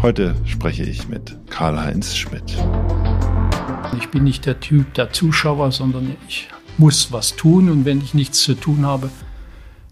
Heute 0.00 0.36
spreche 0.44 0.84
ich 0.84 1.08
mit 1.08 1.36
Karl-Heinz 1.50 2.14
Schmidt. 2.14 2.56
Ich 3.98 4.08
bin 4.10 4.22
nicht 4.22 4.46
der 4.46 4.60
Typ 4.60 4.94
der 4.94 5.12
Zuschauer, 5.12 5.72
sondern 5.72 6.14
ich 6.28 6.48
muss 6.76 7.10
was 7.10 7.34
tun 7.34 7.68
und 7.68 7.84
wenn 7.84 8.00
ich 8.00 8.14
nichts 8.14 8.44
zu 8.44 8.54
tun 8.54 8.86
habe, 8.86 9.10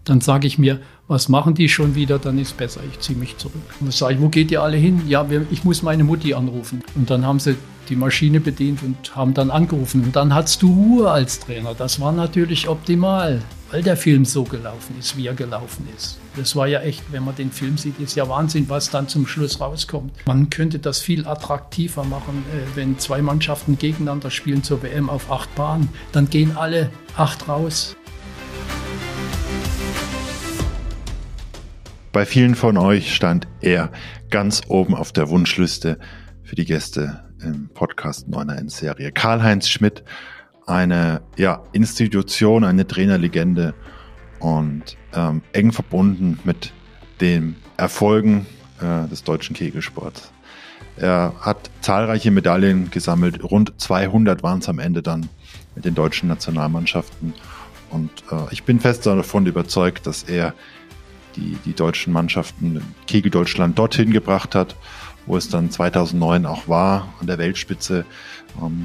dann 0.05 0.21
sage 0.21 0.47
ich 0.47 0.57
mir, 0.57 0.79
was 1.09 1.27
machen 1.27 1.55
die 1.55 1.67
schon 1.67 1.95
wieder, 1.95 2.19
dann 2.19 2.39
ist 2.39 2.55
besser, 2.55 2.79
ich 2.89 3.01
ziehe 3.01 3.19
mich 3.19 3.35
zurück. 3.35 3.61
Und 3.81 3.93
sage 3.93 4.13
ich, 4.13 4.21
wo 4.21 4.29
geht 4.29 4.49
ihr 4.49 4.61
alle 4.61 4.77
hin? 4.77 5.01
Ja, 5.09 5.25
ich 5.51 5.65
muss 5.65 5.83
meine 5.83 6.05
Mutti 6.05 6.33
anrufen. 6.33 6.83
Und 6.95 7.09
dann 7.09 7.25
haben 7.25 7.41
sie 7.41 7.57
die 7.89 7.97
Maschine 7.97 8.39
bedient 8.39 8.83
und 8.83 9.13
haben 9.13 9.33
dann 9.33 9.51
angerufen. 9.51 10.05
Und 10.05 10.15
dann 10.15 10.33
hattest 10.33 10.61
du 10.61 10.71
Ruhe 10.71 11.11
als 11.11 11.41
Trainer. 11.41 11.73
Das 11.73 11.99
war 11.99 12.13
natürlich 12.13 12.69
optimal, 12.69 13.41
weil 13.71 13.83
der 13.83 13.97
Film 13.97 14.23
so 14.23 14.45
gelaufen 14.45 14.95
ist, 14.97 15.17
wie 15.17 15.27
er 15.27 15.33
gelaufen 15.33 15.85
ist. 15.97 16.17
Das 16.37 16.55
war 16.55 16.67
ja 16.67 16.81
echt, 16.81 17.11
wenn 17.11 17.25
man 17.25 17.35
den 17.35 17.51
Film 17.51 17.79
sieht, 17.79 17.99
ist 17.99 18.15
ja 18.15 18.29
Wahnsinn, 18.29 18.69
was 18.69 18.91
dann 18.91 19.07
zum 19.07 19.25
Schluss 19.25 19.59
rauskommt. 19.59 20.11
Man 20.27 20.51
könnte 20.51 20.77
das 20.77 20.99
viel 20.99 21.25
attraktiver 21.25 22.03
machen, 22.03 22.45
äh, 22.53 22.75
wenn 22.75 22.99
zwei 22.99 23.23
Mannschaften 23.23 23.79
gegeneinander 23.79 24.29
spielen 24.29 24.61
zur 24.61 24.83
WM 24.83 25.09
auf 25.09 25.31
acht 25.31 25.53
Bahnen. 25.55 25.89
Dann 26.11 26.29
gehen 26.29 26.55
alle 26.55 26.91
acht 27.15 27.47
raus. 27.47 27.95
Bei 32.11 32.23
vielen 32.23 32.53
von 32.53 32.77
euch 32.77 33.15
stand 33.15 33.47
er 33.61 33.91
ganz 34.29 34.61
oben 34.67 34.93
auf 34.93 35.11
der 35.11 35.29
Wunschliste 35.29 35.97
für 36.43 36.55
die 36.55 36.65
Gäste 36.65 37.23
im 37.41 37.69
Podcast 37.73 38.27
9 38.27 38.69
Serie. 38.69 39.11
Karl-Heinz 39.11 39.69
Schmidt, 39.69 40.03
eine 40.67 41.23
ja, 41.35 41.63
Institution, 41.71 42.63
eine 42.63 42.85
Trainerlegende 42.85 43.73
und 44.39 44.97
ähm, 45.13 45.41
eng 45.53 45.71
verbunden 45.71 46.39
mit 46.43 46.71
den 47.21 47.55
Erfolgen 47.77 48.45
äh, 48.79 49.07
des 49.07 49.23
deutschen 49.23 49.55
Kegelsports. 49.55 50.31
Er 50.97 51.33
hat 51.41 51.69
zahlreiche 51.81 52.31
Medaillen 52.31 52.89
gesammelt, 52.89 53.43
rund 53.43 53.73
200 53.77 54.41
waren 54.41 54.59
es 54.59 54.69
am 54.69 54.79
Ende 54.79 55.03
dann 55.03 55.29
mit 55.75 55.85
den 55.85 55.93
deutschen 55.93 56.27
Nationalmannschaften. 56.27 57.33
Und 57.89 58.11
äh, 58.31 58.51
ich 58.51 58.63
bin 58.63 58.79
fest 58.79 59.05
davon 59.05 59.45
überzeugt, 59.45 60.07
dass 60.07 60.23
er 60.23 60.53
die, 61.35 61.57
die 61.65 61.73
deutschen 61.73 62.11
Mannschaften 62.11 62.81
Kegel 63.05 63.31
Deutschland 63.31 63.77
dorthin 63.77 64.11
gebracht 64.11 64.55
hat, 64.55 64.75
wo 65.27 65.37
es 65.37 65.49
dann 65.49 65.69
2009 65.69 66.45
auch 66.45 66.67
war, 66.67 67.13
an 67.21 67.27
der 67.27 67.37
Weltspitze. 67.37 68.05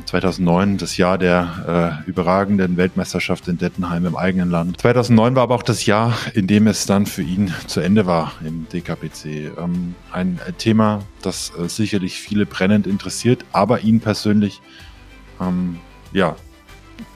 2009 0.06 0.68
ähm, 0.68 0.78
das 0.78 0.96
Jahr 0.96 1.18
der 1.18 2.02
äh, 2.06 2.08
überragenden 2.08 2.76
Weltmeisterschaft 2.76 3.48
in 3.48 3.58
Dettenheim 3.58 4.06
im 4.06 4.16
eigenen 4.16 4.50
Land. 4.50 4.80
2009 4.80 5.34
war 5.34 5.44
aber 5.44 5.54
auch 5.54 5.62
das 5.62 5.86
Jahr, 5.86 6.14
in 6.34 6.46
dem 6.46 6.66
es 6.66 6.86
dann 6.86 7.06
für 7.06 7.22
ihn 7.22 7.52
zu 7.66 7.80
Ende 7.80 8.06
war 8.06 8.32
im 8.44 8.66
DKPC. 8.72 9.56
Ähm, 9.58 9.94
ein 10.10 10.40
Thema, 10.58 11.00
das 11.22 11.52
äh, 11.58 11.68
sicherlich 11.68 12.20
viele 12.20 12.46
brennend 12.46 12.86
interessiert, 12.86 13.44
aber 13.52 13.80
ihn 13.80 14.00
persönlich 14.00 14.60
ähm, 15.40 15.78
ja, 16.12 16.36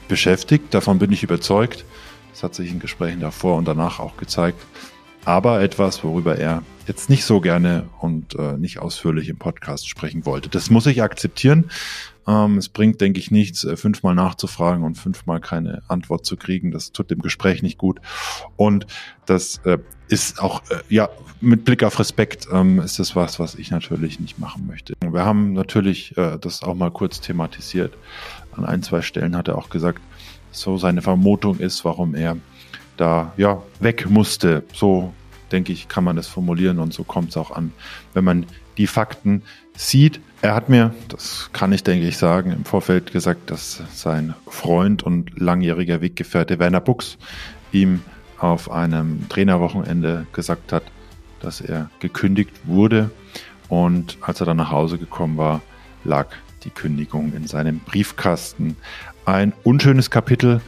beschäftigt. 0.07 0.73
Davon 0.73 0.99
bin 0.99 1.11
ich 1.11 1.23
überzeugt. 1.23 1.85
Das 2.31 2.43
hat 2.43 2.55
sich 2.55 2.71
in 2.71 2.79
Gesprächen 2.79 3.19
davor 3.19 3.57
und 3.57 3.67
danach 3.67 3.99
auch 3.99 4.17
gezeigt 4.17 4.59
aber 5.27 5.61
etwas, 5.61 6.05
worüber 6.05 6.37
er 6.37 6.63
jetzt 6.87 7.09
nicht 7.09 7.25
so 7.25 7.41
gerne 7.41 7.89
und 7.99 8.35
äh, 8.35 8.53
nicht 8.53 8.79
ausführlich 8.79 9.27
im 9.27 9.35
Podcast 9.35 9.89
sprechen 9.89 10.25
wollte. 10.25 10.47
Das 10.47 10.69
muss 10.69 10.85
ich 10.85 11.03
akzeptieren. 11.03 11.69
Ähm, 12.27 12.57
es 12.57 12.69
bringt, 12.69 12.99
denke 13.01 13.19
ich, 13.19 13.31
nichts, 13.31 13.63
äh, 13.63 13.77
fünfmal 13.77 14.15
nachzufragen 14.15 14.83
und 14.83 14.95
fünfmal 14.95 15.39
keine 15.39 15.81
Antwort 15.87 16.25
zu 16.25 16.35
kriegen. 16.35 16.71
Das 16.71 16.91
tut 16.91 17.09
dem 17.09 17.21
Gespräch 17.21 17.63
nicht 17.63 17.77
gut. 17.77 17.99
Und 18.55 18.85
das 19.25 19.59
äh, 19.65 19.77
ist 20.09 20.41
auch, 20.41 20.61
äh, 20.69 20.81
ja, 20.89 21.09
mit 21.39 21.65
Blick 21.65 21.83
auf 21.83 21.99
Respekt 21.99 22.47
ähm, 22.51 22.79
ist 22.79 22.99
das 22.99 23.15
was, 23.15 23.39
was 23.39 23.55
ich 23.55 23.71
natürlich 23.71 24.19
nicht 24.19 24.39
machen 24.39 24.67
möchte. 24.67 24.93
Wir 24.99 25.25
haben 25.25 25.53
natürlich 25.53 26.17
äh, 26.17 26.37
das 26.39 26.63
auch 26.63 26.75
mal 26.75 26.91
kurz 26.91 27.21
thematisiert. 27.21 27.93
An 28.51 28.65
ein, 28.65 28.83
zwei 28.83 29.01
Stellen 29.01 29.35
hat 29.35 29.47
er 29.47 29.57
auch 29.57 29.69
gesagt, 29.69 30.01
so 30.51 30.77
seine 30.77 31.01
Vermutung 31.01 31.59
ist, 31.59 31.85
warum 31.85 32.15
er 32.15 32.37
da 32.97 33.33
ja 33.37 33.61
weg 33.79 34.09
musste. 34.09 34.63
So 34.73 35.13
denke 35.51 35.71
ich, 35.71 35.87
kann 35.87 36.03
man 36.03 36.15
das 36.15 36.27
formulieren 36.27 36.79
und 36.79 36.93
so 36.93 37.03
kommt 37.03 37.29
es 37.29 37.37
auch 37.37 37.51
an. 37.51 37.71
Wenn 38.13 38.23
man 38.23 38.45
die 38.77 38.87
Fakten 38.87 39.43
sieht, 39.75 40.19
er 40.41 40.53
hat 40.53 40.69
mir, 40.69 40.93
das 41.07 41.49
kann 41.51 41.73
ich 41.73 41.83
denke 41.83 42.07
ich 42.07 42.17
sagen, 42.17 42.51
im 42.51 42.63
Vorfeld 42.63 43.11
gesagt, 43.11 43.49
dass 43.49 43.81
sein 43.93 44.35
Freund 44.47 45.03
und 45.03 45.39
langjähriger 45.39 46.01
Weggefährte 46.01 46.59
Werner 46.59 46.81
Buchs 46.81 47.17
ihm 47.71 48.01
auf 48.37 48.69
einem 48.69 49.27
Trainerwochenende 49.29 50.27
gesagt 50.31 50.71
hat, 50.71 50.83
dass 51.39 51.59
er 51.61 51.89
gekündigt 51.99 52.53
wurde. 52.65 53.09
Und 53.67 54.17
als 54.21 54.39
er 54.39 54.45
dann 54.45 54.57
nach 54.57 54.71
Hause 54.71 54.97
gekommen 54.97 55.37
war, 55.37 55.61
lag 56.03 56.27
die 56.63 56.69
Kündigung 56.69 57.33
in 57.33 57.47
seinem 57.47 57.79
Briefkasten. 57.79 58.77
Ein 59.25 59.53
unschönes 59.63 60.09
Kapitel, 60.09 60.61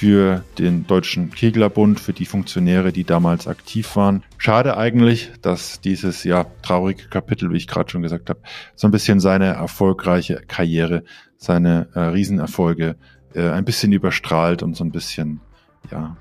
für 0.00 0.44
den 0.56 0.86
Deutschen 0.86 1.30
Keglerbund, 1.30 2.00
für 2.00 2.14
die 2.14 2.24
Funktionäre, 2.24 2.90
die 2.90 3.04
damals 3.04 3.46
aktiv 3.46 3.96
waren. 3.96 4.22
Schade 4.38 4.78
eigentlich, 4.78 5.30
dass 5.42 5.82
dieses 5.82 6.24
ja 6.24 6.46
traurige 6.62 7.08
Kapitel, 7.08 7.52
wie 7.52 7.58
ich 7.58 7.68
gerade 7.68 7.90
schon 7.90 8.00
gesagt 8.00 8.30
habe, 8.30 8.40
so 8.74 8.88
ein 8.88 8.92
bisschen 8.92 9.20
seine 9.20 9.48
erfolgreiche 9.48 10.40
Karriere, 10.48 11.04
seine 11.36 11.88
äh, 11.94 12.00
Riesenerfolge 12.00 12.96
äh, 13.34 13.50
ein 13.50 13.66
bisschen 13.66 13.92
überstrahlt 13.92 14.62
und 14.62 14.74
so 14.74 14.84
ein 14.84 14.90
bisschen 14.90 15.42
ja 15.90 16.16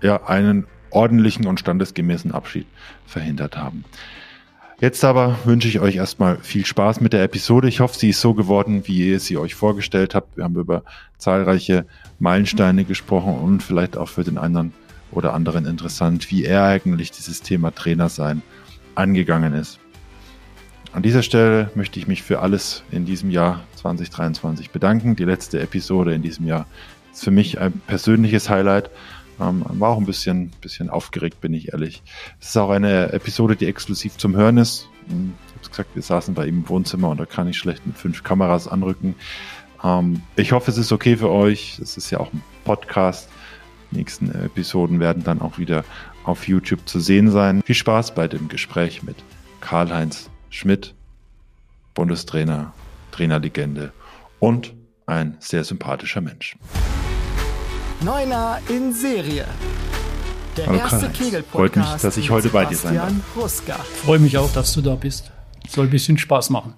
ja 0.00 0.24
einen 0.28 0.68
ordentlichen 0.90 1.48
und 1.48 1.58
standesgemäßen 1.58 2.30
Abschied 2.30 2.68
verhindert 3.06 3.56
haben. 3.56 3.82
Jetzt 4.78 5.04
aber 5.04 5.38
wünsche 5.46 5.68
ich 5.68 5.80
euch 5.80 5.96
erstmal 5.96 6.36
viel 6.36 6.66
Spaß 6.66 7.00
mit 7.00 7.14
der 7.14 7.22
Episode. 7.22 7.66
Ich 7.66 7.80
hoffe, 7.80 7.98
sie 7.98 8.10
ist 8.10 8.20
so 8.20 8.34
geworden, 8.34 8.82
wie 8.86 9.08
ihr 9.08 9.20
sie 9.20 9.38
euch 9.38 9.54
vorgestellt 9.54 10.14
habt. 10.14 10.36
Wir 10.36 10.44
haben 10.44 10.54
über 10.54 10.82
zahlreiche 11.16 11.86
Meilensteine 12.18 12.84
gesprochen 12.84 13.38
und 13.38 13.62
vielleicht 13.62 13.96
auch 13.96 14.10
für 14.10 14.22
den 14.22 14.36
einen 14.36 14.74
oder 15.12 15.32
anderen 15.32 15.64
interessant, 15.64 16.30
wie 16.30 16.44
er 16.44 16.64
eigentlich 16.64 17.10
dieses 17.10 17.40
Thema 17.40 17.74
Trainer 17.74 18.10
sein 18.10 18.42
angegangen 18.94 19.54
ist. 19.54 19.78
An 20.92 21.02
dieser 21.02 21.22
Stelle 21.22 21.70
möchte 21.74 21.98
ich 21.98 22.06
mich 22.06 22.22
für 22.22 22.40
alles 22.40 22.82
in 22.90 23.06
diesem 23.06 23.30
Jahr 23.30 23.64
2023 23.76 24.72
bedanken. 24.72 25.16
Die 25.16 25.24
letzte 25.24 25.58
Episode 25.58 26.12
in 26.12 26.20
diesem 26.20 26.46
Jahr 26.46 26.66
ist 27.14 27.24
für 27.24 27.30
mich 27.30 27.58
ein 27.58 27.80
persönliches 27.86 28.50
Highlight 28.50 28.90
ähm, 29.40 29.64
war 29.68 29.90
auch 29.90 29.98
ein 29.98 30.06
bisschen, 30.06 30.50
bisschen 30.60 30.90
aufgeregt, 30.90 31.40
bin 31.40 31.54
ich 31.54 31.72
ehrlich. 31.72 32.02
Es 32.40 32.48
ist 32.48 32.56
auch 32.56 32.70
eine 32.70 33.12
Episode, 33.12 33.56
die 33.56 33.66
exklusiv 33.66 34.16
zum 34.16 34.36
Hören 34.36 34.58
ist. 34.58 34.88
Hm, 35.08 35.34
ich 35.48 35.54
habe 35.54 35.68
gesagt, 35.68 35.94
wir 35.94 36.02
saßen 36.02 36.34
bei 36.34 36.46
ihm 36.46 36.58
im 36.60 36.68
Wohnzimmer 36.68 37.10
und 37.10 37.18
da 37.18 37.26
kann 37.26 37.48
ich 37.48 37.58
schlecht 37.58 37.86
mit 37.86 37.96
fünf 37.96 38.22
Kameras 38.22 38.68
anrücken. 38.68 39.14
Ähm, 39.82 40.22
ich 40.36 40.52
hoffe, 40.52 40.70
es 40.70 40.78
ist 40.78 40.92
okay 40.92 41.16
für 41.16 41.30
euch. 41.30 41.78
Es 41.78 41.96
ist 41.96 42.10
ja 42.10 42.20
auch 42.20 42.32
ein 42.32 42.42
Podcast. 42.64 43.28
Die 43.90 43.96
nächsten 43.96 44.30
Episoden 44.30 45.00
werden 45.00 45.22
dann 45.22 45.40
auch 45.40 45.58
wieder 45.58 45.84
auf 46.24 46.48
YouTube 46.48 46.88
zu 46.88 46.98
sehen 46.98 47.30
sein. 47.30 47.62
Viel 47.64 47.74
Spaß 47.74 48.14
bei 48.14 48.26
dem 48.26 48.48
Gespräch 48.48 49.02
mit 49.02 49.16
Karl-Heinz 49.60 50.28
Schmidt, 50.50 50.94
Bundestrainer, 51.94 52.72
Trainerlegende 53.12 53.92
und 54.40 54.74
ein 55.06 55.36
sehr 55.38 55.64
sympathischer 55.64 56.20
Mensch. 56.20 56.56
Neuner 58.02 58.60
in 58.68 58.92
Serie. 58.92 59.46
Der 60.56 60.66
Hallo 60.66 60.78
erste 60.78 61.08
Kegel-Podcast. 61.08 61.50
Freut 61.52 61.76
mich, 61.76 62.02
dass 62.02 62.16
ich 62.16 62.30
heute 62.30 62.50
bei 62.50 62.66
dir 62.66 62.76
sein 62.76 62.94
darf. 62.94 63.86
Freue 64.04 64.18
mich 64.18 64.36
auch, 64.36 64.52
dass 64.52 64.74
du 64.74 64.82
da 64.82 64.94
bist. 64.94 65.32
Soll 65.68 65.86
ein 65.86 65.90
bisschen 65.90 66.18
Spaß 66.18 66.50
machen. 66.50 66.74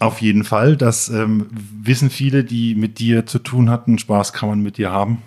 Auf 0.00 0.20
jeden 0.20 0.44
Fall. 0.44 0.76
Das 0.76 1.08
ähm, 1.08 1.46
wissen 1.50 2.10
viele, 2.10 2.42
die 2.42 2.74
mit 2.74 2.98
dir 2.98 3.26
zu 3.26 3.38
tun 3.38 3.70
hatten. 3.70 3.98
Spaß 3.98 4.32
kann 4.32 4.48
man 4.48 4.60
mit 4.60 4.76
dir 4.76 4.90
haben. 4.90 5.22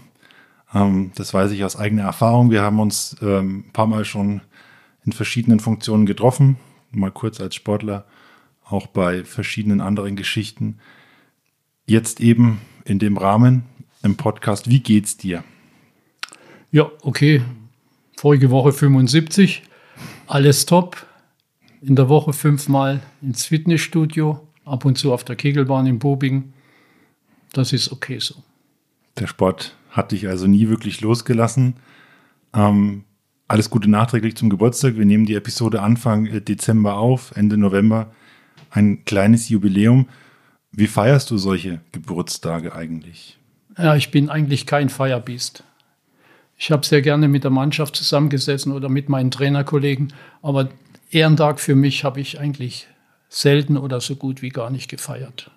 Ähm, 0.73 1.11
das 1.15 1.33
weiß 1.33 1.51
ich 1.51 1.63
aus 1.63 1.77
eigener 1.77 2.03
Erfahrung. 2.03 2.51
Wir 2.51 2.61
haben 2.61 2.79
uns 2.79 3.15
ähm, 3.21 3.65
ein 3.67 3.71
paar 3.71 3.87
Mal 3.87 4.03
schon 4.03 4.41
in 5.05 5.13
verschiedenen 5.13 5.59
Funktionen 5.59 6.05
getroffen. 6.05 6.57
Mal 6.91 7.11
kurz 7.11 7.39
als 7.39 7.55
Sportler, 7.55 8.05
auch 8.65 8.87
bei 8.87 9.23
verschiedenen 9.23 9.79
anderen 9.79 10.15
Geschichten. 10.15 10.79
Jetzt 11.85 12.19
eben 12.19 12.61
in 12.85 12.99
dem 12.99 13.17
Rahmen 13.17 13.63
im 14.03 14.15
Podcast. 14.15 14.69
Wie 14.69 14.81
geht's 14.81 15.17
dir? 15.17 15.43
Ja, 16.71 16.91
okay. 17.01 17.41
Vorige 18.17 18.51
Woche 18.51 18.71
75, 18.71 19.63
alles 20.27 20.65
top. 20.65 21.05
In 21.81 21.95
der 21.95 22.07
Woche 22.07 22.31
fünfmal 22.31 23.01
ins 23.21 23.45
Fitnessstudio, 23.45 24.47
ab 24.63 24.85
und 24.85 24.97
zu 24.97 25.11
auf 25.11 25.23
der 25.23 25.35
Kegelbahn 25.35 25.85
in 25.85 25.99
Bobing. 25.99 26.53
Das 27.51 27.73
ist 27.73 27.91
okay 27.91 28.19
so. 28.19 28.35
Der 29.19 29.27
Sport 29.27 29.75
hat 29.89 30.11
dich 30.11 30.27
also 30.27 30.47
nie 30.47 30.69
wirklich 30.69 31.01
losgelassen. 31.01 31.75
Ähm, 32.53 33.03
alles 33.47 33.69
Gute 33.69 33.89
nachträglich 33.89 34.35
zum 34.35 34.49
Geburtstag. 34.49 34.97
Wir 34.97 35.05
nehmen 35.05 35.25
die 35.25 35.35
Episode 35.35 35.81
Anfang 35.81 36.25
äh, 36.27 36.41
Dezember 36.41 36.97
auf, 36.97 37.35
Ende 37.35 37.57
November. 37.57 38.11
Ein 38.69 39.05
kleines 39.05 39.49
Jubiläum. 39.49 40.07
Wie 40.71 40.87
feierst 40.87 41.29
du 41.29 41.37
solche 41.37 41.81
Geburtstage 41.91 42.73
eigentlich? 42.73 43.37
Ja, 43.77 43.95
ich 43.95 44.11
bin 44.11 44.29
eigentlich 44.29 44.65
kein 44.65 44.89
Firebeast. 44.89 45.63
Ich 46.57 46.71
habe 46.71 46.85
sehr 46.85 47.01
gerne 47.01 47.27
mit 47.27 47.43
der 47.43 47.51
Mannschaft 47.51 47.95
zusammengesessen 47.95 48.71
oder 48.71 48.89
mit 48.89 49.09
meinen 49.09 49.31
Trainerkollegen, 49.31 50.13
aber 50.41 50.69
Ehrentag 51.09 51.59
für 51.59 51.75
mich 51.75 52.03
habe 52.03 52.21
ich 52.21 52.39
eigentlich 52.39 52.87
selten 53.29 53.77
oder 53.77 53.99
so 53.99 54.15
gut 54.15 54.41
wie 54.41 54.49
gar 54.49 54.69
nicht 54.69 54.89
gefeiert. 54.89 55.51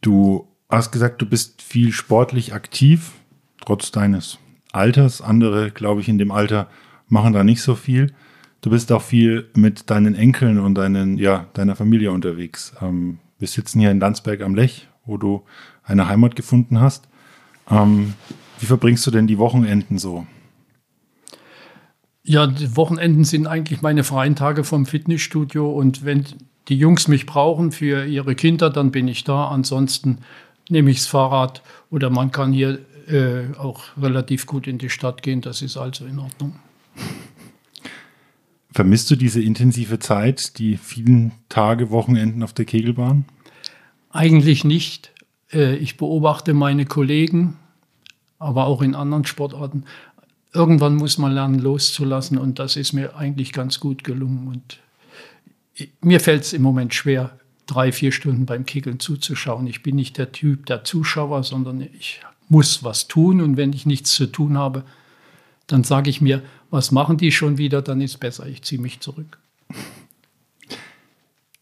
Du 0.00 0.46
hast 0.68 0.92
gesagt, 0.92 1.20
du 1.20 1.26
bist 1.26 1.62
viel 1.62 1.92
sportlich 1.92 2.54
aktiv, 2.54 3.12
trotz 3.60 3.90
deines 3.90 4.38
Alters. 4.72 5.20
Andere, 5.20 5.70
glaube 5.70 6.00
ich, 6.00 6.08
in 6.08 6.18
dem 6.18 6.30
Alter 6.30 6.68
machen 7.08 7.32
da 7.32 7.44
nicht 7.44 7.62
so 7.62 7.74
viel. 7.74 8.12
Du 8.60 8.70
bist 8.70 8.90
auch 8.92 9.02
viel 9.02 9.50
mit 9.54 9.90
deinen 9.90 10.14
Enkeln 10.14 10.58
und 10.58 10.76
deinen, 10.76 11.18
ja, 11.18 11.46
deiner 11.52 11.76
Familie 11.76 12.12
unterwegs. 12.12 12.74
Ähm, 12.80 13.18
wir 13.38 13.48
sitzen 13.48 13.80
hier 13.80 13.90
in 13.90 14.00
Landsberg 14.00 14.40
am 14.40 14.54
Lech, 14.54 14.88
wo 15.04 15.16
du 15.16 15.44
eine 15.84 16.08
Heimat 16.08 16.36
gefunden 16.36 16.80
hast. 16.80 17.08
Ähm, 17.70 18.14
wie 18.60 18.66
verbringst 18.66 19.06
du 19.06 19.10
denn 19.10 19.26
die 19.26 19.38
Wochenenden 19.38 19.98
so? 19.98 20.26
Ja, 22.22 22.46
die 22.46 22.76
Wochenenden 22.76 23.24
sind 23.24 23.46
eigentlich 23.46 23.82
meine 23.82 24.02
freien 24.02 24.34
Tage 24.34 24.64
vom 24.64 24.86
Fitnessstudio 24.86 25.70
und 25.70 26.04
wenn 26.04 26.24
die 26.68 26.78
Jungs 26.78 27.08
mich 27.08 27.26
brauchen 27.26 27.70
für 27.70 28.06
ihre 28.06 28.34
Kinder, 28.34 28.70
dann 28.70 28.90
bin 28.90 29.08
ich 29.08 29.24
da. 29.24 29.48
Ansonsten 29.48 30.18
nehme 30.70 30.90
ich 30.90 30.98
das 30.98 31.06
Fahrrad 31.06 31.62
oder 31.90 32.08
man 32.08 32.32
kann 32.32 32.52
hier 32.52 32.78
äh, 33.06 33.54
auch 33.58 33.82
relativ 34.00 34.46
gut 34.46 34.66
in 34.66 34.78
die 34.78 34.88
Stadt 34.88 35.22
gehen. 35.22 35.42
Das 35.42 35.60
ist 35.60 35.76
also 35.76 36.06
in 36.06 36.18
Ordnung. 36.18 36.54
Vermisst 38.72 39.10
du 39.10 39.16
diese 39.16 39.42
intensive 39.42 39.98
Zeit, 39.98 40.58
die 40.58 40.78
vielen 40.78 41.32
Tage, 41.48 41.90
Wochenenden 41.90 42.42
auf 42.42 42.54
der 42.54 42.64
Kegelbahn? 42.64 43.24
Eigentlich 44.10 44.64
nicht. 44.64 45.12
Äh, 45.54 45.76
ich 45.76 45.96
beobachte 45.96 46.52
meine 46.52 46.84
Kollegen, 46.84 47.56
aber 48.38 48.66
auch 48.66 48.82
in 48.82 48.94
anderen 48.94 49.24
Sportarten. 49.24 49.84
Irgendwann 50.52 50.96
muss 50.96 51.18
man 51.18 51.32
lernen, 51.32 51.58
loszulassen 51.58 52.38
und 52.38 52.58
das 52.58 52.76
ist 52.76 52.92
mir 52.92 53.16
eigentlich 53.16 53.52
ganz 53.52 53.80
gut 53.80 54.04
gelungen. 54.04 54.46
Und 54.48 54.78
mir 56.00 56.20
fällt 56.20 56.42
es 56.42 56.52
im 56.52 56.62
Moment 56.62 56.94
schwer, 56.94 57.38
drei, 57.66 57.92
vier 57.92 58.12
Stunden 58.12 58.46
beim 58.46 58.66
Kegeln 58.66 59.00
zuzuschauen. 59.00 59.66
Ich 59.66 59.82
bin 59.82 59.96
nicht 59.96 60.18
der 60.18 60.32
Typ 60.32 60.66
der 60.66 60.84
Zuschauer, 60.84 61.42
sondern 61.42 61.80
ich 61.80 62.20
muss 62.48 62.84
was 62.84 63.08
tun 63.08 63.40
und 63.40 63.56
wenn 63.56 63.72
ich 63.72 63.86
nichts 63.86 64.14
zu 64.14 64.26
tun 64.26 64.58
habe, 64.58 64.84
dann 65.66 65.82
sage 65.82 66.10
ich 66.10 66.20
mir, 66.20 66.42
was 66.70 66.92
machen 66.92 67.16
die 67.16 67.32
schon 67.32 67.56
wieder, 67.56 67.80
dann 67.80 68.00
ist 68.00 68.20
besser, 68.20 68.46
ich 68.46 68.62
ziehe 68.62 68.80
mich 68.80 69.00
zurück. 69.00 69.38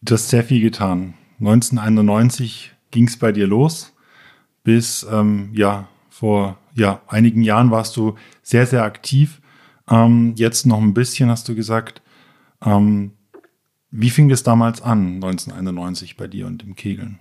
Du 0.01 0.13
hast 0.13 0.29
sehr 0.29 0.43
viel 0.43 0.59
getan. 0.59 1.13
1991 1.39 2.72
ging 2.93 3.07
es 3.07 3.17
bei 3.17 3.33
dir 3.33 3.47
los. 3.47 3.93
Bis 4.63 5.05
ähm, 5.11 5.49
ja 5.53 5.89
vor 6.09 6.57
ja 6.73 7.01
einigen 7.07 7.41
Jahren 7.43 7.71
warst 7.71 7.97
du 7.97 8.15
sehr 8.41 8.65
sehr 8.65 8.83
aktiv. 8.83 9.41
Ähm, 9.89 10.33
jetzt 10.37 10.65
noch 10.65 10.79
ein 10.79 10.93
bisschen, 10.93 11.29
hast 11.29 11.49
du 11.49 11.55
gesagt. 11.55 12.01
Ähm, 12.65 13.11
wie 13.91 14.09
fing 14.09 14.31
es 14.31 14.43
damals 14.43 14.81
an, 14.81 15.15
1991 15.15 16.15
bei 16.15 16.27
dir 16.27 16.47
und 16.47 16.63
im 16.63 16.75
Kegeln? 16.75 17.19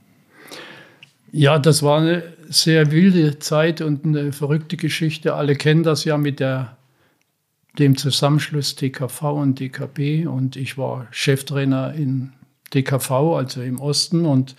Ja, 1.33 1.59
das 1.59 1.83
war 1.83 2.01
eine 2.01 2.23
sehr 2.49 2.93
wilde 2.93 3.39
Zeit 3.41 3.81
und 3.81 4.05
eine 4.05 4.33
verrückte 4.33 4.77
Geschichte. 4.77 5.35
Alle 5.35 5.57
kennen 5.57 5.83
das 5.83 6.05
ja 6.05 6.17
mit 6.17 6.39
der 6.39 6.77
dem 7.79 7.97
Zusammenschluss 7.97 8.77
DKV 8.77 9.23
und 9.23 9.59
DKB 9.59 10.27
und 10.27 10.57
ich 10.57 10.77
war 10.77 11.07
Cheftrainer 11.11 11.95
in 11.95 12.33
DKV, 12.75 13.11
also 13.11 13.63
im 13.63 13.81
Osten 13.81 14.27
und 14.27 14.57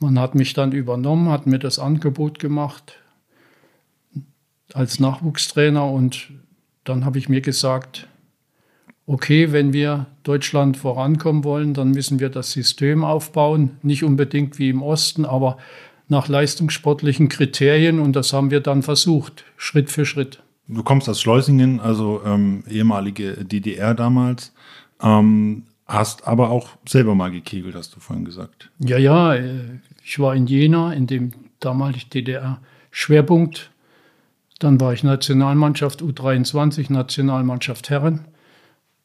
man 0.00 0.18
hat 0.18 0.34
mich 0.34 0.54
dann 0.54 0.72
übernommen, 0.72 1.28
hat 1.28 1.46
mir 1.46 1.58
das 1.58 1.78
Angebot 1.78 2.38
gemacht 2.38 2.94
als 4.72 5.00
Nachwuchstrainer 5.00 5.84
und 5.88 6.30
dann 6.84 7.04
habe 7.04 7.18
ich 7.18 7.28
mir 7.28 7.40
gesagt, 7.40 8.08
okay, 9.06 9.52
wenn 9.52 9.72
wir 9.72 10.06
Deutschland 10.22 10.76
vorankommen 10.76 11.44
wollen, 11.44 11.74
dann 11.74 11.90
müssen 11.90 12.20
wir 12.20 12.28
das 12.28 12.52
System 12.52 13.04
aufbauen, 13.04 13.78
nicht 13.82 14.04
unbedingt 14.04 14.58
wie 14.58 14.70
im 14.70 14.82
Osten, 14.82 15.24
aber 15.24 15.58
nach 16.08 16.28
leistungssportlichen 16.28 17.28
Kriterien 17.28 18.00
und 18.00 18.14
das 18.16 18.32
haben 18.32 18.50
wir 18.50 18.60
dann 18.60 18.82
versucht, 18.82 19.44
Schritt 19.56 19.90
für 19.90 20.04
Schritt. 20.04 20.42
Du 20.66 20.82
kommst 20.82 21.08
aus 21.08 21.20
Schleusingen, 21.20 21.80
also 21.80 22.22
ähm, 22.24 22.62
ehemalige 22.68 23.44
DDR 23.44 23.94
damals, 23.94 24.52
ähm, 25.02 25.64
hast 25.86 26.26
aber 26.28 26.50
auch 26.50 26.68
selber 26.88 27.14
mal 27.16 27.30
gekegelt, 27.30 27.74
hast 27.74 27.96
du 27.96 28.00
vorhin 28.00 28.24
gesagt. 28.24 28.70
Ja, 28.78 28.96
ja, 28.96 29.34
äh, 29.34 29.80
ich 30.10 30.18
war 30.18 30.34
in 30.34 30.48
Jena, 30.48 30.92
in 30.92 31.06
dem 31.06 31.30
damaligen 31.60 32.10
DDR-Schwerpunkt. 32.10 33.70
Dann 34.58 34.80
war 34.80 34.92
ich 34.92 35.04
Nationalmannschaft 35.04 36.02
U23, 36.02 36.92
Nationalmannschaft 36.92 37.90
Herren. 37.90 38.24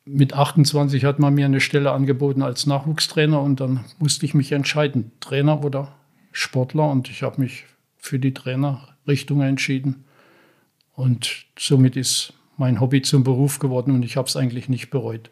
Mit 0.06 0.34
28 0.34 1.06
hat 1.06 1.19
man 1.19 1.36
mir 1.36 1.46
eine 1.46 1.62
Stelle 1.62 1.92
angeboten 1.92 2.42
als 2.42 2.66
Nachwuchstrainer 2.66 3.40
und 3.40 3.60
dann 3.60 3.86
musste 4.00 4.25
ich 4.25 4.34
mich 4.34 4.52
entscheiden, 4.52 5.12
Trainer 5.19 5.63
oder 5.63 5.94
Sportler. 6.31 6.90
Und 6.90 7.08
ich 7.12 7.22
habe 7.22 7.40
mich 7.40 7.66
für 7.98 8.18
die 8.18 8.34
Trainerrichtung 8.34 9.42
entschieden. 9.42 10.06
Und 10.96 11.46
somit 11.56 11.98
ist 11.98 12.34
mein 12.58 12.81
Hobby 12.81 13.04
zum 13.04 13.24
Beruf 13.24 13.60
geworden 13.60 13.94
und 13.94 14.04
ich 14.04 14.18
habe 14.18 14.28
es 14.28 14.36
eigentlich 14.36 14.69
nicht 14.69 14.90
bereut. 14.90 15.30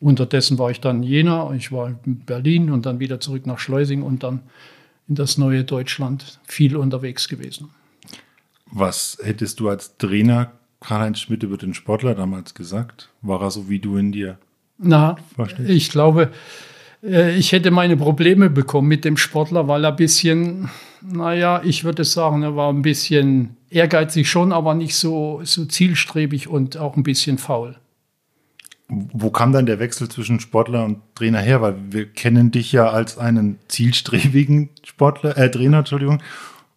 Unterdessen 0.00 0.58
war 0.58 0.72
ich 0.72 0.80
dann 0.80 1.04
in 1.04 1.08
Jena, 1.08 1.52
ich 1.54 1.70
war 1.70 1.94
in 2.04 2.24
Berlin 2.24 2.72
und 2.72 2.84
dann 2.84 2.98
wieder 2.98 3.20
zurück 3.20 3.46
nach 3.46 3.60
Schleusing 3.60 4.02
und 4.02 4.24
dann 4.24 4.40
in 5.08 5.14
das 5.14 5.38
neue 5.38 5.64
Deutschland 5.64 6.40
viel 6.44 6.76
unterwegs 6.76 7.28
gewesen. 7.28 7.70
Was 8.70 9.18
hättest 9.22 9.60
du 9.60 9.68
als 9.68 9.96
Trainer 9.98 10.52
Karl-Heinz 10.80 11.20
Schmidt 11.20 11.42
über 11.42 11.56
den 11.56 11.74
Sportler 11.74 12.14
damals 12.14 12.54
gesagt? 12.54 13.10
War 13.22 13.40
er 13.40 13.50
so 13.50 13.68
wie 13.68 13.78
du 13.78 13.96
in 13.96 14.12
dir? 14.12 14.38
Na, 14.78 15.16
vorstellst? 15.34 15.70
ich 15.70 15.90
glaube, 15.90 16.30
äh, 17.02 17.36
ich 17.36 17.52
hätte 17.52 17.70
meine 17.70 17.96
Probleme 17.96 18.50
bekommen 18.50 18.88
mit 18.88 19.04
dem 19.04 19.16
Sportler, 19.16 19.68
weil 19.68 19.84
er 19.84 19.90
ein 19.90 19.96
bisschen, 19.96 20.70
naja, 21.02 21.62
ich 21.64 21.84
würde 21.84 22.04
sagen, 22.04 22.42
er 22.42 22.56
war 22.56 22.72
ein 22.72 22.82
bisschen 22.82 23.56
ehrgeizig 23.70 24.28
schon, 24.28 24.52
aber 24.52 24.74
nicht 24.74 24.96
so, 24.96 25.40
so 25.44 25.64
zielstrebig 25.64 26.48
und 26.48 26.76
auch 26.76 26.96
ein 26.96 27.02
bisschen 27.02 27.38
faul. 27.38 27.76
Wo 28.88 29.30
kam 29.30 29.52
dann 29.52 29.66
der 29.66 29.78
Wechsel 29.78 30.08
zwischen 30.08 30.40
Sportler 30.40 30.84
und 30.84 30.98
Trainer 31.14 31.40
her? 31.40 31.62
Weil 31.62 31.76
wir 31.90 32.06
kennen 32.06 32.50
dich 32.50 32.72
ja 32.72 32.90
als 32.90 33.16
einen 33.18 33.58
zielstrebigen 33.68 34.70
Sportler, 34.82 35.36
äh, 35.38 35.50
Trainer, 35.50 35.78
Entschuldigung, 35.78 36.22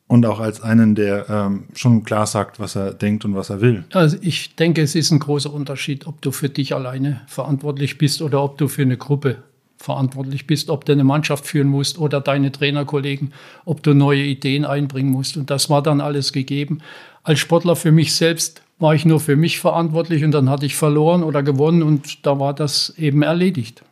und 0.07 0.25
auch 0.25 0.39
als 0.39 0.61
einen, 0.61 0.95
der 0.95 1.29
ähm, 1.29 1.65
schon 1.75 2.03
klar 2.03 2.25
sagt, 2.25 2.59
was 2.59 2.75
er 2.75 2.93
denkt 2.93 3.25
und 3.25 3.35
was 3.35 3.49
er 3.49 3.59
will. 3.59 3.83
Also 3.91 4.17
ich 4.21 4.55
denke, 4.55 4.81
es 4.81 4.95
ist 4.95 5.11
ein 5.11 5.19
großer 5.19 5.53
Unterschied, 5.53 6.07
ob 6.07 6.21
du 6.21 6.31
für 6.31 6.49
dich 6.49 6.73
alleine 6.73 7.21
verantwortlich 7.27 7.97
bist 7.97 8.21
oder 8.21 8.41
ob 8.41 8.57
du 8.57 8.69
für 8.69 8.83
eine 8.83 8.97
Gruppe 8.97 9.43
verantwortlich 9.77 10.47
bist, 10.47 10.69
ob 10.69 10.85
du 10.85 10.93
eine 10.93 11.03
Mannschaft 11.03 11.45
führen 11.45 11.67
musst 11.67 11.99
oder 11.99 12.21
deine 12.21 12.51
Trainerkollegen, 12.51 13.33
ob 13.65 13.83
du 13.83 13.93
neue 13.93 14.23
Ideen 14.23 14.65
einbringen 14.65 15.11
musst. 15.11 15.37
Und 15.37 15.49
das 15.49 15.69
war 15.69 15.83
dann 15.83 16.01
alles 16.01 16.33
gegeben. 16.33 16.79
Als 17.23 17.39
Sportler 17.39 17.75
für 17.75 17.91
mich 17.91 18.15
selbst 18.15 18.61
war 18.79 18.93
ich 18.93 19.05
nur 19.05 19.19
für 19.19 19.35
mich 19.35 19.59
verantwortlich 19.59 20.23
und 20.23 20.31
dann 20.31 20.49
hatte 20.49 20.65
ich 20.65 20.75
verloren 20.75 21.23
oder 21.23 21.43
gewonnen 21.43 21.81
und 21.83 22.25
da 22.25 22.39
war 22.39 22.53
das 22.53 22.93
eben 22.97 23.23
erledigt. 23.23 23.83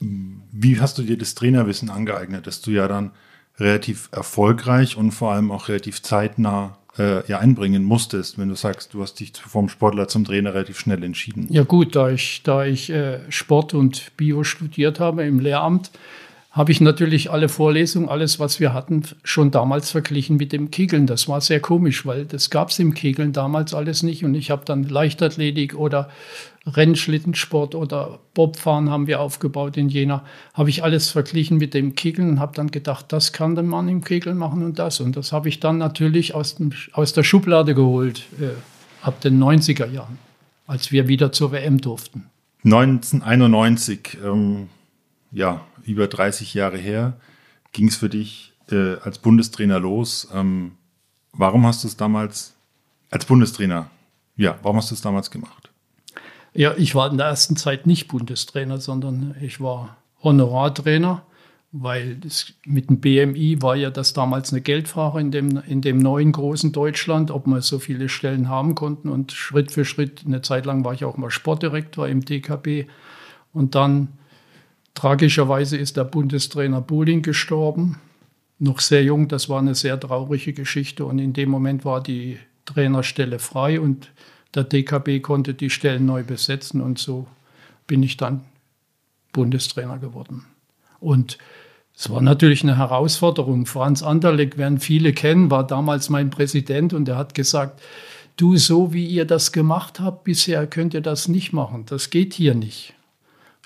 Wie 0.00 0.80
hast 0.80 0.98
du 0.98 1.02
dir 1.02 1.16
das 1.16 1.34
Trainerwissen 1.34 1.90
angeeignet, 1.90 2.46
dass 2.46 2.60
du 2.60 2.70
ja 2.70 2.88
dann 2.88 3.12
relativ 3.58 4.08
erfolgreich 4.12 4.96
und 4.96 5.12
vor 5.12 5.32
allem 5.32 5.50
auch 5.50 5.68
relativ 5.68 6.02
zeitnah 6.02 6.76
äh, 6.98 7.26
ja 7.26 7.38
einbringen 7.38 7.84
musstest, 7.84 8.38
wenn 8.38 8.48
du 8.48 8.54
sagst, 8.54 8.94
du 8.94 9.02
hast 9.02 9.20
dich 9.20 9.32
vom 9.36 9.68
Sportler 9.68 10.08
zum 10.08 10.24
Trainer 10.24 10.54
relativ 10.54 10.78
schnell 10.78 11.02
entschieden? 11.02 11.46
Ja 11.50 11.62
gut, 11.62 11.96
da 11.96 12.10
ich, 12.10 12.42
da 12.42 12.64
ich 12.64 12.90
äh, 12.90 13.20
Sport 13.30 13.74
und 13.74 14.16
Bio 14.16 14.44
studiert 14.44 15.00
habe 15.00 15.24
im 15.24 15.40
Lehramt, 15.40 15.90
habe 16.56 16.72
ich 16.72 16.80
natürlich 16.80 17.30
alle 17.30 17.50
Vorlesungen, 17.50 18.08
alles, 18.08 18.40
was 18.40 18.60
wir 18.60 18.72
hatten, 18.72 19.02
schon 19.24 19.50
damals 19.50 19.90
verglichen 19.90 20.38
mit 20.38 20.54
dem 20.54 20.70
Kegeln. 20.70 21.06
Das 21.06 21.28
war 21.28 21.42
sehr 21.42 21.60
komisch, 21.60 22.06
weil 22.06 22.24
das 22.24 22.48
gab 22.48 22.70
es 22.70 22.78
im 22.78 22.94
Kegeln 22.94 23.34
damals 23.34 23.74
alles 23.74 24.02
nicht. 24.02 24.24
Und 24.24 24.34
ich 24.34 24.50
habe 24.50 24.64
dann 24.64 24.84
Leichtathletik 24.84 25.74
oder 25.74 26.08
Rennschlittensport 26.66 27.74
oder 27.74 28.20
Bobfahren 28.32 28.88
haben 28.88 29.06
wir 29.06 29.20
aufgebaut 29.20 29.76
in 29.76 29.90
Jena. 29.90 30.24
Habe 30.54 30.70
ich 30.70 30.82
alles 30.82 31.10
verglichen 31.10 31.58
mit 31.58 31.74
dem 31.74 31.94
Kegeln 31.94 32.30
und 32.30 32.40
habe 32.40 32.54
dann 32.54 32.70
gedacht, 32.70 33.12
das 33.12 33.34
kann 33.34 33.54
der 33.54 33.62
Mann 33.62 33.86
im 33.88 34.02
Kegeln 34.02 34.38
machen 34.38 34.64
und 34.64 34.78
das. 34.78 35.00
Und 35.00 35.14
das 35.14 35.32
habe 35.32 35.50
ich 35.50 35.60
dann 35.60 35.76
natürlich 35.76 36.34
aus, 36.34 36.54
dem, 36.54 36.72
aus 36.92 37.12
der 37.12 37.22
Schublade 37.22 37.74
geholt, 37.74 38.24
äh, 38.40 38.48
ab 39.02 39.20
den 39.20 39.38
90er 39.38 39.90
Jahren, 39.90 40.16
als 40.66 40.90
wir 40.90 41.06
wieder 41.06 41.32
zur 41.32 41.52
WM 41.52 41.82
durften. 41.82 42.24
1991, 42.64 44.16
ähm, 44.24 44.68
ja, 45.32 45.60
über 45.92 46.08
30 46.08 46.54
Jahre 46.54 46.78
her, 46.78 47.18
ging 47.72 47.88
es 47.88 47.96
für 47.96 48.08
dich 48.08 48.52
äh, 48.70 48.94
als 48.96 49.18
Bundestrainer 49.18 49.80
los. 49.80 50.28
Ähm, 50.32 50.72
warum 51.32 51.66
hast 51.66 51.84
du 51.84 51.88
es 51.88 51.96
damals 51.96 52.54
als 53.10 53.24
Bundestrainer, 53.24 53.90
ja, 54.36 54.58
warum 54.62 54.78
hast 54.78 54.90
du 54.90 54.94
es 54.94 55.00
damals 55.00 55.30
gemacht? 55.30 55.70
Ja, 56.54 56.74
ich 56.76 56.94
war 56.94 57.10
in 57.10 57.18
der 57.18 57.26
ersten 57.26 57.56
Zeit 57.56 57.86
nicht 57.86 58.08
Bundestrainer, 58.08 58.78
sondern 58.78 59.36
ich 59.40 59.60
war 59.60 59.96
Honorartrainer, 60.22 61.22
weil 61.72 62.16
das, 62.16 62.52
mit 62.64 62.88
dem 62.88 63.00
BMI 63.00 63.60
war 63.60 63.76
ja 63.76 63.90
das 63.90 64.14
damals 64.14 64.52
eine 64.52 64.62
Geldfrage 64.62 65.20
in 65.20 65.30
dem, 65.30 65.62
in 65.66 65.82
dem 65.82 65.98
neuen 65.98 66.32
großen 66.32 66.72
Deutschland, 66.72 67.30
ob 67.30 67.46
wir 67.46 67.60
so 67.60 67.78
viele 67.78 68.08
Stellen 68.08 68.48
haben 68.48 68.74
konnten. 68.74 69.08
Und 69.08 69.32
Schritt 69.32 69.70
für 69.70 69.84
Schritt, 69.84 70.24
eine 70.26 70.40
Zeit 70.40 70.64
lang 70.64 70.84
war 70.84 70.94
ich 70.94 71.04
auch 71.04 71.18
mal 71.18 71.30
Sportdirektor 71.30 72.08
im 72.08 72.24
DKB. 72.24 72.86
Und 73.52 73.74
dann 73.74 74.08
Tragischerweise 74.96 75.76
ist 75.76 75.98
der 75.98 76.04
Bundestrainer 76.04 76.80
Bohling 76.80 77.20
gestorben. 77.20 78.00
Noch 78.58 78.80
sehr 78.80 79.04
jung, 79.04 79.28
das 79.28 79.50
war 79.50 79.58
eine 79.58 79.74
sehr 79.74 80.00
traurige 80.00 80.54
Geschichte. 80.54 81.04
Und 81.04 81.18
in 81.18 81.34
dem 81.34 81.50
Moment 81.50 81.84
war 81.84 82.02
die 82.02 82.38
Trainerstelle 82.64 83.38
frei 83.38 83.78
und 83.78 84.10
der 84.54 84.64
DKB 84.64 85.20
konnte 85.20 85.52
die 85.52 85.68
Stellen 85.68 86.06
neu 86.06 86.24
besetzen. 86.24 86.80
Und 86.80 86.98
so 86.98 87.26
bin 87.86 88.02
ich 88.02 88.16
dann 88.16 88.40
Bundestrainer 89.32 89.98
geworden. 89.98 90.46
Und 90.98 91.36
es 91.94 92.08
war 92.08 92.22
natürlich 92.22 92.62
eine 92.62 92.78
Herausforderung. 92.78 93.66
Franz 93.66 94.02
Anderleck, 94.02 94.56
werden 94.56 94.80
viele 94.80 95.12
kennen, 95.12 95.50
war 95.50 95.66
damals 95.66 96.08
mein 96.08 96.30
Präsident 96.30 96.94
und 96.94 97.06
er 97.06 97.18
hat 97.18 97.34
gesagt, 97.34 97.82
du, 98.38 98.56
so 98.56 98.94
wie 98.94 99.06
ihr 99.06 99.26
das 99.26 99.52
gemacht 99.52 100.00
habt 100.00 100.24
bisher, 100.24 100.66
könnt 100.66 100.94
ihr 100.94 101.02
das 101.02 101.28
nicht 101.28 101.52
machen. 101.52 101.84
Das 101.84 102.08
geht 102.08 102.32
hier 102.32 102.54
nicht. 102.54 102.95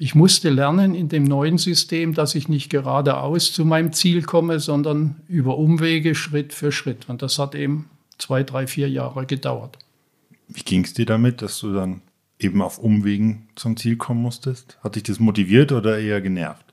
Ich 0.02 0.14
musste 0.14 0.49
lernen 0.49 0.95
in 0.95 1.11
dem 1.11 1.25
neuen 1.25 1.59
System, 1.59 2.14
dass 2.14 2.35
ich 2.35 2.49
nicht 2.49 2.71
geradeaus 2.71 3.52
zu 3.52 3.66
meinem 3.66 3.92
Ziel 3.92 4.23
komme, 4.23 4.59
sondern 4.59 5.16
über 5.28 5.59
Umwege 5.59 6.14
Schritt 6.14 6.54
für 6.54 6.73
Schritt. 6.73 7.11
Und 7.11 7.21
das 7.21 7.38
hat 7.38 7.54
eben 7.54 7.90
zwei, 8.16 8.42
drei, 8.42 8.66
vier 8.66 8.88
Jahre 8.88 9.26
gedauert. 9.26 9.76
Wie 10.49 10.62
ging 10.62 10.85
es 10.85 10.95
dir 10.95 11.04
damit, 11.04 11.42
dass 11.42 11.61
du 11.61 11.75
dann 11.75 12.00
eben 12.38 12.62
auf 12.62 12.78
Umwegen 12.78 13.49
zum 13.57 13.76
Ziel 13.76 13.97
kommen 13.97 14.23
musstest? 14.23 14.78
Hat 14.83 14.97
dich 14.97 15.02
das 15.02 15.21
motiviert 15.21 15.71
oder 15.71 15.99
eher 15.99 16.23
genervt? 16.23 16.64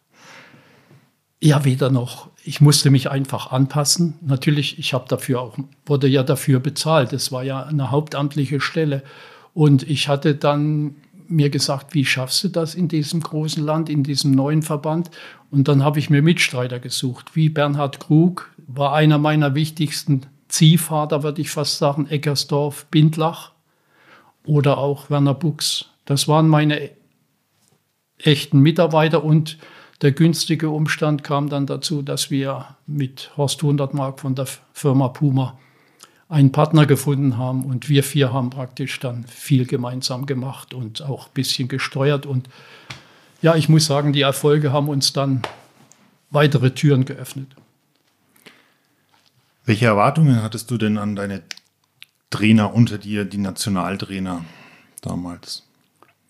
Ja, 1.41 1.65
weder 1.65 1.89
noch. 1.89 2.29
Ich 2.45 2.61
musste 2.61 2.89
mich 2.91 3.11
einfach 3.11 3.51
anpassen. 3.51 4.13
Natürlich, 4.21 4.79
ich 4.79 4.93
habe 4.93 5.05
dafür 5.09 5.41
auch, 5.41 5.57
wurde 5.85 6.07
ja 6.07 6.23
dafür 6.23 6.61
bezahlt. 6.61 7.11
Es 7.11 7.33
war 7.33 7.43
ja 7.43 7.63
eine 7.63 7.91
hauptamtliche 7.91 8.61
Stelle. 8.61 9.03
Und 9.53 9.83
ich 9.83 10.07
hatte 10.07 10.33
dann 10.33 10.95
mir 11.29 11.49
gesagt, 11.49 11.93
wie 11.93 12.05
schaffst 12.05 12.43
du 12.43 12.47
das 12.49 12.75
in 12.75 12.87
diesem 12.87 13.21
großen 13.21 13.63
Land, 13.63 13.89
in 13.89 14.03
diesem 14.03 14.31
neuen 14.31 14.61
Verband? 14.61 15.09
Und 15.51 15.67
dann 15.67 15.83
habe 15.83 15.99
ich 15.99 16.09
mir 16.09 16.21
Mitstreiter 16.21 16.79
gesucht. 16.79 17.35
Wie 17.35 17.49
Bernhard 17.49 17.99
Krug 17.99 18.51
war 18.67 18.93
einer 18.93 19.17
meiner 19.17 19.55
wichtigsten 19.55 20.25
Ziehvater, 20.47 21.23
würde 21.23 21.41
ich 21.41 21.49
fast 21.49 21.77
sagen, 21.77 22.07
Eckersdorf, 22.07 22.85
Bindlach 22.87 23.51
oder 24.45 24.77
auch 24.77 25.09
Werner 25.09 25.33
Buchs. 25.33 25.85
Das 26.05 26.27
waren 26.27 26.47
meine 26.47 26.89
echten 28.17 28.59
Mitarbeiter 28.59 29.23
und 29.23 29.57
der 30.01 30.11
günstige 30.11 30.69
Umstand 30.69 31.23
kam 31.23 31.49
dann 31.49 31.65
dazu, 31.65 32.01
dass 32.01 32.29
wir 32.29 32.77
mit 32.85 33.31
Horst 33.35 33.61
Hundertmark 33.63 34.19
von 34.19 34.35
der 34.35 34.47
Firma 34.71 35.07
Puma 35.07 35.57
einen 36.29 36.51
Partner 36.51 36.85
gefunden 36.85 37.37
haben 37.37 37.65
und 37.65 37.87
wir 37.89 38.03
vier 38.03 38.33
haben 38.33 38.49
praktisch 38.49 38.99
dann 38.99 39.23
viel 39.25 39.65
gemeinsam 39.65 40.25
gemacht 40.25 40.73
und 40.73 41.01
auch 41.01 41.27
ein 41.27 41.33
bisschen 41.33 41.67
gesteuert. 41.67 42.25
Und 42.25 42.49
ja, 43.41 43.55
ich 43.55 43.69
muss 43.69 43.85
sagen, 43.85 44.13
die 44.13 44.21
Erfolge 44.21 44.73
haben 44.73 44.89
uns 44.89 45.13
dann 45.13 45.41
weitere 46.29 46.71
Türen 46.71 47.05
geöffnet. 47.05 47.55
Welche 49.63 49.85
Erwartungen 49.85 50.41
hattest 50.43 50.69
du 50.71 50.77
denn 50.77 50.97
an 50.97 51.15
deine 51.15 51.43
Trainer 52.29 52.73
unter 52.73 52.97
dir, 52.97 53.25
die 53.25 53.37
Nationaltrainer 53.37 54.43
damals? 55.01 55.63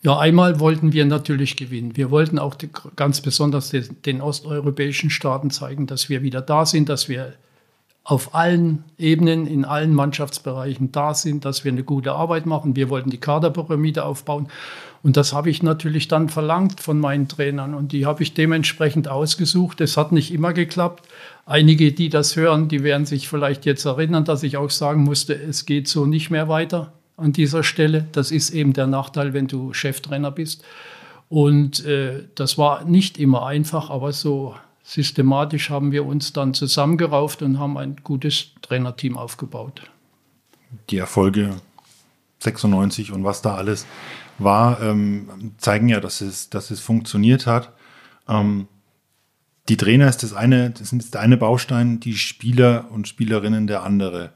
Ja, 0.04 0.20
einmal 0.20 0.60
wollten 0.60 0.94
wir 0.94 1.06
natürlich 1.06 1.56
gewinnen. 1.56 1.98
Wir 1.98 2.12
wollten 2.12 2.38
auch 2.38 2.54
die, 2.54 2.70
ganz 2.96 3.22
besonders 3.22 3.70
den, 3.70 4.02
den 4.04 4.22
osteuropäischen 4.22 5.10
Staaten 5.10 5.50
zeigen, 5.50 5.88
dass 5.88 6.08
wir 6.08 6.22
wieder 6.22 6.42
da 6.42 6.66
sind, 6.66 6.88
dass 6.88 7.10
wir 7.10 7.34
auf 8.08 8.34
allen 8.34 8.86
Ebenen, 8.98 9.48
in 9.48 9.66
allen 9.66 9.94
Mannschaftsbereichen 9.94 10.94
da 10.94 11.14
sind, 11.14 11.44
dass 11.44 11.66
wir 11.66 11.74
eine 11.74 11.84
gute 11.84 12.14
Arbeit 12.14 12.46
machen. 12.46 12.78
Wir 12.78 12.90
wollten 12.90 13.10
die 13.10 13.18
Kaderpyramide 13.18 14.06
aufbauen. 14.06 14.48
Und 15.04 15.18
das 15.18 15.34
habe 15.34 15.50
ich 15.50 15.62
natürlich 15.62 16.08
dann 16.08 16.30
verlangt 16.30 16.80
von 16.80 17.02
meinen 17.02 17.28
Trainern 17.28 17.74
und 17.74 17.92
die 17.92 18.06
habe 18.06 18.24
ich 18.24 18.34
dementsprechend 18.34 19.10
ausgesucht. 19.10 19.82
Es 19.82 19.98
hat 19.98 20.14
nicht 20.14 20.34
immer 20.34 20.54
geklappt. 20.54 21.06
Einige, 21.46 21.92
die 21.92 22.08
das 22.08 22.38
hören, 22.38 22.70
die 22.70 22.82
werden 22.82 23.06
sich 23.06 23.28
vielleicht 23.28 23.66
jetzt 23.66 23.84
erinnern, 23.84 24.24
dass 24.24 24.42
ich 24.42 24.56
auch 24.56 24.70
sagen 24.70 25.04
musste, 25.04 25.34
es 25.34 25.66
geht 25.66 25.90
so 25.90 26.06
nicht 26.06 26.30
mehr 26.30 26.48
weiter 26.48 26.94
an 27.18 27.34
dieser 27.34 27.62
Stelle. 27.62 28.08
Das 28.14 28.32
ist 28.32 28.52
eben 28.52 28.72
der 28.72 28.88
Nachteil, 28.88 29.34
wenn 29.34 29.48
du 29.48 29.74
Cheftrainer 29.74 30.32
bist. 30.32 30.64
Und 31.28 31.84
äh, 31.86 32.24
das 32.36 32.58
war 32.58 32.86
nicht 32.86 33.18
immer 33.20 33.46
einfach, 33.46 33.90
aber 33.90 34.14
so 34.14 34.56
systematisch 34.88 35.70
haben 35.70 35.92
wir 35.92 36.06
uns 36.06 36.32
dann 36.32 36.54
zusammengerauft 36.54 37.42
und 37.42 37.60
haben 37.60 37.78
ein 37.78 37.98
gutes 38.04 38.52
Trainerteam 38.62 39.18
aufgebaut. 39.18 39.82
Die 40.90 40.98
Erfolge 40.98 41.56
96 42.40 43.12
und 43.12 43.26
was 43.26 43.42
da 43.42 43.56
alles 43.56 43.86
war, 44.38 44.82
ähm, 44.82 45.54
zeigen 45.58 45.90
ja, 45.90 46.00
dass 46.00 46.22
es, 46.22 46.50
dass 46.50 46.72
es 46.72 46.80
funktioniert 46.80 47.46
hat. 47.48 47.74
Ähm, 48.30 48.68
die 49.68 49.76
Trainer 49.76 50.08
ist 50.08 50.24
das 50.24 50.34
eine, 50.34 50.70
das 50.70 50.94
ist 50.94 51.14
der 51.14 51.22
eine 51.22 51.36
Baustein, 51.36 52.00
die 52.00 52.16
Spieler 52.16 52.86
und 52.90 53.10
Spielerinnen 53.10 53.68
der 53.68 53.84
andere. 53.84 54.32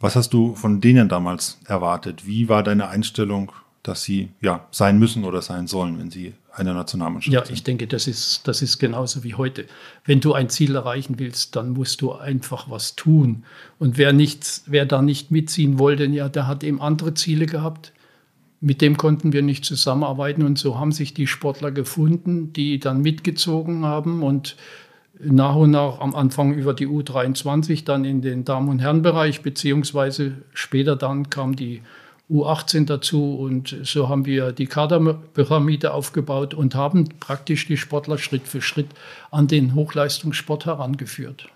Was 0.00 0.16
hast 0.16 0.30
du 0.30 0.56
von 0.56 0.80
denen 0.80 1.08
damals 1.08 1.60
erwartet? 1.64 2.26
Wie 2.26 2.48
war 2.48 2.64
deine 2.64 2.88
Einstellung, 2.88 3.52
dass 3.84 4.02
sie 4.02 4.30
ja 4.40 4.66
sein 4.72 4.98
müssen 4.98 5.22
oder 5.22 5.42
sein 5.42 5.68
sollen, 5.68 6.00
wenn 6.00 6.10
sie 6.10 6.34
einer 6.56 6.74
Nationalmannschaft 6.74 7.32
Ja, 7.32 7.44
ich 7.52 7.62
denke, 7.62 7.86
das 7.86 8.06
ist, 8.06 8.48
das 8.48 8.62
ist 8.62 8.78
genauso 8.78 9.24
wie 9.24 9.34
heute. 9.34 9.66
Wenn 10.04 10.20
du 10.20 10.32
ein 10.32 10.48
Ziel 10.48 10.74
erreichen 10.74 11.18
willst, 11.18 11.54
dann 11.56 11.70
musst 11.70 12.00
du 12.00 12.12
einfach 12.12 12.70
was 12.70 12.96
tun. 12.96 13.44
Und 13.78 13.98
wer, 13.98 14.12
nicht, 14.12 14.62
wer 14.66 14.86
da 14.86 15.02
nicht 15.02 15.30
mitziehen 15.30 15.78
wollte, 15.78 16.06
ja, 16.06 16.28
der 16.28 16.46
hat 16.46 16.64
eben 16.64 16.80
andere 16.80 17.14
Ziele 17.14 17.46
gehabt. 17.46 17.92
Mit 18.60 18.80
dem 18.80 18.96
konnten 18.96 19.32
wir 19.32 19.42
nicht 19.42 19.64
zusammenarbeiten. 19.64 20.42
Und 20.42 20.58
so 20.58 20.78
haben 20.78 20.92
sich 20.92 21.12
die 21.12 21.26
Sportler 21.26 21.70
gefunden, 21.70 22.52
die 22.52 22.78
dann 22.78 23.02
mitgezogen 23.02 23.84
haben 23.84 24.22
und 24.22 24.56
nach 25.18 25.54
und 25.56 25.70
nach 25.70 26.00
am 26.00 26.14
Anfang 26.14 26.54
über 26.54 26.74
die 26.74 26.86
U23 26.86 27.84
dann 27.84 28.04
in 28.04 28.20
den 28.20 28.44
Damen- 28.44 28.68
und 28.68 28.80
Herrenbereich, 28.80 29.42
beziehungsweise 29.42 30.42
später 30.52 30.96
dann 30.96 31.30
kam 31.30 31.56
die 31.56 31.82
U18 32.30 32.86
dazu 32.86 33.36
und 33.36 33.76
so 33.84 34.08
haben 34.08 34.26
wir 34.26 34.50
die 34.50 34.66
Kaderpyramide 34.66 35.94
aufgebaut 35.94 36.54
und 36.54 36.74
haben 36.74 37.08
praktisch 37.20 37.66
die 37.66 37.76
Sportler 37.76 38.18
Schritt 38.18 38.48
für 38.48 38.60
Schritt 38.60 38.88
an 39.30 39.46
den 39.46 39.74
Hochleistungssport 39.74 40.66
herangeführt. 40.66 41.48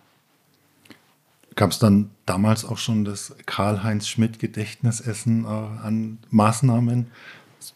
Gab 1.57 1.73
es 1.73 1.81
dann 1.81 2.11
damals 2.25 2.65
auch 2.65 2.79
schon 2.79 3.05
das 3.05 3.35
Karl-Heinz 3.47 4.07
Schmidt-Gedächtnisessen 4.07 5.45
äh, 5.45 5.49
an 5.49 6.19
Maßnahmen? 6.31 7.09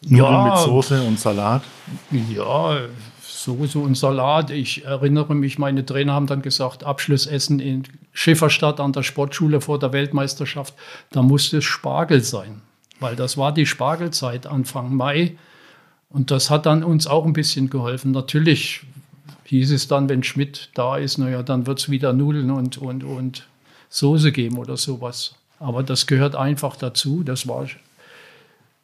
Nudeln 0.01 0.17
ja, 0.17 0.45
mit 0.45 0.57
Soße 0.59 1.03
und 1.03 1.19
Salat? 1.19 1.63
Ja, 2.11 2.79
Soße 3.21 3.77
und 3.77 3.97
Salat. 3.97 4.51
Ich 4.51 4.85
erinnere 4.85 5.35
mich, 5.35 5.59
meine 5.59 5.85
Trainer 5.85 6.13
haben 6.13 6.27
dann 6.27 6.41
gesagt, 6.41 6.85
Abschlussessen 6.85 7.59
in 7.59 7.83
Schifferstadt 8.13 8.79
an 8.79 8.93
der 8.93 9.03
Sportschule 9.03 9.59
vor 9.59 9.77
der 9.77 9.91
Weltmeisterschaft, 9.91 10.73
da 11.11 11.21
musste 11.21 11.57
es 11.57 11.65
Spargel 11.65 12.23
sein 12.23 12.61
weil 12.99 13.15
das 13.15 13.37
war 13.37 13.53
die 13.53 13.65
Spargelzeit 13.65 14.47
Anfang 14.47 14.95
Mai. 14.95 15.37
Und 16.09 16.31
das 16.31 16.49
hat 16.49 16.65
dann 16.65 16.83
uns 16.83 17.07
auch 17.07 17.25
ein 17.25 17.33
bisschen 17.33 17.69
geholfen. 17.69 18.11
Natürlich 18.11 18.85
hieß 19.45 19.71
es 19.71 19.87
dann, 19.87 20.09
wenn 20.09 20.23
Schmidt 20.23 20.69
da 20.73 20.97
ist, 20.97 21.17
naja, 21.17 21.43
dann 21.43 21.67
wird 21.67 21.79
es 21.79 21.89
wieder 21.89 22.13
Nudeln 22.13 22.51
und, 22.51 22.77
und, 22.77 23.03
und 23.03 23.47
Soße 23.89 24.31
geben 24.31 24.57
oder 24.57 24.77
sowas. 24.77 25.35
Aber 25.59 25.83
das 25.83 26.07
gehört 26.07 26.35
einfach 26.35 26.75
dazu. 26.75 27.23
Das 27.23 27.47
war 27.47 27.67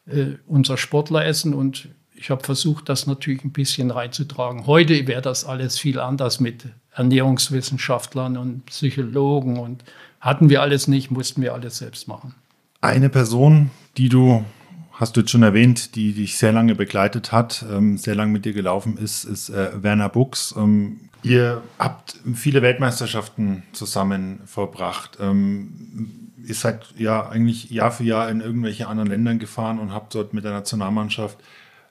äh, 0.08 0.34
unser 0.48 0.78
Sportleressen 0.78 1.54
und 1.54 1.90
ich 2.16 2.30
habe 2.30 2.44
versucht, 2.44 2.88
das 2.88 3.08
natürlich 3.08 3.44
ein 3.44 3.52
bisschen 3.52 3.90
reinzutragen. 3.90 4.68
Heute 4.68 5.08
wäre 5.08 5.22
das 5.22 5.44
alles 5.44 5.80
viel 5.80 6.00
anders 6.00 6.40
mit 6.40 6.66
Ernährungswissenschaftlern 6.94 8.38
und 8.38 8.66
Psychologen 8.68 9.58
und 9.58 9.84
hatten 10.20 10.50
wir 10.50 10.62
alles 10.62 10.88
nicht, 10.88 11.10
mussten 11.10 11.42
wir 11.42 11.54
alles 11.54 11.78
selbst 11.78 12.08
machen. 12.08 12.36
Eine 12.82 13.10
Person, 13.10 13.70
die 13.98 14.10
du, 14.10 14.44
hast 14.92 15.16
du 15.16 15.22
jetzt 15.22 15.30
schon 15.30 15.44
erwähnt, 15.44 15.96
die 15.96 16.14
dich 16.14 16.38
sehr 16.38 16.52
lange 16.52 16.74
begleitet 16.74 17.32
hat, 17.32 17.64
ähm, 17.72 18.00
sehr 18.00 18.16
lange 18.16 18.32
mit 18.32 18.44
dir 18.44 18.54
gelaufen 18.54 18.98
ist, 18.98 19.24
ist 19.24 19.50
äh, 19.50 19.84
Werner 19.84 20.10
Buchs. 20.10 20.56
Ähm, 20.58 21.02
ihr 21.22 21.62
habt 21.78 22.16
viele 22.34 22.64
Weltmeisterschaften 22.64 23.62
zusammen 23.72 24.42
verbracht. 24.48 25.20
Ähm, 25.22 26.32
ihr 26.44 26.56
seid 26.56 26.88
ja 26.98 27.30
eigentlich 27.30 27.70
Jahr 27.70 27.92
für 27.92 28.04
Jahr 28.04 28.28
in 28.32 28.42
irgendwelche 28.42 28.88
anderen 28.88 29.10
Ländern 29.10 29.38
gefahren 29.38 29.78
und 29.78 29.94
habt 29.94 30.16
dort 30.16 30.34
mit 30.34 30.44
der 30.44 30.52
Nationalmannschaft 30.52 31.38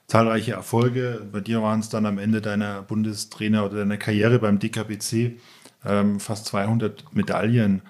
zahlreiche 0.07 0.51
Erfolge. 0.51 1.25
Bei 1.31 1.39
dir 1.39 1.61
waren 1.61 1.79
es 1.79 1.87
dann 1.87 2.05
am 2.05 2.17
Ende 2.17 2.41
deiner 2.41 2.81
Bundestrainer 2.81 3.63
oder 3.63 3.77
deiner 3.77 3.95
Karriere 3.95 4.39
beim 4.39 4.59
DKBC 4.59 5.39
ähm, 5.85 6.19
fast 6.19 6.47
200 6.47 7.15
Medaillen. 7.15 7.81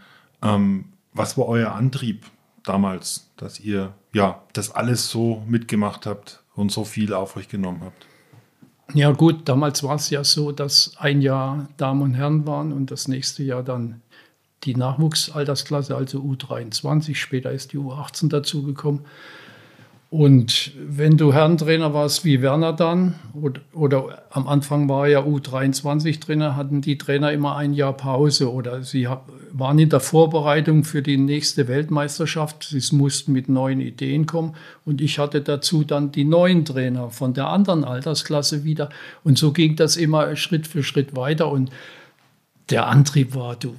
Ähm, 0.43 0.85
was 1.13 1.35
war 1.35 1.47
euer 1.47 1.71
Antrieb 1.71 2.27
damals, 2.63 3.31
dass 3.37 3.59
ihr 3.59 3.93
ja 4.13 4.41
das 4.53 4.71
alles 4.71 5.09
so 5.09 5.43
mitgemacht 5.47 6.05
habt 6.05 6.43
und 6.55 6.71
so 6.71 6.83
viel 6.83 7.13
auf 7.13 7.35
euch 7.35 7.49
genommen 7.49 7.81
habt? 7.83 8.05
Ja 8.93 9.11
gut, 9.11 9.47
damals 9.47 9.83
war 9.83 9.95
es 9.95 10.09
ja 10.09 10.23
so, 10.23 10.51
dass 10.51 10.95
ein 10.97 11.21
Jahr 11.21 11.69
Damen 11.77 12.01
und 12.01 12.13
Herren 12.13 12.45
waren 12.45 12.73
und 12.73 12.91
das 12.91 13.07
nächste 13.07 13.41
Jahr 13.43 13.63
dann 13.63 14.01
die 14.63 14.75
Nachwuchsaltersklasse, 14.75 15.95
also 15.95 16.19
U23, 16.19 17.15
später 17.15 17.51
ist 17.51 17.73
die 17.73 17.77
U18 17.77 18.29
dazugekommen. 18.29 19.05
Und 20.11 20.73
wenn 20.75 21.15
du 21.15 21.31
Herrentrainer 21.31 21.93
warst 21.93 22.25
wie 22.25 22.41
Werner 22.41 22.73
dann, 22.73 23.15
oder, 23.33 23.61
oder 23.71 24.23
am 24.29 24.45
Anfang 24.45 24.89
war 24.89 25.07
ja 25.07 25.21
U23-Trainer, 25.21 26.57
hatten 26.57 26.81
die 26.81 26.97
Trainer 26.97 27.31
immer 27.31 27.55
ein 27.55 27.73
Jahr 27.73 27.93
Pause 27.93 28.51
oder 28.51 28.83
sie 28.83 29.07
waren 29.53 29.79
in 29.79 29.87
der 29.87 30.01
Vorbereitung 30.01 30.83
für 30.83 31.01
die 31.01 31.15
nächste 31.15 31.69
Weltmeisterschaft. 31.69 32.67
Sie 32.77 32.93
mussten 32.93 33.31
mit 33.31 33.47
neuen 33.47 33.79
Ideen 33.79 34.25
kommen. 34.25 34.57
Und 34.83 34.99
ich 34.99 35.17
hatte 35.17 35.39
dazu 35.39 35.85
dann 35.85 36.11
die 36.11 36.25
neuen 36.25 36.65
Trainer 36.65 37.09
von 37.09 37.33
der 37.33 37.47
anderen 37.47 37.85
Altersklasse 37.85 38.65
wieder. 38.65 38.89
Und 39.23 39.37
so 39.37 39.53
ging 39.53 39.77
das 39.77 39.95
immer 39.95 40.35
Schritt 40.35 40.67
für 40.67 40.83
Schritt 40.83 41.15
weiter. 41.15 41.49
Und 41.49 41.71
der 42.69 42.87
Antrieb 42.87 43.33
war, 43.33 43.55
du, 43.55 43.75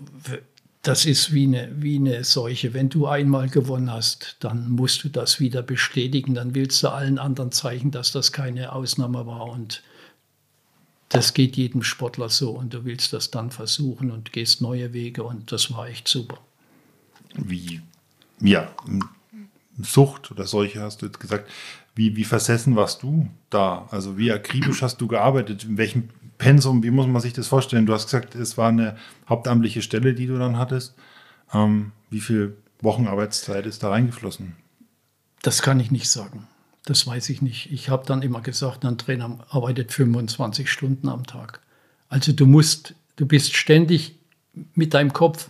das 0.82 1.06
ist 1.06 1.32
wie 1.32 1.44
eine, 1.44 1.70
wie 1.76 1.96
eine 1.96 2.24
Seuche. 2.24 2.74
Wenn 2.74 2.88
du 2.88 3.06
einmal 3.06 3.48
gewonnen 3.48 3.90
hast, 3.90 4.36
dann 4.40 4.70
musst 4.70 5.04
du 5.04 5.08
das 5.08 5.38
wieder 5.38 5.62
bestätigen. 5.62 6.34
Dann 6.34 6.56
willst 6.56 6.82
du 6.82 6.88
allen 6.88 7.18
anderen 7.18 7.52
zeigen, 7.52 7.92
dass 7.92 8.10
das 8.10 8.32
keine 8.32 8.72
Ausnahme 8.72 9.24
war. 9.24 9.46
Und 9.46 9.82
das 11.08 11.34
geht 11.34 11.56
jedem 11.56 11.84
Sportler 11.84 12.28
so. 12.28 12.50
Und 12.50 12.74
du 12.74 12.84
willst 12.84 13.12
das 13.12 13.30
dann 13.30 13.52
versuchen 13.52 14.10
und 14.10 14.32
gehst 14.32 14.60
neue 14.60 14.92
Wege. 14.92 15.22
Und 15.22 15.52
das 15.52 15.72
war 15.72 15.86
echt 15.86 16.08
super. 16.08 16.38
Wie, 17.34 17.80
ja, 18.40 18.68
Sucht 19.80 20.32
oder 20.32 20.46
Seuche 20.46 20.80
hast 20.80 21.00
du 21.02 21.06
jetzt 21.06 21.20
gesagt. 21.20 21.48
Wie, 21.94 22.16
wie 22.16 22.24
versessen 22.24 22.74
warst 22.74 23.04
du 23.04 23.28
da? 23.50 23.86
Also 23.90 24.18
wie 24.18 24.32
akribisch 24.32 24.82
hast 24.82 25.00
du 25.00 25.06
gearbeitet? 25.06 25.62
In 25.64 25.76
welchem 25.76 26.08
Pensum, 26.42 26.82
wie 26.82 26.90
muss 26.90 27.06
man 27.06 27.22
sich 27.22 27.32
das 27.32 27.46
vorstellen? 27.46 27.87
Du 27.87 27.92
hast 27.92 28.06
gesagt, 28.06 28.34
es 28.34 28.58
war 28.58 28.70
eine 28.70 28.96
hauptamtliche 29.28 29.80
Stelle, 29.80 30.12
die 30.12 30.26
du 30.26 30.37
dann 30.38 30.58
hattest. 30.58 30.96
Ähm, 31.54 31.92
wie 32.11 32.18
viel 32.18 32.56
Wochenarbeitszeit 32.80 33.64
ist 33.64 33.84
da 33.84 33.90
reingeflossen? 33.90 34.56
Das 35.42 35.62
kann 35.62 35.78
ich 35.78 35.92
nicht 35.92 36.11
sagen. 36.11 36.49
Das 36.84 37.06
weiß 37.06 37.28
ich 37.28 37.42
nicht. 37.42 37.70
Ich 37.70 37.90
habe 37.90 38.04
dann 38.06 38.22
immer 38.22 38.40
gesagt, 38.40 38.84
ein 38.84 38.99
Trainer 38.99 39.38
arbeitet 39.50 39.92
25 39.92 40.68
Stunden 40.68 41.08
am 41.08 41.25
Tag. 41.28 41.61
Also 42.08 42.32
du 42.32 42.46
musst, 42.46 42.96
du 43.14 43.25
bist 43.25 43.54
ständig 43.54 44.16
mit 44.75 44.94
deinem 44.94 45.12
Kopf 45.12 45.49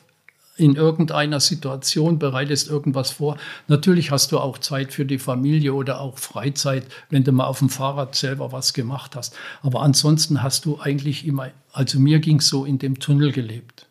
in 0.56 0.76
irgendeiner 0.76 1.40
Situation, 1.40 2.18
bereitest 2.18 2.68
irgendwas 2.68 3.10
vor. 3.10 3.38
Natürlich 3.68 4.10
hast 4.10 4.32
du 4.32 4.38
auch 4.38 4.58
Zeit 4.58 4.92
für 4.92 5.06
die 5.06 5.18
Familie 5.18 5.72
oder 5.72 6.00
auch 6.00 6.18
Freizeit, 6.18 6.86
wenn 7.08 7.24
du 7.24 7.32
mal 7.32 7.46
auf 7.46 7.60
dem 7.60 7.70
Fahrrad 7.70 8.14
selber 8.14 8.52
was 8.52 8.74
gemacht 8.74 9.16
hast. 9.16 9.34
Aber 9.62 9.80
ansonsten 9.80 10.42
hast 10.42 10.66
du 10.66 10.78
eigentlich 10.78 11.26
immer, 11.26 11.50
also 11.72 11.98
mir 11.98 12.18
ging 12.18 12.38
es 12.38 12.48
so 12.48 12.64
in 12.64 12.78
dem 12.78 12.98
Tunnel 12.98 13.32
gelebt 13.32 13.86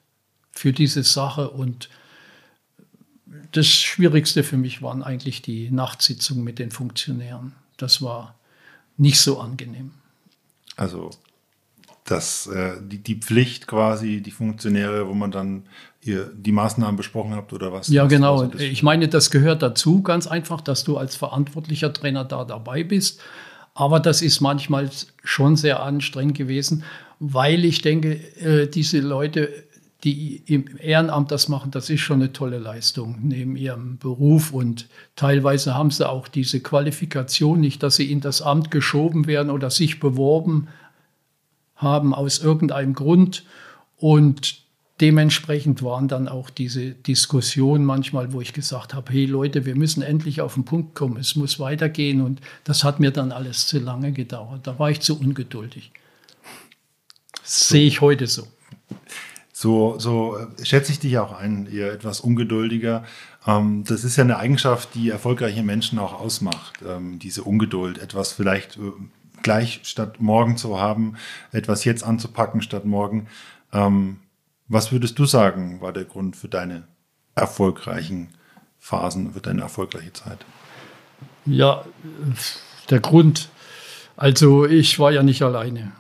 für 0.52 0.72
diese 0.72 1.04
Sache 1.04 1.50
und 1.50 1.90
das 3.54 3.68
Schwierigste 3.68 4.44
für 4.44 4.58
mich 4.58 4.82
waren 4.82 5.04
eigentlich 5.04 5.42
die 5.42 5.72
Nachtsitzungen 5.72 6.44
mit 6.44 6.60
den 6.60 6.72
Funktionären. 6.72 7.54
Das 7.78 8.02
war 8.02 8.36
nicht 8.98 9.20
so 9.20 9.40
angenehm. 9.40 9.92
Also 10.78 11.10
dass 12.06 12.48
äh, 12.48 12.78
die, 12.82 12.98
die 12.98 13.16
Pflicht 13.16 13.68
quasi, 13.68 14.22
die 14.22 14.32
Funktionäre, 14.32 15.08
wo 15.08 15.14
man 15.14 15.32
dann 15.32 15.64
ihr 16.04 16.32
die 16.34 16.52
Maßnahmen 16.52 16.96
besprochen 16.96 17.36
habt 17.36 17.54
oder 17.54 17.72
was? 17.72 17.88
Ja, 17.88 18.04
was 18.04 18.10
genau. 18.10 18.52
Ich 18.54 18.84
meine, 18.84 19.08
das 19.08 19.30
gehört 19.30 19.62
dazu, 19.62 20.02
ganz 20.02 20.28
einfach, 20.28 20.62
dass 20.62 20.84
du 20.84 20.98
als 20.98 21.16
verantwortlicher 21.16 21.94
Trainer 21.94 22.26
da 22.26 22.44
dabei 22.44 22.84
bist. 22.84 23.22
Aber 23.74 24.00
das 24.00 24.22
ist 24.22 24.42
manchmal 24.42 24.90
schon 25.24 25.56
sehr 25.56 25.82
anstrengend 25.82 26.38
gewesen, 26.38 26.84
weil 27.20 27.64
ich 27.64 27.82
denke, 27.82 28.16
äh, 28.40 28.68
diese 28.68 29.00
Leute, 29.00 29.50
die 30.04 30.42
im 30.48 30.66
Ehrenamt 30.80 31.32
das 31.32 31.48
machen, 31.48 31.72
das 31.72 31.90
ist 31.90 32.02
schon 32.02 32.22
eine 32.22 32.34
tolle 32.34 32.58
Leistung 32.58 33.20
neben 33.22 33.56
ihrem 33.56 33.98
Beruf. 33.98 34.52
Und 34.52 34.88
teilweise 35.16 35.76
haben 35.76 35.92
sie 35.92 36.10
auch 36.10 36.28
diese 36.28 36.60
Qualifikation 36.60 37.60
nicht, 37.60 37.84
dass 37.84 37.96
sie 37.96 38.12
in 38.12 38.20
das 38.20 38.42
Amt 38.42 38.72
geschoben 38.72 39.28
werden 39.28 39.52
oder 39.52 39.70
sich 39.70 40.00
beworben 40.00 40.68
haben 41.76 42.14
aus 42.14 42.40
irgendeinem 42.40 42.94
Grund. 42.94 43.46
Und 43.98 44.61
dementsprechend 45.02 45.82
waren 45.84 46.08
dann 46.08 46.28
auch 46.28 46.50
diese 46.50 46.92
Diskussionen 46.92 47.84
manchmal, 47.84 48.32
wo 48.34 48.42
ich 48.42 48.54
gesagt 48.54 48.94
habe, 48.94 49.12
hey 49.12 49.26
Leute, 49.26 49.66
wir 49.66 49.76
müssen 49.76 50.04
endlich 50.04 50.42
auf 50.42 50.54
den 50.54 50.64
Punkt 50.64 50.96
kommen, 50.96 51.18
es 51.18 51.36
muss 51.36 51.60
weitergehen. 51.60 52.22
Und 52.22 52.40
das 52.64 52.84
hat 52.84 53.00
mir 53.00 53.12
dann 53.12 53.32
alles 53.32 53.68
zu 53.68 53.80
lange 53.80 54.12
gedauert. 54.12 54.68
Da 54.68 54.78
war 54.78 54.92
ich 54.92 55.02
zu 55.02 55.20
ungeduldig. 55.20 55.92
So. 57.44 57.74
sehe 57.76 57.88
ich 57.88 58.00
heute 58.02 58.28
so. 58.28 58.48
So, 59.52 60.00
so 60.00 60.38
äh, 60.38 60.66
schätze 60.66 60.92
ich 60.92 61.00
dich 61.00 61.18
auch 61.18 61.34
ein, 61.34 61.68
ihr 61.72 61.92
etwas 61.92 62.20
ungeduldiger. 62.20 63.04
Ähm, 63.46 63.84
das 63.86 64.04
ist 64.04 64.16
ja 64.16 64.24
eine 64.24 64.38
Eigenschaft, 64.38 64.96
die 64.96 65.10
erfolgreiche 65.10 65.64
Menschen 65.64 66.00
auch 66.00 66.20
ausmacht, 66.20 66.80
ähm, 66.88 67.20
diese 67.20 67.44
Ungeduld, 67.44 67.98
etwas 67.98 68.32
vielleicht 68.32 68.78
äh, 68.78 68.92
gleich 69.42 69.82
statt 69.84 70.22
morgen 70.22 70.58
zu 70.58 70.80
haben, 70.80 71.16
etwas 71.52 71.84
jetzt 71.86 72.04
anzupacken 72.04 72.62
statt 72.62 72.86
morgen. 72.86 73.28
Ähm, 73.74 74.18
was 74.72 74.92
würdest 74.92 75.18
du 75.20 75.26
sagen, 75.26 75.82
war 75.82 75.94
der 75.94 76.06
Grund 76.06 76.36
für 76.36 76.48
deine 76.48 76.84
erfolgreichen 77.36 78.30
Phasen, 78.80 79.34
für 79.34 79.42
deine 79.42 79.62
erfolgreiche 79.62 80.14
Zeit? 80.14 80.40
Ja, 81.46 81.86
der 82.90 83.00
Grund, 83.00 83.50
also 84.18 84.66
ich 84.66 85.00
war 85.00 85.12
ja 85.12 85.24
nicht 85.24 85.42
alleine. 85.42 85.92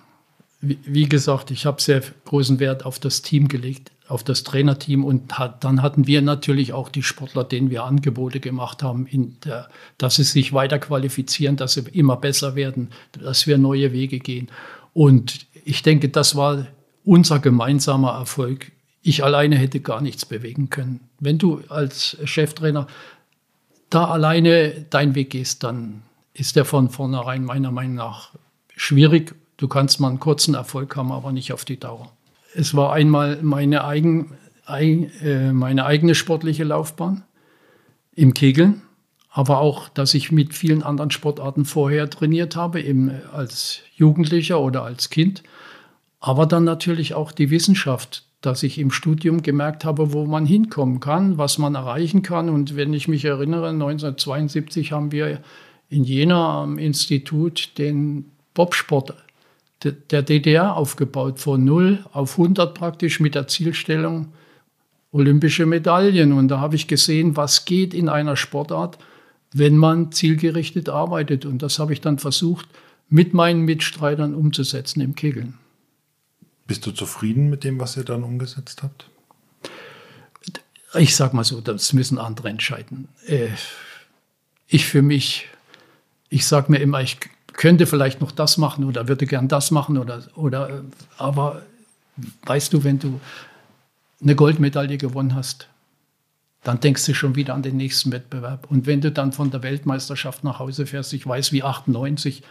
Wie, 0.61 1.09
gesagt, 1.09 1.49
ich 1.49 1.65
habe 1.65 1.81
sehr 1.81 2.03
großen 2.25 2.59
Wert 2.59 2.85
auf 2.85 2.99
das 2.99 3.23
Team 3.23 3.47
gelegt 3.47 3.91
auf 4.11 4.23
das 4.23 4.43
Trainerteam 4.43 5.05
und 5.05 5.39
hat, 5.39 5.63
dann 5.63 5.81
hatten 5.81 6.05
wir 6.05 6.21
natürlich 6.21 6.73
auch 6.73 6.89
die 6.89 7.01
Sportler, 7.01 7.45
denen 7.45 7.69
wir 7.69 7.85
Angebote 7.85 8.41
gemacht 8.41 8.83
haben, 8.83 9.07
der, 9.45 9.69
dass 9.97 10.17
sie 10.17 10.23
sich 10.23 10.53
weiter 10.53 10.79
qualifizieren, 10.79 11.55
dass 11.55 11.73
sie 11.73 11.83
immer 11.93 12.17
besser 12.17 12.55
werden, 12.55 12.89
dass 13.13 13.47
wir 13.47 13.57
neue 13.57 13.93
Wege 13.93 14.19
gehen. 14.19 14.49
Und 14.93 15.47
ich 15.63 15.81
denke, 15.81 16.09
das 16.09 16.35
war 16.35 16.67
unser 17.03 17.39
gemeinsamer 17.39 18.11
Erfolg. 18.11 18.71
Ich 19.01 19.23
alleine 19.23 19.57
hätte 19.57 19.79
gar 19.79 20.01
nichts 20.01 20.25
bewegen 20.25 20.69
können. 20.69 21.01
Wenn 21.19 21.37
du 21.37 21.61
als 21.69 22.17
Cheftrainer 22.23 22.87
da 23.89 24.05
alleine 24.05 24.85
deinen 24.89 25.15
Weg 25.15 25.31
gehst, 25.31 25.63
dann 25.63 26.03
ist 26.33 26.55
der 26.55 26.65
von 26.65 26.89
vornherein 26.89 27.43
meiner 27.43 27.71
Meinung 27.71 27.95
nach 27.95 28.31
schwierig. 28.75 29.35
Du 29.57 29.67
kannst 29.67 29.99
mal 29.99 30.09
einen 30.09 30.19
kurzen 30.19 30.53
Erfolg 30.53 30.95
haben, 30.95 31.11
aber 31.11 31.31
nicht 31.31 31.51
auf 31.51 31.65
die 31.65 31.79
Dauer 31.79 32.11
es 32.53 32.75
war 32.75 32.93
einmal 32.93 33.39
meine, 33.41 33.83
eigen, 33.85 34.37
äh, 34.67 35.51
meine 35.51 35.85
eigene 35.85 36.15
sportliche 36.15 36.63
Laufbahn 36.63 37.23
im 38.13 38.33
Kegeln, 38.33 38.81
aber 39.29 39.59
auch, 39.59 39.89
dass 39.89 40.13
ich 40.13 40.31
mit 40.31 40.53
vielen 40.53 40.83
anderen 40.83 41.11
Sportarten 41.11 41.65
vorher 41.65 42.09
trainiert 42.09 42.55
habe, 42.55 42.83
als 43.33 43.79
Jugendlicher 43.95 44.59
oder 44.59 44.83
als 44.83 45.09
Kind. 45.09 45.43
Aber 46.21 46.45
dann 46.45 46.63
natürlich 46.63 47.15
auch 47.15 47.31
die 47.31 47.49
Wissenschaft, 47.49 48.23
dass 48.41 48.63
ich 48.63 48.77
im 48.77 48.91
Studium 48.91 49.41
gemerkt 49.41 49.83
habe, 49.83 50.13
wo 50.13 50.25
man 50.25 50.45
hinkommen 50.45 50.99
kann, 50.99 51.37
was 51.37 51.57
man 51.57 51.75
erreichen 51.75 52.21
kann. 52.21 52.49
Und 52.49 52.75
wenn 52.75 52.93
ich 52.93 53.07
mich 53.07 53.25
erinnere, 53.25 53.69
1972 53.69 54.91
haben 54.91 55.11
wir 55.11 55.41
in 55.89 56.03
Jena 56.03 56.61
am 56.61 56.77
Institut 56.77 57.77
den 57.77 58.31
Bobsport 58.53 59.15
der 59.83 60.21
DDR 60.21 60.75
aufgebaut, 60.75 61.39
von 61.39 61.63
0 61.65 62.05
auf 62.13 62.37
100 62.37 62.75
praktisch 62.75 63.19
mit 63.19 63.33
der 63.33 63.47
Zielstellung 63.47 64.27
olympische 65.11 65.65
Medaillen. 65.65 66.33
Und 66.33 66.49
da 66.49 66.59
habe 66.59 66.75
ich 66.75 66.87
gesehen, 66.87 67.35
was 67.35 67.65
geht 67.65 67.95
in 67.95 68.09
einer 68.09 68.35
Sportart, 68.35 68.99
wenn 69.53 69.75
man 69.75 70.11
zielgerichtet 70.11 70.87
arbeitet. 70.87 71.45
Und 71.45 71.63
das 71.63 71.79
habe 71.79 71.93
ich 71.93 72.01
dann 72.01 72.19
versucht, 72.19 72.67
mit 73.09 73.33
meinen 73.33 73.61
Mitstreitern 73.61 74.35
umzusetzen 74.35 75.01
im 75.01 75.15
Kegeln. 75.15 75.57
Bist 76.71 76.85
du 76.85 76.91
zufrieden 76.91 77.49
mit 77.49 77.65
dem, 77.65 77.81
was 77.81 77.97
ihr 77.97 78.05
dann 78.05 78.23
umgesetzt 78.23 78.81
habt? 78.81 79.09
Ich 80.93 81.17
sage 81.17 81.35
mal 81.35 81.43
so, 81.43 81.59
das 81.59 81.91
müssen 81.91 82.17
andere 82.17 82.47
entscheiden. 82.47 83.09
Äh, 83.27 83.49
ich 84.69 84.85
für 84.85 85.01
mich, 85.01 85.49
ich 86.29 86.45
sage 86.45 86.71
mir 86.71 86.77
immer, 86.77 87.01
ich 87.01 87.17
könnte 87.51 87.85
vielleicht 87.87 88.21
noch 88.21 88.31
das 88.31 88.57
machen 88.57 88.85
oder 88.85 89.09
würde 89.09 89.25
gern 89.25 89.49
das 89.49 89.71
machen 89.71 89.97
oder, 89.97 90.23
oder 90.35 90.85
aber 91.17 91.61
weißt 92.45 92.71
du, 92.71 92.85
wenn 92.85 92.99
du 92.99 93.19
eine 94.21 94.35
Goldmedaille 94.35 94.97
gewonnen 94.97 95.35
hast, 95.35 95.67
dann 96.63 96.79
denkst 96.79 97.05
du 97.05 97.13
schon 97.13 97.35
wieder 97.35 97.53
an 97.53 97.63
den 97.63 97.75
nächsten 97.75 98.13
Wettbewerb. 98.13 98.71
Und 98.71 98.85
wenn 98.85 99.01
du 99.01 99.11
dann 99.11 99.33
von 99.33 99.51
der 99.51 99.61
Weltmeisterschaft 99.61 100.45
nach 100.45 100.59
Hause 100.59 100.85
fährst, 100.85 101.11
ich 101.11 101.27
weiß 101.27 101.51
wie 101.51 101.63
98, 101.63 102.43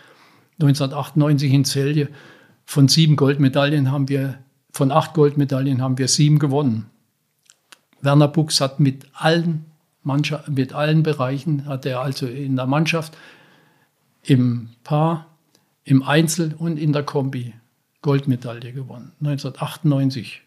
1998 0.59 1.50
in 1.50 1.64
Celje, 1.64 2.09
von 2.70 2.87
sieben 2.87 3.16
Goldmedaillen 3.16 3.90
haben 3.90 4.09
wir, 4.09 4.38
von 4.70 4.92
acht 4.92 5.12
Goldmedaillen 5.14 5.83
haben 5.83 5.98
wir 5.98 6.06
sieben 6.06 6.38
gewonnen. 6.38 6.87
Werner 8.00 8.28
Buchs 8.28 8.61
hat 8.61 8.78
mit 8.78 9.09
allen, 9.12 9.64
mit 10.46 10.72
allen 10.72 11.02
Bereichen, 11.02 11.66
hat 11.66 11.85
er 11.85 12.00
also 12.00 12.28
in 12.28 12.54
der 12.54 12.66
Mannschaft, 12.66 13.16
im 14.22 14.68
Paar, 14.85 15.26
im 15.83 16.04
Einzel 16.04 16.54
und 16.56 16.76
in 16.76 16.92
der 16.92 17.02
Kombi 17.02 17.54
Goldmedaille 18.02 18.72
gewonnen, 18.72 19.11
1998. 19.18 20.42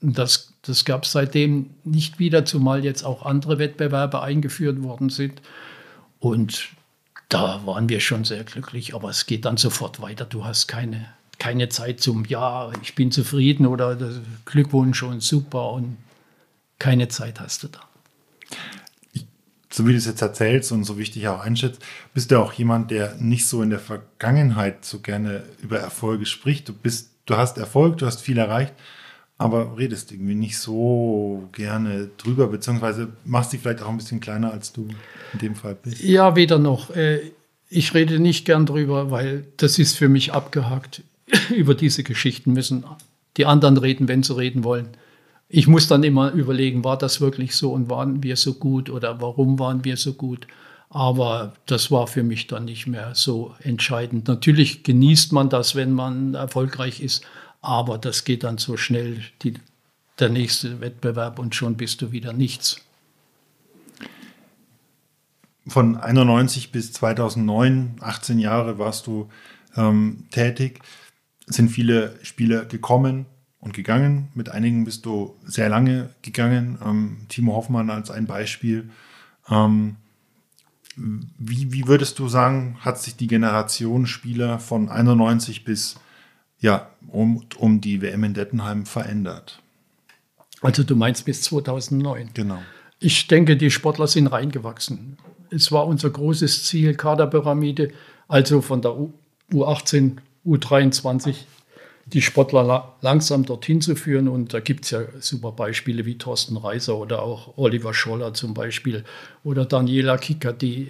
Das, 0.00 0.52
das 0.62 0.84
gab 0.84 1.02
es 1.02 1.10
seitdem 1.10 1.70
nicht 1.82 2.20
wieder, 2.20 2.44
zumal 2.44 2.84
jetzt 2.84 3.02
auch 3.02 3.26
andere 3.26 3.58
Wettbewerbe 3.58 4.22
eingeführt 4.22 4.84
worden 4.84 5.08
sind. 5.08 5.42
Und 6.20 6.68
da 7.28 7.66
waren 7.66 7.88
wir 7.88 7.98
schon 7.98 8.22
sehr 8.22 8.44
glücklich, 8.44 8.94
aber 8.94 9.10
es 9.10 9.26
geht 9.26 9.44
dann 9.44 9.56
sofort 9.56 10.00
weiter. 10.00 10.26
Du 10.26 10.44
hast 10.44 10.68
keine, 10.68 11.06
keine 11.38 11.68
Zeit 11.68 12.00
zum 12.00 12.24
Ja, 12.24 12.70
ich 12.82 12.94
bin 12.94 13.10
zufrieden 13.10 13.66
oder 13.66 13.96
Glückwunsch 14.44 15.02
und 15.02 15.22
super 15.22 15.72
und 15.72 15.96
keine 16.78 17.08
Zeit 17.08 17.40
hast 17.40 17.62
du 17.62 17.68
da. 17.68 17.80
So 19.70 19.86
wie 19.86 19.92
du 19.92 19.98
es 19.98 20.06
jetzt 20.06 20.22
erzählst 20.22 20.72
und 20.72 20.84
so 20.84 20.96
wichtig 20.96 21.28
auch 21.28 21.40
einschätzt, 21.40 21.82
bist 22.14 22.30
du 22.30 22.40
auch 22.40 22.52
jemand, 22.54 22.90
der 22.90 23.16
nicht 23.16 23.46
so 23.46 23.62
in 23.62 23.68
der 23.68 23.78
Vergangenheit 23.78 24.84
so 24.84 25.00
gerne 25.00 25.42
über 25.62 25.78
Erfolge 25.78 26.24
spricht. 26.24 26.68
Du 26.68 26.72
bist, 26.72 27.10
du 27.26 27.36
hast 27.36 27.58
Erfolg, 27.58 27.98
du 27.98 28.06
hast 28.06 28.22
viel 28.22 28.38
erreicht, 28.38 28.72
aber 29.36 29.76
redest 29.76 30.12
irgendwie 30.12 30.34
nicht 30.34 30.58
so 30.58 31.46
gerne 31.52 32.08
drüber, 32.16 32.46
beziehungsweise 32.46 33.08
machst 33.24 33.52
dich 33.52 33.60
vielleicht 33.60 33.82
auch 33.82 33.90
ein 33.90 33.98
bisschen 33.98 34.20
kleiner, 34.20 34.50
als 34.50 34.72
du 34.72 34.88
in 35.34 35.38
dem 35.40 35.54
Fall 35.54 35.74
bist. 35.74 36.02
Ja, 36.02 36.36
weder 36.36 36.58
noch. 36.58 36.96
Äh, 36.96 37.32
ich 37.68 37.92
rede 37.92 38.18
nicht 38.18 38.46
gern 38.46 38.64
drüber, 38.64 39.10
weil 39.10 39.44
das 39.58 39.78
ist 39.78 39.98
für 39.98 40.08
mich 40.08 40.32
abgehakt. 40.32 41.02
Über 41.54 41.74
diese 41.74 42.02
Geschichten 42.02 42.52
müssen 42.52 42.84
die 43.36 43.46
anderen 43.46 43.76
reden, 43.76 44.08
wenn 44.08 44.22
sie 44.22 44.36
reden 44.36 44.64
wollen. 44.64 44.88
Ich 45.48 45.68
muss 45.68 45.86
dann 45.86 46.02
immer 46.02 46.32
überlegen, 46.32 46.84
war 46.84 46.98
das 46.98 47.20
wirklich 47.20 47.54
so 47.54 47.72
und 47.72 47.88
waren 47.88 48.22
wir 48.22 48.36
so 48.36 48.54
gut 48.54 48.90
oder 48.90 49.20
warum 49.20 49.58
waren 49.58 49.84
wir 49.84 49.96
so 49.96 50.14
gut? 50.14 50.46
Aber 50.88 51.52
das 51.66 51.90
war 51.90 52.06
für 52.06 52.22
mich 52.22 52.46
dann 52.46 52.64
nicht 52.64 52.86
mehr 52.86 53.14
so 53.14 53.54
entscheidend. 53.60 54.28
Natürlich 54.28 54.82
genießt 54.82 55.32
man 55.32 55.48
das, 55.48 55.74
wenn 55.74 55.92
man 55.92 56.34
erfolgreich 56.34 57.00
ist, 57.00 57.24
aber 57.60 57.98
das 57.98 58.24
geht 58.24 58.44
dann 58.44 58.58
so 58.58 58.76
schnell, 58.76 59.20
die, 59.42 59.54
der 60.18 60.30
nächste 60.30 60.80
Wettbewerb 60.80 61.38
und 61.38 61.54
schon 61.54 61.76
bist 61.76 62.02
du 62.02 62.12
wieder 62.12 62.32
nichts. 62.32 62.80
Von 65.68 65.96
91 65.96 66.70
bis 66.70 66.92
2009, 66.92 67.96
18 68.00 68.38
Jahre 68.38 68.78
warst 68.78 69.08
du 69.08 69.28
ähm, 69.76 70.24
tätig, 70.30 70.80
sind 71.46 71.68
viele 71.68 72.18
Spieler 72.22 72.64
gekommen 72.64 73.26
und 73.60 73.72
gegangen. 73.72 74.28
Mit 74.34 74.50
einigen 74.50 74.84
bist 74.84 75.06
du 75.06 75.36
sehr 75.44 75.68
lange 75.68 76.10
gegangen. 76.22 76.78
Ähm, 76.84 77.18
Timo 77.28 77.54
Hoffmann 77.54 77.90
als 77.90 78.10
ein 78.10 78.26
Beispiel. 78.26 78.90
Ähm, 79.48 79.96
wie, 80.96 81.72
wie 81.72 81.86
würdest 81.86 82.18
du 82.18 82.28
sagen, 82.28 82.78
hat 82.80 82.98
sich 82.98 83.16
die 83.16 83.26
Generation 83.26 84.06
Spieler 84.06 84.58
von 84.58 84.88
91 84.88 85.64
bis 85.64 85.96
ja, 86.58 86.88
um, 87.08 87.44
um 87.58 87.80
die 87.80 88.00
WM 88.00 88.24
in 88.24 88.34
Dettenheim 88.34 88.86
verändert. 88.86 89.60
Also 90.62 90.82
du 90.82 90.96
meinst 90.96 91.24
bis 91.24 91.42
2009? 91.42 92.30
Genau. 92.34 92.58
Ich 92.98 93.26
denke, 93.26 93.56
die 93.56 93.70
Sportler 93.70 94.06
sind 94.06 94.28
reingewachsen. 94.28 95.18
Es 95.50 95.70
war 95.70 95.86
unser 95.86 96.10
großes 96.10 96.64
Ziel, 96.64 96.94
Kaderpyramide, 96.94 97.92
also 98.26 98.62
von 98.62 98.80
der 98.80 98.96
U 98.96 99.12
U18, 99.52 100.16
U23 100.46 101.34
die 102.06 102.22
Sportler 102.22 102.94
langsam 103.00 103.44
dorthin 103.44 103.80
zu 103.80 103.96
führen. 103.96 104.28
Und 104.28 104.54
da 104.54 104.60
gibt 104.60 104.84
es 104.84 104.92
ja 104.92 105.00
super 105.20 105.52
Beispiele 105.52 106.06
wie 106.06 106.18
Thorsten 106.18 106.56
Reiser 106.56 106.96
oder 106.96 107.22
auch 107.22 107.56
Oliver 107.56 107.92
Scholler 107.92 108.32
zum 108.32 108.54
Beispiel 108.54 109.04
oder 109.44 109.64
Daniela 109.64 110.16
Kicker, 110.16 110.52
die 110.52 110.88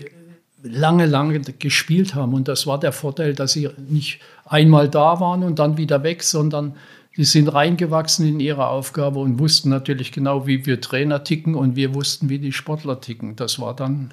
lange, 0.63 1.07
lange 1.07 1.41
gespielt 1.41 2.15
haben. 2.15 2.35
Und 2.35 2.49
das 2.49 2.67
war 2.67 2.79
der 2.79 2.93
Vorteil, 2.93 3.35
dass 3.35 3.53
sie 3.53 3.71
nicht 3.89 4.21
einmal 4.45 4.89
da 4.89 5.21
waren 5.21 5.43
und 5.43 5.59
dann 5.59 5.79
wieder 5.79 6.03
weg, 6.03 6.23
sondern 6.23 6.77
sie 7.15 7.25
sind 7.25 7.49
reingewachsen 7.49 8.29
in 8.29 8.41
ihre 8.41 8.69
Aufgabe 8.69 9.21
und 9.21 9.39
wussten 9.39 9.71
natürlich 9.71 10.13
genau, 10.13 10.47
wie 10.47 10.67
wir 10.67 10.83
Trainer 10.83 11.25
ticken 11.25 11.55
und 11.55 11.77
wir 11.77 11.95
wussten, 11.95 12.29
wie 12.29 12.39
die 12.39 12.53
Sportler 12.53 13.01
ticken. 13.01 13.37
Das 13.37 13.59
war 13.59 13.75
dann 13.75 14.13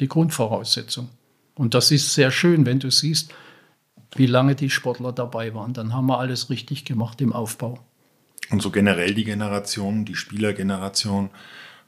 die 0.00 0.08
Grundvoraussetzung. 0.08 1.08
Und 1.54 1.74
das 1.74 1.90
ist 1.90 2.12
sehr 2.12 2.30
schön, 2.30 2.66
wenn 2.66 2.78
du 2.78 2.90
siehst, 2.90 3.32
wie 4.16 4.26
lange 4.26 4.54
die 4.54 4.70
Sportler 4.70 5.12
dabei 5.12 5.54
waren. 5.54 5.74
Dann 5.74 5.94
haben 5.94 6.06
wir 6.06 6.18
alles 6.18 6.50
richtig 6.50 6.84
gemacht 6.84 7.20
im 7.20 7.32
Aufbau. 7.32 7.78
Und 8.50 8.62
so 8.62 8.70
generell 8.70 9.14
die 9.14 9.24
Generation, 9.24 10.04
die 10.04 10.14
Spielergeneration. 10.14 11.30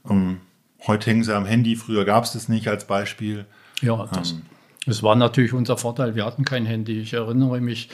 Ähm, 0.09 0.41
heute 0.87 1.11
hängen 1.11 1.25
sie 1.25 1.35
am 1.35 1.47
Handy, 1.47 1.77
früher 1.77 2.05
gab 2.05 2.25
es 2.25 2.33
das 2.33 2.49
nicht 2.49 2.69
als 2.69 2.87
Beispiel. 2.87 3.47
Ja, 3.81 4.07
das, 4.13 4.33
ähm, 4.33 4.43
das 4.87 5.03
war 5.03 5.17
natürlich 5.17 5.55
unser 5.55 5.79
Vorteil. 5.79 6.15
Wir 6.15 6.27
hatten 6.27 6.45
kein 6.45 6.67
Handy. 6.67 7.01
Ich 7.01 7.15
erinnere 7.15 7.61
mich 7.61 7.89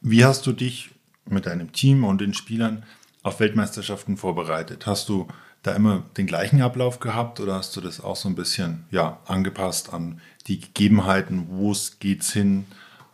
Wie 0.01 0.25
hast 0.25 0.47
du 0.47 0.53
dich 0.53 0.91
mit 1.25 1.47
deinem 1.47 1.73
Team 1.73 2.05
und 2.05 2.21
den 2.21 2.35
Spielern 2.35 2.85
auf 3.23 3.41
Weltmeisterschaften 3.41 4.17
vorbereitet? 4.17 4.87
Hast 4.87 5.09
du 5.09 5.29
da 5.63 5.73
immer 5.73 6.03
den 6.17 6.27
gleichen 6.27 6.61
Ablauf 6.61 6.99
gehabt 6.99 7.39
oder 7.41 7.55
hast 7.55 7.77
du 7.77 7.81
das 7.81 8.01
auch 8.01 8.17
so 8.17 8.29
ein 8.29 8.35
bisschen 8.35 8.85
ja, 8.91 9.21
angepasst 9.27 9.93
an 9.93 10.21
die 10.49 10.61
Gegebenheiten, 10.61 11.47
wo 11.49 11.71
es 11.71 12.01
geht's 12.01 12.33
hin, 12.33 12.67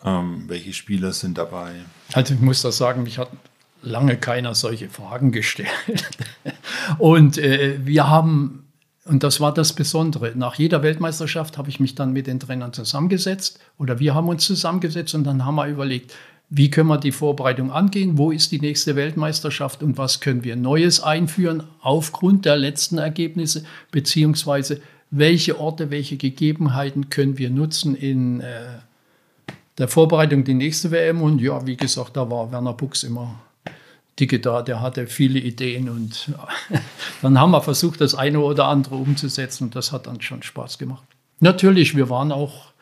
ähm, 0.05 0.45
welche 0.47 0.73
Spieler 0.73 1.13
sind 1.13 1.37
dabei? 1.37 1.75
Also 2.15 2.35
ich 2.35 2.41
muss 2.41 2.63
das 2.63 2.79
sagen, 2.79 3.03
mich 3.03 3.19
hat 3.19 3.31
lange 3.83 4.17
keiner 4.17 4.55
solche 4.55 4.89
Fragen 4.89 5.31
gestellt. 5.31 5.69
Und 6.99 7.39
äh, 7.39 7.81
wir 7.85 8.09
haben, 8.09 8.68
und 9.09 9.23
das 9.23 9.41
war 9.41 9.53
das 9.53 9.73
Besondere, 9.73 10.33
nach 10.35 10.57
jeder 10.57 10.83
Weltmeisterschaft 10.83 11.59
habe 11.59 11.71
ich 11.71 11.81
mich 11.81 11.95
dann 11.95 12.13
mit 12.13 12.27
den 12.27 12.39
Trainern 12.39 12.73
zusammengesetzt 12.73 13.59
oder 13.79 13.99
wir 13.99 14.15
haben 14.15 14.29
uns 14.29 14.45
zusammengesetzt 14.45 15.15
und 15.15 15.25
dann 15.25 15.45
haben 15.45 15.57
wir 15.57 15.67
überlegt, 15.67 16.15
wie 16.51 16.71
können 16.71 16.89
wir 16.89 16.99
die 16.99 17.13
Vorbereitung 17.13 17.71
angehen? 17.71 18.17
Wo 18.17 18.31
ist 18.31 18.53
die 18.53 18.61
nächste 18.61 18.97
Weltmeisterschaft 18.97 19.83
und 19.83 19.99
was 19.99 20.21
können 20.21 20.45
wir 20.45 20.57
Neues 20.57 21.03
einführen 21.03 21.63
aufgrund 21.81 22.45
der 22.47 22.57
letzten 22.57 22.99
Ergebnisse? 22.99 23.65
Beziehungsweise 23.91 24.81
welche 25.11 25.59
Orte, 25.59 25.91
welche 25.91 26.17
Gegebenheiten 26.17 27.11
können 27.11 27.37
wir 27.39 27.51
nutzen 27.51 27.95
in 27.95 28.41
äh, 28.41 28.61
der 29.77 29.89
Vorbereitung 29.89 30.45
die 30.45 30.55
nächste 30.55 30.91
WM? 30.91 31.21
Und 31.23 31.41
ja, 31.41 31.67
wie 31.67 31.77
gesagt, 31.77 32.17
da 32.17 32.31
war 32.31 32.51
Werner 32.51 32.73
Buchs 32.73 33.03
immer 33.03 33.39
dicke 34.19 34.41
da, 34.41 34.63
der 34.63 34.81
hatte 34.81 35.07
viele 35.07 35.39
Ideen 35.39 35.89
und 35.89 36.33
dann 37.23 37.39
haben 37.39 37.51
wir 37.51 37.63
versucht, 37.63 38.01
das 38.01 38.15
eine 38.15 38.41
oder 38.41 38.67
andere 38.67 38.97
umzusetzen 38.97 39.65
und 39.65 39.77
das 39.77 39.93
hat 39.93 40.07
dann 40.07 40.21
schon 40.21 40.43
Spaß 40.43 40.79
gemacht. 40.79 41.05
Natürlich, 41.41 41.97
wir 41.97 42.11
waren 42.11 42.33
auch 42.33 42.73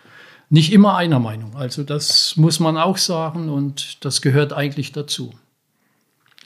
nicht 0.49 0.73
immer 0.73 0.97
einer 0.97 1.19
Meinung. 1.19 1.57
Also 1.57 1.83
das 1.83 2.37
muss 2.37 2.61
man 2.61 2.77
auch 2.77 2.97
sagen 2.97 3.49
und 3.49 4.05
das 4.05 4.23
gehört 4.23 4.53
eigentlich 4.53 4.93
dazu. 4.93 5.35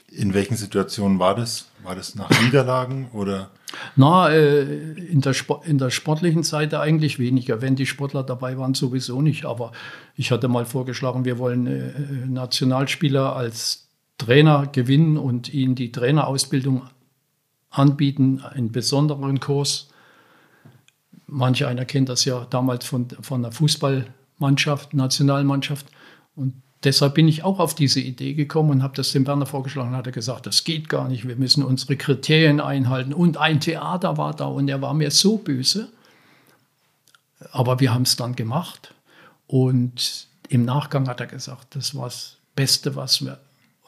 In 0.09 0.33
welchen 0.33 0.57
Situationen 0.57 1.19
war 1.19 1.35
das? 1.35 1.67
War 1.83 1.95
das 1.95 2.15
nach 2.15 2.29
Niederlagen 2.41 3.09
oder? 3.13 3.49
Na, 3.95 4.29
äh, 4.29 4.63
in, 4.63 5.21
der 5.21 5.33
in 5.63 5.77
der 5.77 5.89
sportlichen 5.89 6.43
Seite 6.43 6.81
eigentlich 6.81 7.17
weniger. 7.17 7.61
Wenn 7.61 7.77
die 7.77 7.85
Sportler 7.85 8.23
dabei 8.23 8.57
waren, 8.57 8.73
sowieso 8.73 9.21
nicht. 9.21 9.45
Aber 9.45 9.71
ich 10.17 10.31
hatte 10.31 10.49
mal 10.49 10.65
vorgeschlagen, 10.65 11.23
wir 11.23 11.37
wollen 11.37 11.67
äh, 11.67 12.27
Nationalspieler 12.27 13.33
als 13.35 13.87
Trainer 14.21 14.67
gewinnen 14.67 15.17
und 15.17 15.51
ihnen 15.51 15.73
die 15.73 15.91
Trainerausbildung 15.91 16.83
anbieten, 17.71 18.41
einen 18.41 18.71
besonderen 18.71 19.39
Kurs. 19.39 19.89
Manche 21.25 21.67
einer 21.67 21.85
kennt 21.85 22.07
das 22.07 22.25
ja 22.25 22.45
damals 22.49 22.85
von, 22.85 23.07
von 23.21 23.41
der 23.41 23.51
Fußballmannschaft, 23.51 24.93
Nationalmannschaft. 24.93 25.87
Und 26.35 26.53
deshalb 26.83 27.15
bin 27.15 27.27
ich 27.27 27.43
auch 27.43 27.59
auf 27.59 27.73
diese 27.73 27.99
Idee 27.99 28.35
gekommen 28.35 28.69
und 28.69 28.83
habe 28.83 28.95
das 28.95 29.11
dem 29.11 29.25
Werner 29.25 29.47
vorgeschlagen. 29.47 29.95
Hat 29.95 30.05
er 30.05 30.11
gesagt, 30.11 30.45
das 30.45 30.65
geht 30.65 30.87
gar 30.87 31.07
nicht, 31.07 31.27
wir 31.27 31.35
müssen 31.35 31.63
unsere 31.63 31.97
Kriterien 31.97 32.59
einhalten. 32.59 33.13
Und 33.13 33.37
ein 33.37 33.59
Theater 33.59 34.17
war 34.17 34.35
da 34.35 34.45
und 34.45 34.67
er 34.67 34.83
war 34.83 34.93
mir 34.93 35.09
so 35.09 35.37
böse. 35.37 35.89
Aber 37.51 37.79
wir 37.79 37.91
haben 37.91 38.03
es 38.03 38.17
dann 38.17 38.35
gemacht. 38.35 38.93
Und 39.47 40.27
im 40.47 40.63
Nachgang 40.63 41.07
hat 41.07 41.21
er 41.21 41.27
gesagt, 41.27 41.75
das 41.75 41.95
war 41.95 42.05
das 42.05 42.37
Beste, 42.55 42.95
was 42.95 43.25
wir 43.25 43.39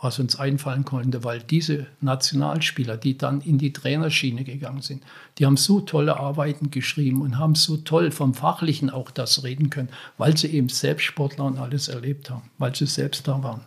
was 0.04 0.20
uns 0.20 0.38
einfallen 0.38 0.86
konnte, 0.86 1.24
weil 1.24 1.40
diese 1.40 1.88
Nationalspieler, 2.02 2.98
die 2.98 3.18
dann 3.18 3.42
in 3.42 3.58
die 3.58 3.72
Trainerschiene 3.72 4.44
gegangen 4.44 4.82
sind, 4.82 5.04
die 5.38 5.46
haben 5.46 5.58
so 5.58 5.80
tolle 5.80 6.18
Arbeiten 6.18 6.72
geschrieben 6.72 7.22
und 7.22 7.40
haben 7.40 7.56
so 7.56 7.78
toll 7.78 8.12
vom 8.12 8.34
Fachlichen 8.34 8.90
auch 8.90 9.10
das 9.10 9.44
reden 9.44 9.70
können, 9.70 9.90
weil 10.18 10.36
sie 10.38 10.48
eben 10.48 10.70
selbst 10.70 11.06
Sportler 11.06 11.46
und 11.46 11.58
alles 11.58 11.88
erlebt 11.88 12.30
haben, 12.30 12.50
weil 12.58 12.76
sie 12.76 12.86
selbst 12.86 13.28
da 13.28 13.42
waren. 13.42 13.62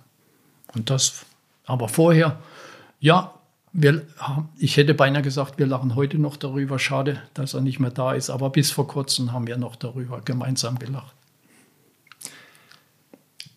Und 0.74 0.90
das, 0.90 1.24
aber 1.64 1.88
vorher, 1.88 2.38
ja, 3.00 3.32
wir, 3.72 4.02
ich 4.58 4.76
hätte 4.76 4.94
beinahe 4.94 5.22
gesagt, 5.22 5.58
wir 5.58 5.66
lachen 5.66 5.94
heute 5.94 6.18
noch 6.18 6.36
darüber. 6.36 6.78
Schade, 6.78 7.22
dass 7.34 7.54
er 7.54 7.60
nicht 7.62 7.80
mehr 7.80 7.90
da 7.90 8.12
ist, 8.12 8.30
aber 8.30 8.50
bis 8.50 8.70
vor 8.70 8.86
kurzem 8.86 9.32
haben 9.32 9.46
wir 9.46 9.56
noch 9.56 9.76
darüber 9.76 10.20
gemeinsam 10.22 10.78
gelacht. 10.78 11.15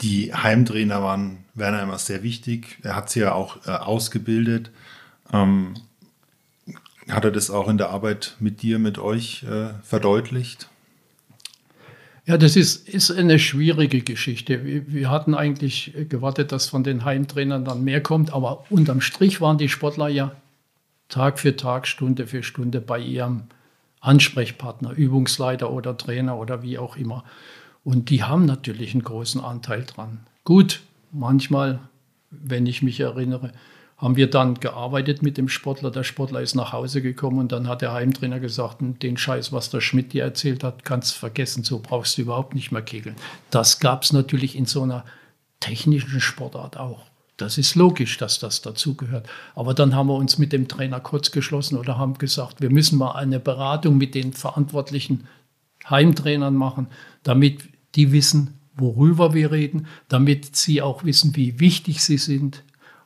Die 0.01 0.33
Heimtrainer 0.33 1.03
waren 1.03 1.43
Werner 1.53 1.83
immer 1.83 1.97
sehr 1.97 2.23
wichtig. 2.23 2.77
Er 2.83 2.95
hat 2.95 3.09
sie 3.09 3.21
ja 3.21 3.33
auch 3.33 3.65
äh, 3.67 3.71
ausgebildet. 3.71 4.71
Ähm, 5.33 5.75
hat 7.09 7.25
er 7.25 7.31
das 7.31 7.49
auch 7.49 7.67
in 7.67 7.77
der 7.77 7.89
Arbeit 7.89 8.35
mit 8.39 8.61
dir, 8.61 8.79
mit 8.79 8.97
euch 8.97 9.43
äh, 9.43 9.69
verdeutlicht? 9.83 10.69
Ja, 12.25 12.37
das 12.37 12.55
ist, 12.55 12.87
ist 12.87 13.09
eine 13.09 13.39
schwierige 13.39 14.01
Geschichte. 14.01 14.63
Wir, 14.63 14.91
wir, 14.91 15.09
hatten 15.09 15.33
eigentlich 15.33 15.93
gewartet, 16.09 16.51
dass 16.51 16.67
von 16.69 16.83
den 16.83 17.03
Heimtrainern 17.03 17.65
dann 17.65 17.83
mehr 17.83 18.01
kommt, 18.01 18.31
aber 18.31 18.65
unterm 18.69 19.01
Strich 19.01 19.41
waren 19.41 19.57
die 19.57 19.69
Sportler 19.69 20.09
ja 20.09 20.33
Tag 21.07 21.39
für 21.39 21.55
Tag, 21.55 21.87
Stunde 21.87 22.27
für 22.27 22.43
Stunde 22.43 22.81
bei 22.81 22.99
ihrem 22.99 23.45
Ansprechpartner, 23.99 24.91
Übungsleiter 24.91 25.71
oder 25.71 25.97
Trainer 25.97 26.37
oder 26.37 26.61
wie 26.61 26.77
auch 26.77 26.95
immer. 26.95 27.23
Und 27.89 28.11
die 28.11 28.21
haben 28.21 28.45
natürlich 28.45 28.93
einen 28.93 29.01
großen 29.01 29.41
Anteil 29.41 29.83
dran. 29.83 30.19
Gut, 30.43 30.81
manchmal, 31.11 31.79
wenn 32.29 32.67
ich 32.67 32.83
mich 32.83 32.99
erinnere, 32.99 33.51
haben 33.97 34.15
wir 34.15 34.29
dann 34.29 34.59
gearbeitet 34.59 35.23
mit 35.23 35.39
dem 35.39 35.49
Sportler. 35.49 35.89
Der 35.89 36.03
Sportler 36.03 36.39
ist 36.39 36.53
nach 36.53 36.71
Hause 36.71 37.01
gekommen 37.01 37.39
und 37.39 37.51
dann 37.51 37.67
hat 37.67 37.81
der 37.81 37.91
Heimtrainer 37.91 38.39
gesagt, 38.39 38.77
den 39.01 39.17
Scheiß, 39.17 39.51
was 39.53 39.71
der 39.71 39.81
Schmidt 39.81 40.13
dir 40.13 40.21
erzählt 40.21 40.63
hat, 40.63 40.85
kannst 40.85 41.15
du 41.15 41.19
vergessen, 41.19 41.63
so 41.63 41.79
brauchst 41.79 42.15
du 42.15 42.21
überhaupt 42.21 42.53
nicht 42.53 42.71
mehr 42.71 42.83
kegeln. 42.83 43.15
Das 43.49 43.79
gab 43.79 44.03
es 44.03 44.13
natürlich 44.13 44.55
in 44.55 44.67
so 44.67 44.83
einer 44.83 45.03
technischen 45.59 46.21
Sportart 46.21 46.77
auch. 46.77 47.07
Das 47.37 47.57
ist 47.57 47.73
logisch, 47.73 48.19
dass 48.19 48.37
das 48.37 48.61
dazugehört. 48.61 49.27
Aber 49.55 49.73
dann 49.73 49.95
haben 49.95 50.09
wir 50.09 50.15
uns 50.15 50.37
mit 50.37 50.53
dem 50.53 50.67
Trainer 50.67 50.99
kurz 50.99 51.31
geschlossen 51.31 51.75
oder 51.75 51.97
haben 51.97 52.19
gesagt, 52.19 52.61
wir 52.61 52.69
müssen 52.69 52.99
mal 52.99 53.13
eine 53.13 53.39
Beratung 53.39 53.97
mit 53.97 54.13
den 54.13 54.33
verantwortlichen 54.33 55.25
Heimtrainern 55.89 56.53
machen, 56.53 56.85
damit 57.23 57.63
die 57.95 58.11
wissen, 58.11 58.55
worüber 58.75 59.33
wir 59.33 59.51
reden, 59.51 59.87
damit 60.07 60.55
sie 60.55 60.81
auch 60.81 61.03
wissen, 61.03 61.35
wie 61.35 61.59
wichtig 61.59 62.03
sie 62.03 62.17
sind. 62.17 62.63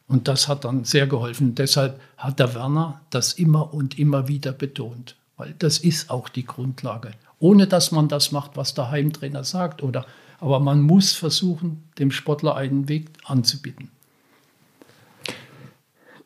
Und 0.07 0.27
das 0.27 0.47
hat 0.47 0.65
dann 0.65 0.83
sehr 0.83 1.07
geholfen. 1.07 1.55
Deshalb 1.55 1.99
hat 2.17 2.39
der 2.39 2.53
Werner 2.53 3.01
das 3.09 3.33
immer 3.33 3.73
und 3.73 3.97
immer 3.97 4.27
wieder 4.27 4.51
betont, 4.51 5.15
weil 5.37 5.55
das 5.57 5.77
ist 5.77 6.09
auch 6.09 6.29
die 6.29 6.45
Grundlage. 6.45 7.11
Ohne 7.39 7.67
dass 7.67 7.91
man 7.91 8.07
das 8.07 8.31
macht, 8.31 8.55
was 8.55 8.73
der 8.73 8.91
Heimtrainer 8.91 9.43
sagt, 9.43 9.83
oder 9.83 10.05
aber 10.39 10.59
man 10.59 10.81
muss 10.81 11.13
versuchen, 11.13 11.83
dem 11.99 12.11
Sportler 12.11 12.55
einen 12.55 12.89
Weg 12.89 13.09
anzubieten. 13.23 13.89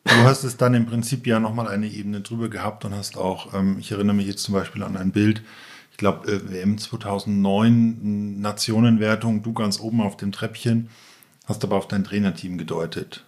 Du 0.04 0.16
hast 0.24 0.42
es 0.42 0.56
dann 0.56 0.74
im 0.74 0.86
Prinzip 0.86 1.26
ja 1.26 1.38
nochmal 1.38 1.68
eine 1.68 1.86
Ebene 1.86 2.22
drüber 2.22 2.48
gehabt 2.48 2.84
und 2.84 2.94
hast 2.94 3.16
auch, 3.16 3.54
ähm, 3.54 3.76
ich 3.78 3.92
erinnere 3.92 4.16
mich 4.16 4.26
jetzt 4.26 4.42
zum 4.42 4.54
Beispiel 4.54 4.82
an 4.82 4.96
ein 4.96 5.12
Bild, 5.12 5.42
ich 5.98 6.00
glaube, 6.00 6.48
WM 6.52 6.78
2009, 6.78 8.40
Nationenwertung, 8.40 9.42
du 9.42 9.52
ganz 9.52 9.80
oben 9.80 10.00
auf 10.00 10.16
dem 10.16 10.30
Treppchen, 10.30 10.90
hast 11.46 11.64
aber 11.64 11.74
auf 11.74 11.88
dein 11.88 12.04
Trainerteam 12.04 12.56
gedeutet. 12.56 13.24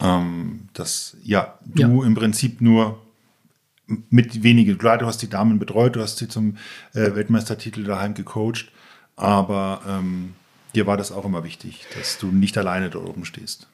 Ähm, 0.00 0.68
dass, 0.72 1.16
ja, 1.22 1.60
du 1.64 2.00
ja. 2.02 2.04
im 2.04 2.14
Prinzip 2.16 2.60
nur 2.60 3.00
mit 3.86 4.42
wenige, 4.42 4.76
klar, 4.76 4.98
du 4.98 5.06
hast 5.06 5.18
die 5.18 5.30
Damen 5.30 5.60
betreut, 5.60 5.94
du 5.94 6.00
hast 6.00 6.16
sie 6.16 6.26
zum 6.26 6.56
äh, 6.92 7.14
Weltmeistertitel 7.14 7.84
daheim 7.84 8.14
gecoacht, 8.14 8.72
aber 9.14 9.82
ähm, 9.86 10.34
dir 10.74 10.88
war 10.88 10.96
das 10.96 11.12
auch 11.12 11.24
immer 11.24 11.44
wichtig, 11.44 11.86
dass 11.96 12.18
du 12.18 12.32
nicht 12.32 12.58
alleine 12.58 12.90
da 12.90 12.98
oben 12.98 13.24
stehst. 13.24 13.68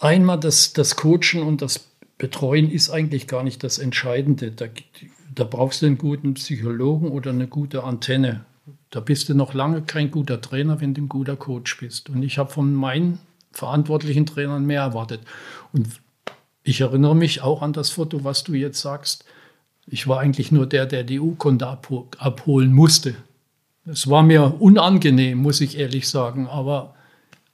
Einmal 0.00 0.40
das, 0.40 0.72
das 0.72 0.96
Coachen 0.96 1.40
und 1.40 1.62
das 1.62 1.86
Betreuen 2.18 2.68
ist 2.68 2.90
eigentlich 2.90 3.28
gar 3.28 3.44
nicht 3.44 3.62
das 3.62 3.78
Entscheidende. 3.78 4.50
Da, 4.50 4.66
da 5.34 5.44
brauchst 5.44 5.82
du 5.82 5.86
einen 5.86 5.98
guten 5.98 6.34
Psychologen 6.34 7.08
oder 7.08 7.30
eine 7.30 7.48
gute 7.48 7.84
Antenne. 7.84 8.44
Da 8.90 9.00
bist 9.00 9.28
du 9.28 9.34
noch 9.34 9.54
lange 9.54 9.82
kein 9.82 10.10
guter 10.10 10.40
Trainer, 10.40 10.80
wenn 10.80 10.94
du 10.94 11.02
ein 11.02 11.08
guter 11.08 11.36
Coach 11.36 11.78
bist. 11.78 12.10
Und 12.10 12.22
ich 12.22 12.38
habe 12.38 12.50
von 12.50 12.72
meinen 12.74 13.18
verantwortlichen 13.52 14.26
Trainern 14.26 14.64
mehr 14.64 14.82
erwartet. 14.82 15.20
Und 15.72 15.88
ich 16.62 16.80
erinnere 16.80 17.16
mich 17.16 17.42
auch 17.42 17.62
an 17.62 17.72
das 17.72 17.90
Foto, 17.90 18.24
was 18.24 18.44
du 18.44 18.54
jetzt 18.54 18.80
sagst. 18.80 19.24
Ich 19.86 20.08
war 20.08 20.20
eigentlich 20.20 20.52
nur 20.52 20.66
der, 20.66 20.86
der 20.86 21.04
die 21.04 21.20
Urkunde 21.20 21.66
abholen 21.66 22.72
musste. 22.72 23.14
Es 23.86 24.08
war 24.08 24.22
mir 24.22 24.60
unangenehm, 24.60 25.38
muss 25.38 25.60
ich 25.60 25.78
ehrlich 25.78 26.08
sagen. 26.08 26.46
Aber 26.46 26.94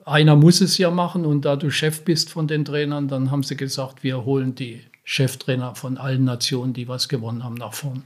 einer 0.05 0.35
muss 0.35 0.61
es 0.61 0.77
ja 0.77 0.91
machen. 0.91 1.25
Und 1.25 1.45
da 1.45 1.55
du 1.55 1.71
Chef 1.71 2.05
bist 2.05 2.29
von 2.29 2.47
den 2.47 2.63
Trainern, 2.63 3.07
dann 3.07 3.31
haben 3.31 3.43
sie 3.43 3.57
gesagt, 3.57 4.03
wir 4.03 4.23
holen 4.23 4.55
die 4.55 4.81
Cheftrainer 5.03 5.75
von 5.75 5.97
allen 5.97 6.23
Nationen, 6.23 6.73
die 6.73 6.87
was 6.87 7.09
gewonnen 7.09 7.43
haben, 7.43 7.55
nach 7.55 7.73
vorn. 7.73 8.03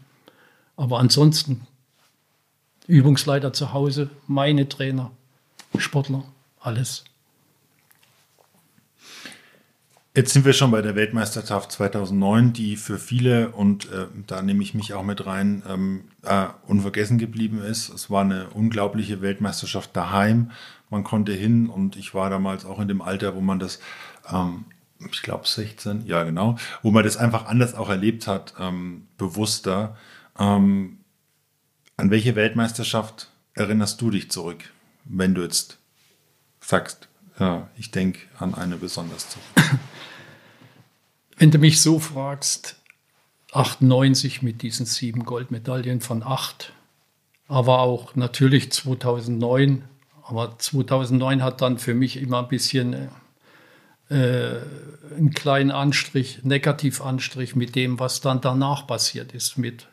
Aber 0.77 0.99
ansonsten 0.99 1.67
Übungsleiter 2.87 3.53
zu 3.53 3.73
Hause, 3.73 4.09
meine 4.27 4.69
Trainer, 4.69 5.11
Sportler, 5.77 6.23
alles. 6.59 7.03
Jetzt 10.15 10.31
sind 10.31 10.45
wir 10.45 10.53
schon 10.53 10.71
bei 10.71 10.81
der 10.81 10.95
Weltmeisterschaft 10.95 11.73
2009, 11.73 12.53
die 12.53 12.77
für 12.77 12.97
viele, 12.97 13.49
und 13.49 13.91
äh, 13.91 14.05
da 14.27 14.41
nehme 14.41 14.63
ich 14.63 14.73
mich 14.73 14.93
auch 14.93 15.03
mit 15.03 15.25
rein, 15.25 15.61
ähm, 15.67 16.05
äh, 16.23 16.45
unvergessen 16.67 17.17
geblieben 17.17 17.61
ist. 17.61 17.89
Es 17.89 18.09
war 18.09 18.21
eine 18.21 18.47
unglaubliche 18.51 19.21
Weltmeisterschaft 19.21 19.93
daheim. 19.93 20.51
Man 20.89 21.03
konnte 21.03 21.33
hin 21.33 21.67
und 21.67 21.97
ich 21.97 22.13
war 22.13 22.29
damals 22.29 22.63
auch 22.63 22.79
in 22.79 22.87
dem 22.87 23.01
Alter, 23.01 23.35
wo 23.35 23.41
man 23.41 23.59
das 23.59 23.81
ähm, 24.31 24.63
ich 24.99 25.21
glaube 25.21 25.47
16, 25.47 26.05
ja 26.05 26.23
genau, 26.23 26.57
wo 26.81 26.91
man 26.91 27.03
das 27.03 27.17
einfach 27.17 27.45
anders 27.45 27.75
auch 27.75 27.89
erlebt 27.89 28.27
hat, 28.27 28.53
ähm, 28.59 29.07
bewusster. 29.17 29.97
Ähm, 30.37 30.99
an 31.97 32.11
welche 32.11 32.35
Weltmeisterschaft 32.35 33.29
erinnerst 33.53 34.01
du 34.01 34.09
dich 34.09 34.29
zurück, 34.29 34.63
wenn 35.05 35.33
du 35.33 35.43
jetzt 35.43 35.77
sagst, 36.59 37.07
ja, 37.39 37.69
ich 37.77 37.91
denke 37.91 38.19
an 38.39 38.53
eine 38.55 38.77
besonders 38.77 39.29
zurück? 39.29 39.79
Wenn 41.37 41.51
du 41.51 41.57
mich 41.57 41.81
so 41.81 41.99
fragst, 41.99 42.77
98 43.51 44.41
mit 44.41 44.61
diesen 44.61 44.85
sieben 44.85 45.25
Goldmedaillen 45.25 45.99
von 45.99 46.23
acht, 46.23 46.71
aber 47.47 47.79
auch 47.79 48.15
natürlich 48.15 48.71
2009. 48.71 49.83
Aber 50.23 50.57
2009 50.57 51.43
hat 51.43 51.61
dann 51.61 51.77
für 51.77 51.93
mich 51.93 52.17
immer 52.17 52.39
ein 52.39 52.47
bisschen 52.47 53.09
äh, 54.09 54.55
einen 55.15 55.31
kleinen 55.33 55.71
Anstrich, 55.71 56.39
Negativanstrich 56.43 57.55
mit 57.55 57.75
dem, 57.75 57.99
was 57.99 58.21
dann 58.21 58.41
danach 58.41 58.87
passiert 58.87 59.33
ist, 59.33 59.57
mit 59.57 59.87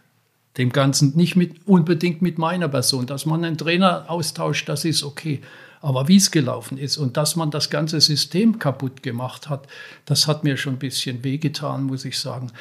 dem 0.58 0.70
Ganzen, 0.70 1.16
nicht 1.16 1.36
mit, 1.36 1.66
unbedingt 1.66 2.22
mit 2.22 2.38
meiner 2.38 2.68
Person. 2.68 3.06
Dass 3.06 3.26
man 3.26 3.44
einen 3.44 3.58
Trainer 3.58 4.04
austauscht, 4.08 4.68
das 4.68 4.84
ist 4.84 5.02
okay. 5.02 5.40
Aber 5.80 6.06
wie 6.08 6.16
es 6.16 6.30
gelaufen 6.30 6.78
ist 6.78 6.96
und 6.96 7.16
dass 7.16 7.34
man 7.34 7.50
das 7.50 7.68
ganze 7.68 8.00
System 8.00 8.58
kaputt 8.58 9.02
gemacht 9.02 9.48
hat, 9.48 9.66
das 10.04 10.28
hat 10.28 10.44
mir 10.44 10.56
schon 10.56 10.74
ein 10.74 10.78
bisschen 10.78 11.24
wehgetan, 11.24 11.84
muss 11.84 12.04
ich 12.04 12.18
sagen. 12.18 12.52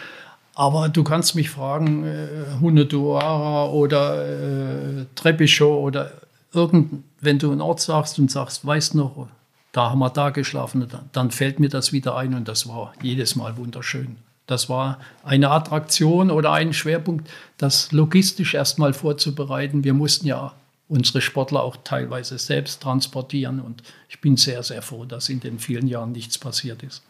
Aber 0.56 0.90
du 0.90 1.04
kannst 1.04 1.36
mich 1.36 1.50
fragen, 1.50 2.04
äh, 2.04 2.28
Hunedoara 2.60 3.68
oder 3.68 5.02
äh, 5.02 5.06
Trepischow 5.16 5.84
oder 5.84 6.12
irgend, 6.54 7.04
wenn 7.20 7.40
du 7.40 7.52
einen 7.52 7.62
Ort 7.62 7.80
sagst 7.80 8.18
und 8.20 8.32
sagst, 8.32 8.66
weißt 8.66 8.96
noch, 8.96 9.28
da 9.72 9.92
haben 9.92 10.00
wir 10.00 10.10
da 10.10 10.30
geschlafen. 10.30 10.88
Dann 11.12 11.32
fällt 11.32 11.60
mir 11.60 11.70
das 11.70 11.94
wieder 11.94 12.18
ein 12.18 12.34
und 12.34 12.48
das 12.48 12.68
war 12.68 12.94
jedes 13.02 13.36
Mal 13.36 13.58
wunderschön. 13.58 14.18
Das 14.48 14.70
war 14.70 15.00
eine 15.24 15.50
Attraktion 15.50 16.30
oder 16.30 16.52
ein 16.52 16.74
Schwerpunkt, 16.74 17.30
das 17.58 17.92
logistisch 17.92 18.54
erstmal 18.54 18.94
vorzubereiten. 18.94 19.84
Wir 19.84 19.94
mussten 19.94 20.28
ja 20.28 20.54
unsere 20.90 21.22
Sportler 21.22 21.64
auch 21.64 21.78
teilweise 21.86 22.38
selbst 22.38 22.82
transportieren 22.82 23.62
und 23.62 23.82
ich 24.10 24.20
bin 24.20 24.36
sehr, 24.36 24.62
sehr 24.62 24.82
froh, 24.82 25.06
dass 25.06 25.30
in 25.30 25.40
den 25.40 25.58
vielen 25.58 25.88
Jahren 25.88 26.12
nichts 26.12 26.38
passiert 26.38 26.84
ist. 26.84 27.02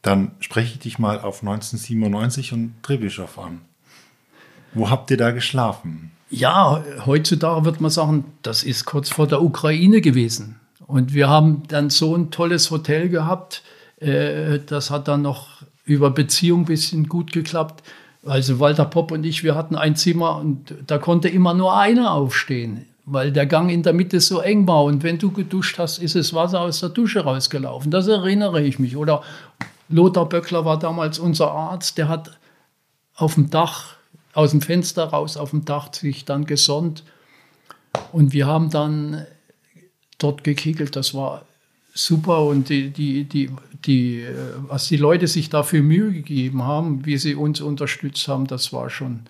Dann 0.00 0.30
spreche 0.40 0.74
ich 0.74 0.78
dich 0.78 0.98
mal 0.98 1.20
auf 1.20 1.42
1997 1.42 2.54
und 2.54 2.74
Trebischow 2.82 3.38
an. 3.38 3.60
Wo 4.72 4.88
habt 4.88 5.10
ihr 5.10 5.18
da 5.18 5.32
geschlafen? 5.32 6.12
Ja, 6.30 6.82
heutzutage 7.04 7.66
wird 7.66 7.80
man 7.80 7.90
sagen, 7.90 8.24
das 8.42 8.62
ist 8.62 8.84
kurz 8.84 9.10
vor 9.10 9.26
der 9.26 9.42
Ukraine 9.42 10.00
gewesen. 10.00 10.57
Und 10.88 11.12
wir 11.12 11.28
haben 11.28 11.64
dann 11.68 11.90
so 11.90 12.16
ein 12.16 12.30
tolles 12.30 12.70
Hotel 12.70 13.10
gehabt. 13.10 13.62
Äh, 14.00 14.58
das 14.66 14.90
hat 14.90 15.06
dann 15.06 15.20
noch 15.20 15.62
über 15.84 16.10
Beziehung 16.10 16.62
ein 16.62 16.64
bisschen 16.64 17.08
gut 17.08 17.30
geklappt. 17.30 17.84
Also 18.24 18.58
Walter 18.58 18.86
Popp 18.86 19.12
und 19.12 19.24
ich, 19.24 19.44
wir 19.44 19.54
hatten 19.54 19.76
ein 19.76 19.96
Zimmer 19.96 20.38
und 20.38 20.74
da 20.86 20.96
konnte 20.96 21.28
immer 21.28 21.52
nur 21.52 21.76
einer 21.76 22.12
aufstehen, 22.12 22.86
weil 23.04 23.32
der 23.32 23.44
Gang 23.44 23.70
in 23.70 23.82
der 23.82 23.92
Mitte 23.92 24.18
so 24.20 24.40
eng 24.40 24.66
war. 24.66 24.84
Und 24.84 25.02
wenn 25.02 25.18
du 25.18 25.30
geduscht 25.30 25.78
hast, 25.78 25.98
ist 25.98 26.16
das 26.16 26.32
Wasser 26.32 26.62
aus 26.62 26.80
der 26.80 26.88
Dusche 26.88 27.20
rausgelaufen. 27.20 27.90
Das 27.90 28.08
erinnere 28.08 28.62
ich 28.62 28.78
mich. 28.78 28.96
Oder 28.96 29.22
Lothar 29.90 30.26
Böckler 30.26 30.64
war 30.64 30.78
damals 30.78 31.18
unser 31.18 31.50
Arzt, 31.50 31.98
der 31.98 32.08
hat 32.08 32.38
auf 33.14 33.34
dem 33.34 33.50
Dach, 33.50 33.96
aus 34.32 34.52
dem 34.52 34.62
Fenster 34.62 35.04
raus 35.04 35.36
auf 35.36 35.50
dem 35.50 35.66
Dach 35.66 35.92
sich 35.92 36.24
dann 36.24 36.46
gesonnt. 36.46 37.04
Und 38.12 38.32
wir 38.32 38.46
haben 38.46 38.70
dann 38.70 39.26
dort 40.18 40.44
gekegelt. 40.44 40.96
Das 40.96 41.14
war 41.14 41.44
super 41.94 42.44
und 42.44 42.68
die, 42.68 42.90
die, 42.90 43.24
die, 43.24 43.50
die, 43.84 44.20
äh, 44.20 44.34
was 44.68 44.88
die 44.88 44.96
Leute 44.96 45.26
sich 45.26 45.50
dafür 45.50 45.82
Mühe 45.82 46.12
gegeben 46.12 46.62
haben, 46.62 47.04
wie 47.04 47.18
sie 47.18 47.34
uns 47.34 47.60
unterstützt 47.60 48.28
haben, 48.28 48.46
das 48.46 48.72
war 48.72 48.90
schon, 48.90 49.20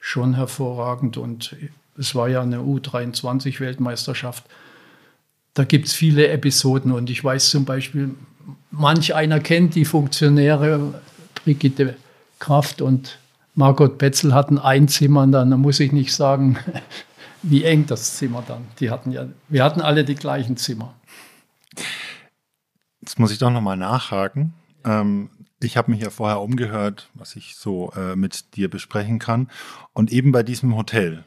schon 0.00 0.34
hervorragend. 0.34 1.16
Und 1.16 1.56
es 1.98 2.14
war 2.14 2.28
ja 2.28 2.42
eine 2.42 2.58
U23-Weltmeisterschaft. 2.58 4.44
Da 5.54 5.64
gibt 5.64 5.86
es 5.86 5.94
viele 5.94 6.28
Episoden 6.28 6.92
und 6.92 7.08
ich 7.10 7.22
weiß 7.22 7.50
zum 7.50 7.64
Beispiel, 7.64 8.14
manch 8.70 9.14
einer 9.14 9.40
kennt 9.40 9.74
die 9.74 9.84
Funktionäre 9.84 11.00
Brigitte 11.34 11.96
Kraft 12.38 12.82
und 12.82 13.18
Margot 13.54 13.96
Betzel 13.96 14.34
hatten 14.34 14.58
ein 14.58 14.88
Zimmer 14.88 15.26
dann 15.26 15.48
muss 15.60 15.80
ich 15.80 15.92
nicht 15.92 16.12
sagen, 16.12 16.58
wie 17.42 17.64
eng 17.64 17.86
das 17.86 18.16
Zimmer 18.16 18.42
dann. 18.46 18.66
Die 18.80 18.90
hatten 18.90 19.12
ja, 19.12 19.26
wir 19.48 19.64
hatten 19.64 19.80
alle 19.80 20.04
die 20.04 20.14
gleichen 20.14 20.56
Zimmer. 20.56 20.94
Jetzt 23.00 23.18
muss 23.18 23.30
ich 23.30 23.38
doch 23.38 23.50
nochmal 23.50 23.76
nachhaken. 23.76 24.54
Ähm, 24.84 25.30
ich 25.60 25.76
habe 25.76 25.90
mich 25.90 26.00
ja 26.00 26.10
vorher 26.10 26.40
umgehört, 26.40 27.08
was 27.14 27.36
ich 27.36 27.56
so 27.56 27.92
äh, 27.96 28.16
mit 28.16 28.56
dir 28.56 28.68
besprechen 28.68 29.18
kann. 29.18 29.50
Und 29.92 30.12
eben 30.12 30.32
bei 30.32 30.42
diesem 30.42 30.76
Hotel, 30.76 31.24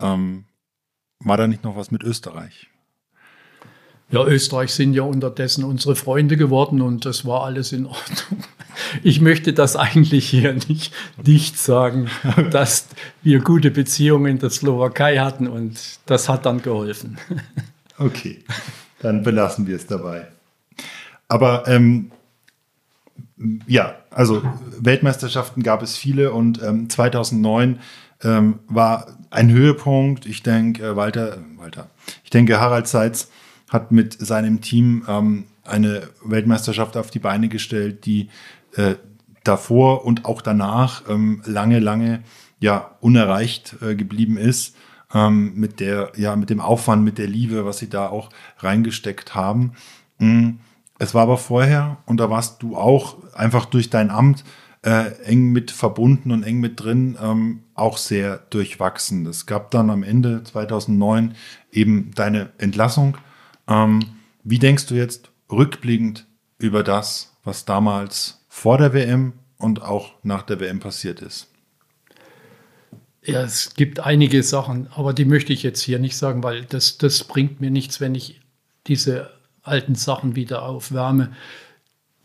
ähm, 0.00 0.44
war 1.20 1.36
da 1.36 1.46
nicht 1.46 1.64
noch 1.64 1.76
was 1.76 1.90
mit 1.90 2.02
Österreich? 2.02 2.68
Ja, 4.10 4.24
Österreich 4.24 4.74
sind 4.74 4.92
ja 4.92 5.02
unterdessen 5.02 5.64
unsere 5.64 5.96
Freunde 5.96 6.36
geworden 6.36 6.82
und 6.82 7.06
das 7.06 7.24
war 7.24 7.44
alles 7.44 7.72
in 7.72 7.86
Ordnung. 7.86 8.44
Ich 9.02 9.20
möchte 9.20 9.52
das 9.52 9.76
eigentlich 9.76 10.28
hier 10.28 10.52
nicht, 10.54 10.92
nicht 11.24 11.58
sagen, 11.58 12.08
dass 12.50 12.88
wir 13.22 13.40
gute 13.40 13.70
Beziehungen 13.70 14.26
in 14.26 14.38
der 14.38 14.50
Slowakei 14.50 15.18
hatten 15.18 15.46
und 15.46 15.78
das 16.06 16.28
hat 16.28 16.46
dann 16.46 16.62
geholfen. 16.62 17.18
Okay, 17.98 18.42
dann 19.00 19.22
belassen 19.22 19.66
wir 19.66 19.76
es 19.76 19.86
dabei. 19.86 20.26
Aber 21.28 21.68
ähm, 21.68 22.10
ja, 23.66 23.96
also 24.10 24.42
Weltmeisterschaften 24.78 25.62
gab 25.62 25.82
es 25.82 25.96
viele 25.96 26.32
und 26.32 26.62
ähm, 26.62 26.88
2009 26.88 27.80
ähm, 28.22 28.58
war 28.68 29.06
ein 29.30 29.50
Höhepunkt. 29.50 30.26
Ich 30.26 30.42
denke, 30.42 30.84
äh, 30.84 30.96
Walter, 30.96 31.38
Walter, 31.56 31.88
ich 32.24 32.30
denke, 32.30 32.60
Harald 32.60 32.86
Seitz 32.86 33.30
hat 33.68 33.92
mit 33.92 34.14
seinem 34.14 34.60
Team 34.60 35.04
ähm, 35.08 35.44
eine 35.64 36.08
Weltmeisterschaft 36.24 36.96
auf 36.96 37.10
die 37.10 37.18
Beine 37.18 37.48
gestellt, 37.48 38.04
die 38.04 38.28
äh, 38.76 38.94
davor 39.44 40.04
und 40.04 40.24
auch 40.24 40.42
danach 40.42 41.02
ähm, 41.08 41.42
lange, 41.44 41.78
lange 41.78 42.22
ja 42.60 42.96
unerreicht 43.00 43.76
äh, 43.82 43.94
geblieben 43.94 44.36
ist. 44.36 44.76
Ähm, 45.14 45.54
mit 45.56 45.80
der, 45.80 46.12
ja, 46.16 46.36
mit 46.36 46.48
dem 46.48 46.60
Aufwand, 46.60 47.04
mit 47.04 47.18
der 47.18 47.26
Liebe, 47.26 47.66
was 47.66 47.78
sie 47.78 47.90
da 47.90 48.08
auch 48.08 48.30
reingesteckt 48.58 49.34
haben. 49.34 49.72
Mhm 50.18 50.58
es 51.02 51.14
war 51.14 51.22
aber 51.22 51.36
vorher, 51.36 51.96
und 52.06 52.18
da 52.18 52.30
warst 52.30 52.62
du 52.62 52.76
auch 52.76 53.16
einfach 53.34 53.64
durch 53.64 53.90
dein 53.90 54.08
Amt 54.08 54.44
äh, 54.82 55.10
eng 55.24 55.50
mit 55.50 55.72
verbunden 55.72 56.30
und 56.30 56.44
eng 56.44 56.60
mit 56.60 56.80
drin, 56.80 57.18
ähm, 57.20 57.64
auch 57.74 57.98
sehr 57.98 58.38
durchwachsen. 58.50 59.26
Es 59.26 59.46
gab 59.46 59.72
dann 59.72 59.90
am 59.90 60.04
Ende 60.04 60.44
2009 60.44 61.34
eben 61.72 62.12
deine 62.14 62.50
Entlassung. 62.58 63.16
Ähm, 63.66 64.00
wie 64.44 64.60
denkst 64.60 64.86
du 64.86 64.94
jetzt 64.94 65.30
rückblickend 65.50 66.28
über 66.58 66.84
das, 66.84 67.36
was 67.42 67.64
damals 67.64 68.41
vor 68.54 68.76
der 68.76 68.92
WM 68.92 69.32
und 69.56 69.80
auch 69.80 70.12
nach 70.22 70.42
der 70.42 70.60
WM 70.60 70.78
passiert 70.78 71.22
ist? 71.22 71.48
Ja, 73.24 73.42
es 73.42 73.74
gibt 73.74 73.98
einige 73.98 74.42
Sachen, 74.42 74.88
aber 74.92 75.14
die 75.14 75.24
möchte 75.24 75.54
ich 75.54 75.62
jetzt 75.62 75.80
hier 75.80 75.98
nicht 75.98 76.18
sagen, 76.18 76.42
weil 76.42 76.66
das, 76.66 76.98
das 76.98 77.24
bringt 77.24 77.62
mir 77.62 77.70
nichts, 77.70 77.98
wenn 77.98 78.14
ich 78.14 78.40
diese 78.86 79.30
alten 79.62 79.94
Sachen 79.94 80.36
wieder 80.36 80.64
aufwärme. 80.64 81.32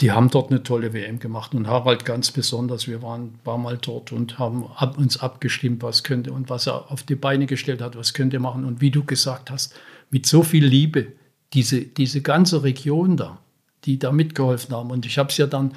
Die 0.01 0.11
haben 0.11 0.29
dort 0.29 0.51
eine 0.51 0.63
tolle 0.63 0.91
WM 0.91 1.19
gemacht 1.19 1.55
und 1.55 1.65
Harald 1.65 2.03
ganz 2.03 2.29
besonders. 2.29 2.87
Wir 2.87 3.01
waren 3.01 3.27
ein 3.27 3.39
paar 3.43 3.57
Mal 3.57 3.77
dort 3.77 4.11
und 4.11 4.37
haben 4.37 4.63
uns 4.97 5.17
abgestimmt, 5.17 5.81
was 5.81 6.03
könnte 6.03 6.33
und 6.33 6.49
was 6.49 6.67
er 6.67 6.91
auf 6.91 7.03
die 7.03 7.15
Beine 7.15 7.45
gestellt 7.45 7.81
hat, 7.81 7.95
was 7.95 8.13
könnte 8.13 8.39
machen. 8.39 8.65
Und 8.65 8.81
wie 8.81 8.91
du 8.91 9.05
gesagt 9.05 9.49
hast, 9.49 9.73
mit 10.11 10.25
so 10.25 10.43
viel 10.43 10.65
Liebe, 10.65 11.13
diese, 11.53 11.81
diese 11.81 12.21
ganze 12.21 12.63
Region 12.63 13.15
da, 13.15 13.39
die 13.85 13.97
da 13.97 14.11
mitgeholfen 14.11 14.75
haben. 14.75 14.91
Und 14.91 15.05
ich 15.05 15.17
habe 15.17 15.29
es 15.29 15.37
ja 15.37 15.47
dann 15.47 15.73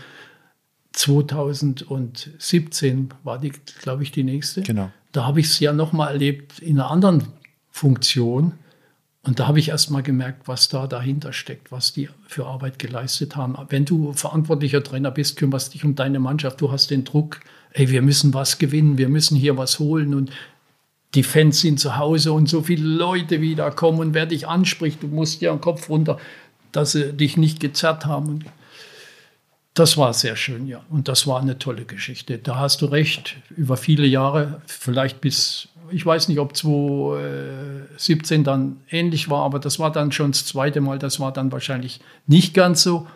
2017 0.93 3.11
war 3.23 3.39
die, 3.39 3.53
glaube 3.83 4.03
ich, 4.03 4.13
die 4.13 4.25
nächste. 4.25 4.63
Genau. 4.63 4.91
Da 5.13 5.25
habe 5.25 5.41
ich 5.41 5.47
es 5.47 5.61
ja 5.61 5.73
nochmal 5.73 6.13
erlebt 6.13 6.59
in 6.61 6.81
einer 6.81 6.91
anderen 6.91 7.29
Funktion. 7.71 8.53
Und 9.23 9.39
da 9.39 9.47
habe 9.47 9.59
ich 9.59 9.69
erst 9.69 9.91
mal 9.91 10.03
gemerkt, 10.03 10.49
was 10.49 10.69
da 10.69 10.87
dahinter 10.87 11.33
steckt, 11.33 11.71
was 11.71 11.93
die 11.93 12.09
für 12.27 12.47
Arbeit 12.47 12.79
geleistet 12.79 13.37
haben. 13.37 13.57
Wenn 13.69 13.85
du 13.85 14.13
verantwortlicher 14.15 14.83
Trainer 14.83 15.11
bist, 15.11 15.37
kümmerst 15.37 15.75
dich 15.75 15.85
um 15.85 15.95
deine 15.95 16.21
Mannschaft, 16.21 16.61
du 16.61 16.73
hast 16.73 16.91
den 16.91 17.05
Druck, 17.05 17.41
ey, 17.73 17.91
wir 17.91 18.03
müssen 18.03 18.33
was 18.33 18.59
gewinnen, 18.59 18.99
wir 18.99 19.09
müssen 19.09 19.37
hier 19.37 19.59
was 19.59 19.79
holen 19.79 20.15
und 20.15 20.31
die 21.15 21.23
Fans 21.23 21.61
sind 21.61 21.81
zu 21.81 21.97
Hause 21.97 22.33
und 22.33 22.49
so 22.49 22.63
viele 22.63 22.87
Leute 22.87 23.41
wieder 23.41 23.71
kommen 23.73 23.99
und 23.99 24.15
wer 24.15 24.27
dich 24.27 24.49
anspricht, 24.49 25.03
du 25.03 25.09
musst 25.09 25.41
dir 25.41 25.51
den 25.51 25.61
Kopf 25.61 25.89
runter, 25.89 26.19
dass 26.73 26.93
sie 26.93 27.13
dich 27.13 27.37
nicht 27.37 27.61
gezerrt 27.61 28.07
haben. 28.07 28.45
Das 29.75 29.97
war 29.97 30.13
sehr 30.13 30.37
schön, 30.37 30.67
ja. 30.67 30.81
Und 30.91 31.09
das 31.09 31.27
war 31.27 31.41
eine 31.41 31.59
tolle 31.59 31.85
Geschichte. 31.85 32.39
Da 32.39 32.57
hast 32.57 32.83
du 32.83 32.87
recht, 32.87 33.37
über 33.51 33.77
viele 33.77 34.07
Jahre, 34.07 34.61
vielleicht 34.67 35.21
bis 35.21 35.69
ich 35.93 36.07
weiß 36.07 36.29
nicht, 36.29 36.39
ob 36.39 36.57
2017 36.57 38.45
dann 38.45 38.81
ähnlich 38.91 39.29
war, 39.29 39.45
aber 39.45 39.59
das 39.59 39.79
war 39.79 39.91
dann 39.91 40.13
schon 40.13 40.33
das 40.33 40.47
zweite 40.47 40.81
Mal. 40.81 40.99
Das 40.99 41.21
war 41.21 41.33
dann 41.33 41.53
wahrscheinlich 41.53 42.01
nicht 42.27 42.55
ganz 42.55 42.83
so. 42.83 43.07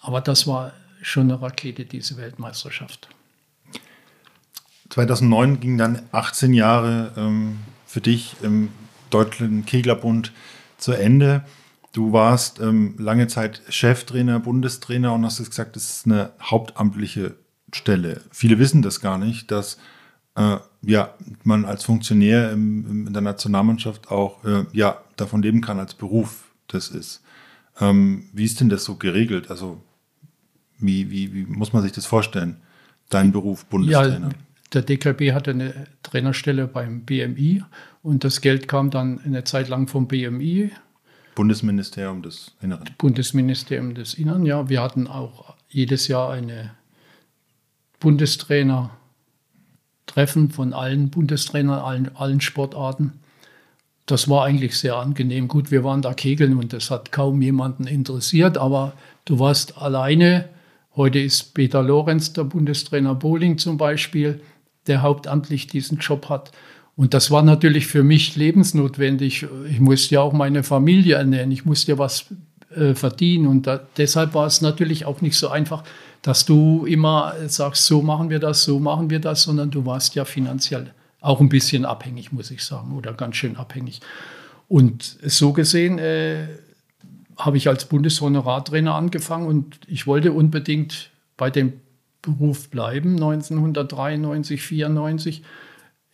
Aber 0.00 0.20
das 0.20 0.46
war 0.46 0.72
schon 1.02 1.30
eine 1.30 1.40
Rakete, 1.40 1.84
diese 1.84 2.16
Weltmeisterschaft. 2.16 3.08
2009 4.90 5.60
ging 5.60 5.78
dann 5.78 6.02
18 6.12 6.52
Jahre 6.52 7.12
ähm, 7.16 7.60
für 7.86 8.00
dich 8.00 8.36
im 8.42 8.70
Deutschen 9.10 9.64
Keglerbund 9.64 10.32
zu 10.78 10.92
Ende. 10.92 11.44
Du 11.94 12.12
warst 12.12 12.58
ähm, 12.58 12.96
lange 12.98 13.28
Zeit 13.28 13.62
Cheftrainer, 13.68 14.40
Bundestrainer 14.40 15.12
und 15.14 15.24
hast 15.24 15.38
gesagt, 15.38 15.76
das 15.76 15.98
ist 15.98 16.06
eine 16.06 16.32
hauptamtliche 16.42 17.36
Stelle. 17.72 18.20
Viele 18.32 18.58
wissen 18.58 18.82
das 18.82 19.00
gar 19.00 19.16
nicht, 19.16 19.52
dass 19.52 19.78
äh, 20.34 20.56
ja, 20.82 21.14
man 21.44 21.64
als 21.64 21.84
Funktionär 21.84 22.50
im, 22.50 23.06
in 23.06 23.12
der 23.12 23.22
Nationalmannschaft 23.22 24.10
auch 24.10 24.44
äh, 24.44 24.64
ja, 24.72 25.02
davon 25.14 25.40
leben 25.40 25.60
kann 25.60 25.78
als 25.78 25.94
Beruf 25.94 26.50
das 26.66 26.88
ist. 26.88 27.22
Ähm, 27.78 28.24
wie 28.32 28.44
ist 28.44 28.60
denn 28.60 28.70
das 28.70 28.82
so 28.82 28.96
geregelt? 28.96 29.48
Also 29.48 29.80
wie, 30.80 31.12
wie, 31.12 31.32
wie 31.32 31.44
muss 31.44 31.72
man 31.72 31.84
sich 31.84 31.92
das 31.92 32.06
vorstellen? 32.06 32.56
Dein 33.08 33.30
Beruf 33.30 33.66
Bundestrainer? 33.66 34.30
Ja, 34.30 34.34
der 34.72 34.82
DKB 34.82 35.30
hatte 35.32 35.52
eine 35.52 35.86
Trainerstelle 36.02 36.66
beim 36.66 37.02
BMI 37.02 37.62
und 38.02 38.24
das 38.24 38.40
Geld 38.40 38.66
kam 38.66 38.90
dann 38.90 39.20
eine 39.24 39.44
Zeit 39.44 39.68
lang 39.68 39.86
vom 39.86 40.08
BMI. 40.08 40.72
Bundesministerium 41.34 42.22
des 42.22 42.52
Inneren. 42.60 42.90
Bundesministerium 42.98 43.94
des 43.94 44.14
Innern, 44.14 44.46
ja. 44.46 44.68
Wir 44.68 44.82
hatten 44.82 45.06
auch 45.06 45.54
jedes 45.68 46.08
Jahr 46.08 46.30
eine 46.30 46.70
Bundestrainer- 48.00 48.90
Treffen 50.06 50.50
von 50.50 50.72
allen 50.72 51.10
Bundestrainern, 51.10 51.80
allen, 51.80 52.16
allen 52.16 52.40
Sportarten. 52.40 53.12
das 54.06 54.28
war 54.28 54.44
eigentlich 54.44 54.78
sehr 54.78 54.96
angenehm. 54.96 55.48
Gut, 55.48 55.70
wir 55.70 55.82
waren 55.82 56.02
da 56.02 56.12
kegeln 56.12 56.58
und 56.58 56.74
das 56.74 56.90
hat 56.90 57.10
kaum 57.10 57.40
jemanden 57.40 57.86
interessiert, 57.86 58.58
aber 58.58 58.92
du 59.24 59.38
warst 59.38 59.78
alleine. 59.78 60.50
Heute 60.94 61.18
ist 61.18 61.54
Peter 61.54 61.82
Lorenz, 61.82 62.34
der 62.34 62.44
Bundestrainer 62.44 63.14
Bowling 63.14 63.56
zum 63.56 63.78
Beispiel, 63.78 64.42
der 64.86 65.00
hauptamtlich 65.00 65.68
diesen 65.68 65.98
Job 65.98 66.28
hat. 66.28 66.52
Und 66.96 67.12
das 67.12 67.30
war 67.30 67.42
natürlich 67.42 67.86
für 67.86 68.04
mich 68.04 68.36
lebensnotwendig. 68.36 69.46
Ich 69.68 69.80
musste 69.80 70.14
ja 70.14 70.20
auch 70.20 70.32
meine 70.32 70.62
Familie 70.62 71.16
ernähren, 71.16 71.50
ich 71.50 71.64
musste 71.64 71.92
ja 71.92 71.98
was 71.98 72.26
äh, 72.74 72.94
verdienen. 72.94 73.46
Und 73.46 73.66
da, 73.66 73.80
deshalb 73.96 74.34
war 74.34 74.46
es 74.46 74.60
natürlich 74.60 75.04
auch 75.04 75.20
nicht 75.20 75.36
so 75.36 75.48
einfach, 75.48 75.82
dass 76.22 76.44
du 76.44 76.86
immer 76.86 77.34
sagst, 77.48 77.84
so 77.86 78.00
machen 78.00 78.30
wir 78.30 78.38
das, 78.38 78.64
so 78.64 78.78
machen 78.78 79.10
wir 79.10 79.18
das, 79.18 79.42
sondern 79.42 79.70
du 79.70 79.84
warst 79.84 80.14
ja 80.14 80.24
finanziell 80.24 80.92
auch 81.20 81.40
ein 81.40 81.48
bisschen 81.48 81.84
abhängig, 81.84 82.32
muss 82.32 82.50
ich 82.50 82.62
sagen, 82.64 82.96
oder 82.96 83.12
ganz 83.14 83.36
schön 83.36 83.56
abhängig. 83.56 84.00
Und 84.68 85.18
so 85.22 85.52
gesehen 85.52 85.98
äh, 85.98 86.48
habe 87.36 87.56
ich 87.56 87.68
als 87.68 87.86
Bundeshonorartrainer 87.86 88.94
angefangen 88.94 89.46
und 89.46 89.78
ich 89.86 90.06
wollte 90.06 90.32
unbedingt 90.32 91.10
bei 91.36 91.50
dem 91.50 91.74
Beruf 92.22 92.70
bleiben, 92.70 93.14
1993, 93.14 94.62
94. 94.62 95.42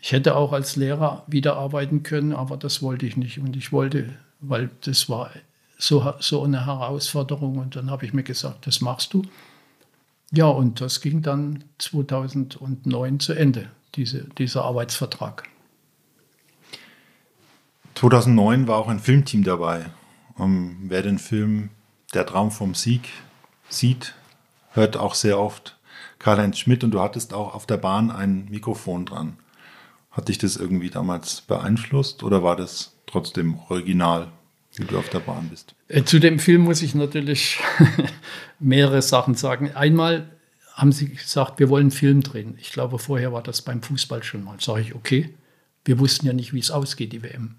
Ich 0.02 0.12
hätte 0.12 0.36
auch 0.36 0.52
als 0.52 0.76
Lehrer 0.76 1.24
wieder 1.26 1.56
arbeiten 1.56 2.02
können, 2.02 2.32
aber 2.32 2.56
das 2.56 2.82
wollte 2.82 3.06
ich 3.06 3.16
nicht. 3.16 3.38
Und 3.38 3.56
ich 3.56 3.72
wollte, 3.72 4.14
weil 4.40 4.70
das 4.82 5.08
war 5.08 5.30
so, 5.78 6.14
so 6.20 6.42
eine 6.42 6.66
Herausforderung. 6.66 7.58
Und 7.58 7.76
dann 7.76 7.90
habe 7.90 8.06
ich 8.06 8.14
mir 8.14 8.22
gesagt, 8.22 8.66
das 8.66 8.80
machst 8.80 9.12
du. 9.12 9.22
Ja, 10.32 10.46
und 10.46 10.80
das 10.80 11.00
ging 11.00 11.22
dann 11.22 11.64
2009 11.78 13.20
zu 13.20 13.32
Ende, 13.32 13.68
diese, 13.94 14.24
dieser 14.38 14.64
Arbeitsvertrag. 14.64 15.44
2009 17.96 18.68
war 18.68 18.78
auch 18.78 18.88
ein 18.88 19.00
Filmteam 19.00 19.44
dabei. 19.44 19.86
Um, 20.36 20.76
wer 20.84 21.02
den 21.02 21.18
Film 21.18 21.68
Der 22.14 22.24
Traum 22.24 22.50
vom 22.50 22.74
Sieg 22.74 23.10
sieht, 23.68 24.14
hört 24.72 24.96
auch 24.96 25.14
sehr 25.14 25.38
oft 25.38 25.76
Karl-Heinz 26.18 26.58
Schmidt 26.58 26.82
und 26.84 26.92
du 26.92 27.00
hattest 27.00 27.34
auch 27.34 27.54
auf 27.54 27.66
der 27.66 27.76
Bahn 27.76 28.10
ein 28.10 28.46
Mikrofon 28.48 29.04
dran. 29.04 29.36
Hat 30.10 30.28
dich 30.28 30.38
das 30.38 30.56
irgendwie 30.56 30.90
damals 30.90 31.42
beeinflusst 31.42 32.22
oder 32.22 32.42
war 32.42 32.56
das 32.56 32.96
trotzdem 33.06 33.58
original, 33.68 34.28
wie 34.74 34.84
du 34.84 34.98
auf 34.98 35.08
der 35.08 35.20
Bahn 35.20 35.48
bist? 35.48 35.74
Äh, 35.88 36.04
zu 36.04 36.18
dem 36.18 36.38
Film 36.38 36.62
muss 36.62 36.82
ich 36.82 36.94
natürlich 36.94 37.60
mehrere 38.58 39.02
Sachen 39.02 39.34
sagen. 39.34 39.72
Einmal 39.74 40.30
haben 40.74 40.92
sie 40.92 41.10
gesagt, 41.10 41.58
wir 41.58 41.68
wollen 41.68 41.84
einen 41.84 41.90
Film 41.90 42.22
drehen. 42.22 42.56
Ich 42.58 42.72
glaube, 42.72 42.98
vorher 42.98 43.32
war 43.32 43.42
das 43.42 43.62
beim 43.62 43.82
Fußball 43.82 44.22
schon 44.22 44.44
mal. 44.44 44.58
Sage 44.60 44.80
ich, 44.80 44.94
okay. 44.94 45.34
Wir 45.84 45.98
wussten 45.98 46.26
ja 46.26 46.32
nicht, 46.32 46.52
wie 46.52 46.58
es 46.58 46.70
ausgeht, 46.70 47.12
die 47.12 47.22
WM. 47.22 47.56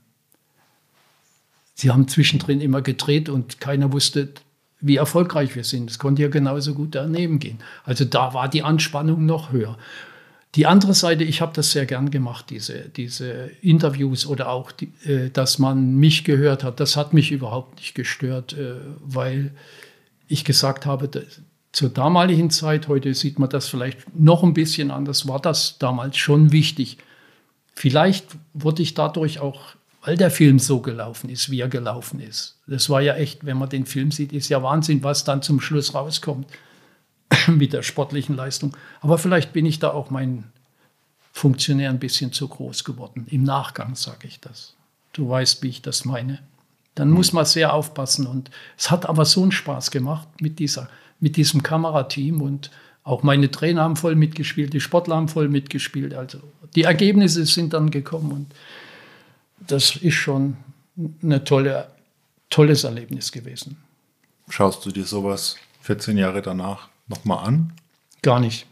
Sie 1.73 1.89
haben 1.89 2.07
zwischendrin 2.07 2.61
immer 2.61 2.81
gedreht 2.81 3.29
und 3.29 3.59
keiner 3.59 3.91
wusste, 3.91 4.33
wie 4.79 4.97
erfolgreich 4.97 5.55
wir 5.55 5.63
sind. 5.63 5.89
Es 5.89 5.99
konnte 5.99 6.21
ja 6.21 6.27
genauso 6.27 6.73
gut 6.73 6.95
daneben 6.95 7.39
gehen. 7.39 7.59
Also 7.83 8.05
da 8.05 8.33
war 8.33 8.49
die 8.49 8.63
Anspannung 8.63 9.25
noch 9.25 9.51
höher. 9.51 9.77
Die 10.55 10.65
andere 10.65 10.93
Seite, 10.93 11.23
ich 11.23 11.39
habe 11.39 11.53
das 11.55 11.71
sehr 11.71 11.85
gern 11.85 12.11
gemacht, 12.11 12.49
diese, 12.49 12.89
diese 12.89 13.51
Interviews 13.61 14.25
oder 14.25 14.49
auch, 14.49 14.71
die, 14.71 14.91
äh, 15.05 15.29
dass 15.29 15.59
man 15.59 15.95
mich 15.95 16.25
gehört 16.25 16.63
hat. 16.63 16.79
Das 16.79 16.97
hat 16.97 17.13
mich 17.13 17.31
überhaupt 17.31 17.77
nicht 17.77 17.95
gestört, 17.95 18.53
äh, 18.53 18.75
weil 18.99 19.51
ich 20.27 20.43
gesagt 20.43 20.85
habe, 20.85 21.09
zur 21.71 21.89
damaligen 21.89 22.49
Zeit, 22.49 22.89
heute 22.89 23.13
sieht 23.13 23.39
man 23.39 23.49
das 23.49 23.69
vielleicht 23.69 24.13
noch 24.13 24.43
ein 24.43 24.53
bisschen 24.53 24.91
anders, 24.91 25.27
war 25.27 25.39
das 25.39 25.77
damals 25.77 26.17
schon 26.17 26.51
wichtig. 26.51 26.97
Vielleicht 27.73 28.25
wurde 28.53 28.81
ich 28.81 28.93
dadurch 28.93 29.39
auch 29.39 29.75
weil 30.03 30.17
der 30.17 30.31
Film 30.31 30.57
so 30.57 30.81
gelaufen 30.81 31.29
ist, 31.29 31.51
wie 31.51 31.59
er 31.59 31.69
gelaufen 31.69 32.19
ist. 32.19 32.57
Das 32.65 32.89
war 32.89 33.01
ja 33.01 33.15
echt, 33.15 33.45
wenn 33.45 33.57
man 33.57 33.69
den 33.69 33.85
Film 33.85 34.11
sieht, 34.11 34.33
ist 34.33 34.49
ja 34.49 34.63
Wahnsinn, 34.63 35.03
was 35.03 35.23
dann 35.23 35.43
zum 35.43 35.61
Schluss 35.61 35.93
rauskommt 35.93 36.47
mit 37.47 37.73
der 37.73 37.83
sportlichen 37.83 38.35
Leistung. 38.35 38.75
Aber 39.01 39.17
vielleicht 39.17 39.53
bin 39.53 39.65
ich 39.65 39.79
da 39.79 39.91
auch 39.91 40.09
mein 40.09 40.45
Funktionär 41.33 41.89
ein 41.89 41.99
bisschen 41.99 42.33
zu 42.33 42.47
groß 42.47 42.83
geworden. 42.83 43.25
Im 43.29 43.43
Nachgang 43.43 43.95
sage 43.95 44.27
ich 44.27 44.39
das. 44.39 44.75
Du 45.13 45.29
weißt, 45.29 45.63
wie 45.63 45.69
ich 45.69 45.81
das 45.81 46.05
meine. 46.05 46.39
Dann 46.95 47.09
muss 47.09 47.33
man 47.33 47.45
sehr 47.45 47.73
aufpassen. 47.73 48.27
Und 48.27 48.51
es 48.77 48.91
hat 48.91 49.07
aber 49.07 49.25
so 49.25 49.41
einen 49.41 49.51
Spaß 49.51 49.91
gemacht 49.91 50.27
mit, 50.41 50.59
dieser, 50.59 50.89
mit 51.19 51.37
diesem 51.37 51.63
Kamerateam. 51.63 52.41
Und 52.41 52.69
auch 53.03 53.23
meine 53.23 53.49
Trainer 53.49 53.83
haben 53.83 53.95
voll 53.95 54.15
mitgespielt, 54.15 54.73
die 54.73 54.81
Sportler 54.81 55.15
haben 55.15 55.29
voll 55.29 55.47
mitgespielt. 55.47 56.13
Also 56.13 56.39
die 56.75 56.83
Ergebnisse 56.83 57.45
sind 57.45 57.73
dann 57.73 57.91
gekommen. 57.91 58.31
Und 58.31 58.53
das 59.67 59.95
ist 59.95 60.15
schon 60.15 60.57
ein 61.23 61.45
tolle, 61.45 61.87
tolles 62.49 62.83
Erlebnis 62.83 63.31
gewesen. 63.31 63.77
Schaust 64.49 64.85
du 64.85 64.91
dir 64.91 65.05
sowas 65.05 65.55
14 65.81 66.17
Jahre 66.17 66.41
danach 66.41 66.90
nochmal 67.11 67.45
an? 67.45 67.73
Gar 68.23 68.39
nicht. 68.39 68.65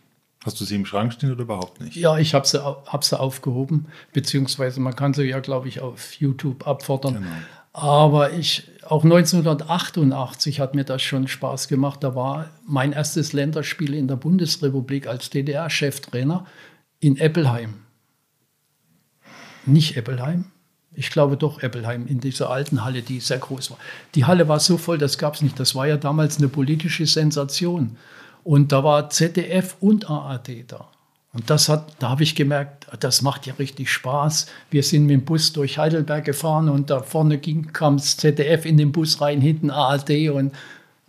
Hast 0.43 0.59
du 0.59 0.65
sie 0.65 0.75
im 0.75 0.85
Schrank 0.85 1.13
stehen 1.13 1.31
oder 1.31 1.41
überhaupt 1.41 1.81
nicht? 1.81 1.95
Ja, 1.95 2.17
ich 2.17 2.33
habe 2.33 2.47
sie, 2.47 2.63
hab 2.63 3.03
sie 3.03 3.19
aufgehoben, 3.19 3.87
beziehungsweise 4.13 4.79
man 4.79 4.95
kann 4.95 5.13
sie 5.13 5.23
ja, 5.23 5.39
glaube 5.39 5.67
ich, 5.67 5.81
auf 5.81 6.13
YouTube 6.13 6.65
abfordern. 6.65 7.15
Genau. 7.15 7.27
Aber 7.73 8.33
ich, 8.33 8.63
auch 8.87 9.03
1988 9.03 10.59
hat 10.59 10.75
mir 10.75 10.85
das 10.85 11.01
schon 11.01 11.27
Spaß 11.27 11.67
gemacht. 11.67 12.03
Da 12.03 12.15
war 12.15 12.49
mein 12.65 12.93
erstes 12.93 13.33
Länderspiel 13.33 13.93
in 13.93 14.07
der 14.07 14.15
Bundesrepublik 14.15 15.07
als 15.07 15.29
DDR-Cheftrainer 15.29 16.45
in 16.99 17.17
Eppelheim. 17.17 17.75
Nicht 19.65 19.97
Eppelheim, 19.97 20.45
ich 20.93 21.11
glaube 21.11 21.37
doch 21.37 21.61
Eppelheim, 21.61 22.07
in 22.07 22.19
dieser 22.19 22.49
alten 22.49 22.83
Halle, 22.83 23.01
die 23.01 23.19
sehr 23.19 23.37
groß 23.37 23.71
war. 23.71 23.77
Die 24.15 24.25
Halle 24.25 24.47
war 24.47 24.59
so 24.59 24.77
voll, 24.77 24.97
das 24.97 25.17
gab 25.17 25.35
es 25.35 25.41
nicht. 25.41 25.59
Das 25.59 25.75
war 25.75 25.87
ja 25.87 25.97
damals 25.97 26.37
eine 26.37 26.49
politische 26.49 27.05
Sensation. 27.05 27.97
Und 28.49 28.71
da 28.71 28.83
war 28.83 29.11
ZDF 29.11 29.75
und 29.79 30.09
ARD 30.09 30.63
da. 30.65 30.87
Und 31.33 31.51
das 31.51 31.69
hat, 31.69 31.93
da 31.99 32.09
habe 32.09 32.23
ich 32.23 32.33
gemerkt, 32.33 32.87
das 32.99 33.21
macht 33.21 33.45
ja 33.45 33.53
richtig 33.59 33.91
Spaß. 33.91 34.47
Wir 34.71 34.81
sind 34.81 35.05
mit 35.05 35.11
dem 35.11 35.23
Bus 35.23 35.53
durch 35.53 35.77
Heidelberg 35.77 36.25
gefahren 36.25 36.67
und 36.67 36.89
da 36.89 37.03
vorne 37.03 37.37
ging, 37.37 37.71
kam 37.73 37.97
das 37.97 38.17
ZDF 38.17 38.65
in 38.65 38.77
den 38.77 38.91
Bus 38.91 39.21
rein, 39.21 39.39
hinten 39.39 39.69
ARD 39.69 40.31
und 40.31 40.51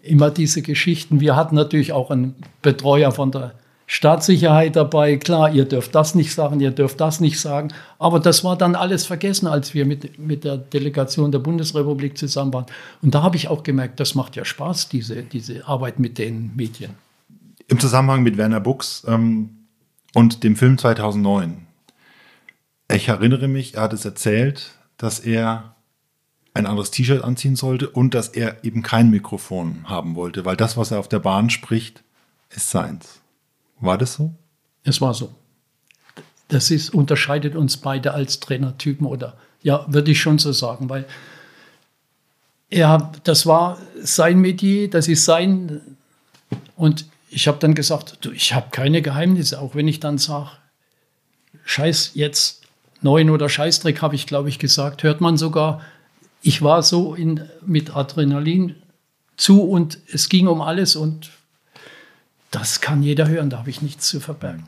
immer 0.02 0.30
diese 0.30 0.60
Geschichten. 0.60 1.20
Wir 1.20 1.34
hatten 1.34 1.54
natürlich 1.54 1.94
auch 1.94 2.10
einen 2.10 2.34
Betreuer 2.60 3.10
von 3.10 3.32
der 3.32 3.54
Staatssicherheit 3.86 4.76
dabei. 4.76 5.16
Klar, 5.16 5.50
ihr 5.50 5.64
dürft 5.64 5.94
das 5.94 6.14
nicht 6.14 6.34
sagen, 6.34 6.60
ihr 6.60 6.72
dürft 6.72 7.00
das 7.00 7.20
nicht 7.20 7.40
sagen. 7.40 7.72
Aber 7.98 8.20
das 8.20 8.44
war 8.44 8.58
dann 8.58 8.74
alles 8.74 9.06
vergessen, 9.06 9.46
als 9.46 9.72
wir 9.72 9.86
mit, 9.86 10.18
mit 10.18 10.44
der 10.44 10.58
Delegation 10.58 11.32
der 11.32 11.38
Bundesrepublik 11.38 12.18
zusammen 12.18 12.52
waren. 12.52 12.66
Und 13.00 13.14
da 13.14 13.22
habe 13.22 13.36
ich 13.36 13.48
auch 13.48 13.62
gemerkt, 13.62 13.98
das 13.98 14.14
macht 14.14 14.36
ja 14.36 14.44
Spaß, 14.44 14.90
diese, 14.90 15.22
diese 15.22 15.66
Arbeit 15.66 15.98
mit 15.98 16.18
den 16.18 16.54
Medien. 16.54 16.96
Im 17.70 17.78
Zusammenhang 17.78 18.24
mit 18.24 18.36
Werner 18.36 18.58
Buchs 18.58 19.04
ähm, 19.06 19.68
und 20.12 20.42
dem 20.42 20.56
Film 20.56 20.76
2009. 20.76 21.68
Ich 22.92 23.06
erinnere 23.06 23.46
mich, 23.46 23.74
er 23.74 23.82
hat 23.82 23.92
es 23.92 24.04
erzählt, 24.04 24.72
dass 24.96 25.20
er 25.20 25.76
ein 26.52 26.66
anderes 26.66 26.90
T-Shirt 26.90 27.22
anziehen 27.22 27.54
sollte 27.54 27.88
und 27.88 28.12
dass 28.12 28.26
er 28.26 28.64
eben 28.64 28.82
kein 28.82 29.08
Mikrofon 29.08 29.88
haben 29.88 30.16
wollte, 30.16 30.44
weil 30.44 30.56
das, 30.56 30.76
was 30.76 30.90
er 30.90 30.98
auf 30.98 31.06
der 31.06 31.20
Bahn 31.20 31.48
spricht, 31.48 32.02
ist 32.50 32.70
seins. 32.70 33.20
War 33.78 33.96
das 33.96 34.14
so? 34.14 34.34
Es 34.82 35.00
war 35.00 35.14
so. 35.14 35.32
Das 36.48 36.72
ist, 36.72 36.92
unterscheidet 36.92 37.54
uns 37.54 37.76
beide 37.76 38.14
als 38.14 38.40
Trainertypen 38.40 39.06
oder 39.06 39.36
ja, 39.62 39.86
würde 39.86 40.10
ich 40.10 40.20
schon 40.20 40.40
so 40.40 40.50
sagen, 40.50 40.88
weil 40.88 41.06
er, 42.68 43.12
das 43.22 43.46
war 43.46 43.78
sein 44.02 44.40
Metier, 44.40 44.90
das 44.90 45.06
ist 45.06 45.24
sein. 45.24 45.80
Und 46.74 47.06
ich 47.30 47.48
habe 47.48 47.58
dann 47.58 47.74
gesagt, 47.74 48.18
du, 48.20 48.32
ich 48.32 48.52
habe 48.52 48.68
keine 48.70 49.02
Geheimnisse, 49.02 49.60
auch 49.60 49.74
wenn 49.74 49.88
ich 49.88 50.00
dann 50.00 50.18
sage, 50.18 50.50
Scheiß 51.64 52.12
jetzt 52.14 52.62
neun 53.00 53.30
oder 53.30 53.48
Scheißdreck 53.48 54.02
habe 54.02 54.14
ich, 54.14 54.26
glaube 54.26 54.48
ich, 54.48 54.58
gesagt, 54.58 55.02
hört 55.02 55.20
man 55.20 55.36
sogar. 55.36 55.80
Ich 56.42 56.62
war 56.62 56.82
so 56.82 57.14
in, 57.14 57.48
mit 57.64 57.96
Adrenalin 57.96 58.74
zu 59.36 59.62
und 59.62 59.98
es 60.12 60.28
ging 60.28 60.48
um 60.48 60.60
alles 60.60 60.96
und 60.96 61.30
das 62.50 62.80
kann 62.80 63.02
jeder 63.02 63.28
hören, 63.28 63.48
da 63.48 63.58
habe 63.58 63.70
ich 63.70 63.80
nichts 63.80 64.08
zu 64.08 64.20
verbergen. 64.20 64.66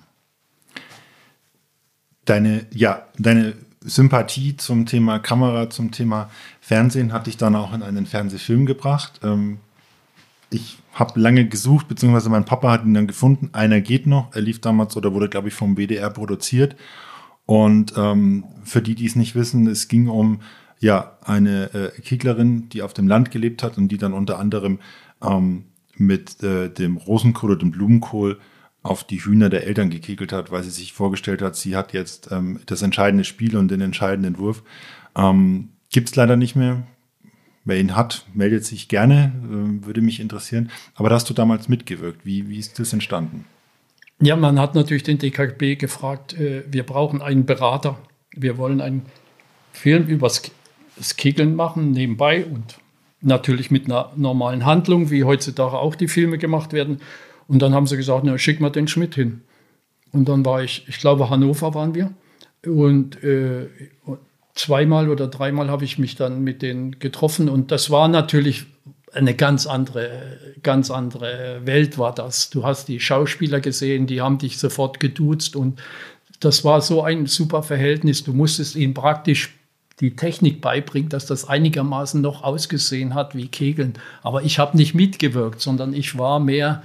Deine, 2.25 2.67
ja, 2.71 3.07
deine 3.19 3.55
Sympathie 3.81 4.57
zum 4.57 4.87
Thema 4.87 5.19
Kamera, 5.19 5.69
zum 5.69 5.91
Thema 5.91 6.31
Fernsehen 6.61 7.13
hat 7.13 7.27
dich 7.27 7.37
dann 7.37 7.57
auch 7.57 7.73
in 7.73 7.83
einen 7.83 8.07
Fernsehfilm 8.07 8.65
gebracht. 8.65 9.21
Ähm, 9.25 9.59
ich 10.53 10.79
habe 10.93 11.19
lange 11.19 11.47
gesucht, 11.49 11.89
beziehungsweise 11.89 12.29
mein 12.29 12.45
Papa 12.45 12.71
hat 12.71 12.85
ihn 12.85 12.95
dann 12.95 13.07
gefunden. 13.07 13.51
Einer 13.53 13.81
geht 13.81 14.07
noch. 14.07 14.35
Er 14.35 14.43
lief 14.43 14.61
damals 14.61 14.97
oder 14.97 15.13
wurde, 15.15 15.29
glaube 15.29 15.49
ich, 15.49 15.55
vom 15.55 15.75
BDR 15.75 16.11
produziert. 16.11 16.77
Und 17.47 17.95
ähm, 17.97 18.45
für 18.63 18.83
die, 18.83 18.95
die 18.95 19.07
es 19.07 19.17
nicht 19.17 19.35
wissen, 19.35 19.67
es 19.67 19.89
ging 19.89 20.09
um 20.09 20.41
ja 20.79 21.17
eine 21.25 21.73
äh, 21.75 22.01
Keglerin, 22.01 22.69
die 22.69 22.83
auf 22.83 22.93
dem 22.93 23.09
Land 23.09 23.31
gelebt 23.31 23.63
hat 23.63 23.79
und 23.79 23.89
die 23.89 23.99
dann 23.99 24.13
unter 24.13 24.39
anderem 24.39 24.81
ähm, 25.23 25.65
mit 25.97 26.43
äh, 26.43 26.69
dem 26.69 26.97
Rosenkohl 26.97 27.51
oder 27.51 27.61
dem 27.61 27.71
Blumenkohl 27.71 28.39
auf 28.83 29.05
die 29.05 29.25
Hühner 29.25 29.49
der 29.49 29.67
Eltern 29.67 29.91
gekegelt 29.91 30.33
hat, 30.33 30.51
weil 30.51 30.65
sie 30.65 30.71
sich 30.71 30.93
vorgestellt 30.93 31.41
hat, 31.41 31.55
sie 31.55 31.77
hat 31.77 31.93
jetzt 31.93 32.31
ähm, 32.33 32.61
das 32.67 32.83
entscheidende 32.83 33.25
Spiel 33.25 33.57
und 33.57 33.71
den 33.71 33.81
entscheidenden 33.81 34.39
Wurf. 34.39 34.63
Ähm, 35.17 35.69
Gibt 35.91 36.09
es 36.09 36.17
leider 36.17 36.37
nicht 36.37 36.57
mehr. 36.57 36.83
Wer 37.65 37.79
ihn 37.79 37.95
hat, 37.95 38.27
meldet 38.35 38.65
sich 38.65 38.89
gerne, 38.89 39.33
äh, 39.45 39.87
würde 39.87 40.01
mich 40.01 40.21
interessieren. 40.21 40.71
Aber 40.95 41.09
da 41.09 41.15
hast 41.15 41.31
du 41.31 41.35
damals 41.35 41.69
mitgewirkt. 41.69 42.27
Wie, 42.27 42.49
wie 42.49 42.59
ist 42.59 42.79
das 42.79 42.93
entstanden? 42.93 43.45
Ja, 44.21 44.37
man 44.37 44.59
hat 44.59 44.75
natürlich 44.75 45.03
den 45.03 45.19
DKB 45.19 45.79
gefragt, 45.79 46.35
äh, 46.35 46.65
wir 46.71 46.85
brauchen 46.85 47.23
einen 47.23 47.47
Berater. 47.47 47.99
Wir 48.35 48.59
wollen 48.59 48.81
einen 48.81 49.03
Film 49.73 50.07
über 50.07 50.31
das 50.97 51.17
Kegeln 51.17 51.55
machen 51.55 51.93
nebenbei 51.93 52.45
und 52.45 52.79
natürlich 53.21 53.71
mit 53.71 53.87
einer 53.87 54.13
normalen 54.17 54.65
Handlung, 54.65 55.11
wie 55.11 55.25
heutzutage 55.25 55.79
auch 55.79 55.95
die 55.95 56.09
Filme 56.09 56.39
gemacht 56.39 56.73
werden. 56.73 57.01
Und 57.49 57.61
dann 57.63 57.75
haben 57.75 57.87
sie 57.87 57.97
gesagt, 57.97 58.25
na, 58.25 58.39
schick 58.39 58.61
mal 58.61 58.71
den 58.71 58.89
Schmidt 58.89 59.15
hin. 59.15 59.43
Und 60.13 60.29
dann 60.29 60.45
war 60.45 60.63
ich, 60.63 60.85
ich 60.89 60.99
glaube, 60.99 61.31
Hannover 61.31 61.75
waren 61.75 61.95
wir. 61.95 62.13
Und 62.65 63.23
äh, 63.25 63.69
zweimal 64.55 65.09
oder 65.09 65.29
dreimal 65.29 65.71
habe 65.71 65.85
ich 65.85 65.99
mich 65.99 66.15
dann 66.15 66.43
mit 66.43 66.63
denen 66.63 66.99
getroffen. 66.99 67.49
Und 67.49 67.71
das 67.71 67.91
war 67.91 68.09
natürlich 68.09 68.67
eine 69.13 69.35
ganz 69.35 69.67
andere, 69.67 70.39
ganz 70.63 70.91
andere 70.91 71.61
Welt 71.65 71.99
war 71.99 72.15
das. 72.15 72.51
Du 72.51 72.65
hast 72.65 72.89
die 72.89 73.01
Schauspieler 73.01 73.61
gesehen, 73.61 74.07
die 74.07 74.21
haben 74.21 74.39
dich 74.39 74.59
sofort 74.59 75.01
geduzt 75.01 75.57
und 75.57 75.81
das 76.41 76.65
war 76.65 76.81
so 76.81 77.03
ein 77.03 77.27
super 77.27 77.63
Verhältnis. 77.63 78.25
Du 78.25 78.33
musstest 78.33 78.75
ihnen 78.75 78.95
praktisch 78.95 79.55
die 80.01 80.17
Technik 80.17 80.61
beibringen, 80.61 81.09
dass 81.09 81.27
das 81.27 81.49
einigermaßen 81.49 82.21
noch 82.21 82.43
ausgesehen 82.43 83.15
hat 83.15 83.37
wie 83.37 83.47
Kegeln. 83.47 83.95
Aber 84.23 84.43
ich 84.43 84.59
habe 84.59 84.77
nicht 84.77 84.95
mitgewirkt, 84.95 85.61
sondern 85.61 85.95
ich 85.95 86.19
war 86.19 86.41
mehr 86.41 86.83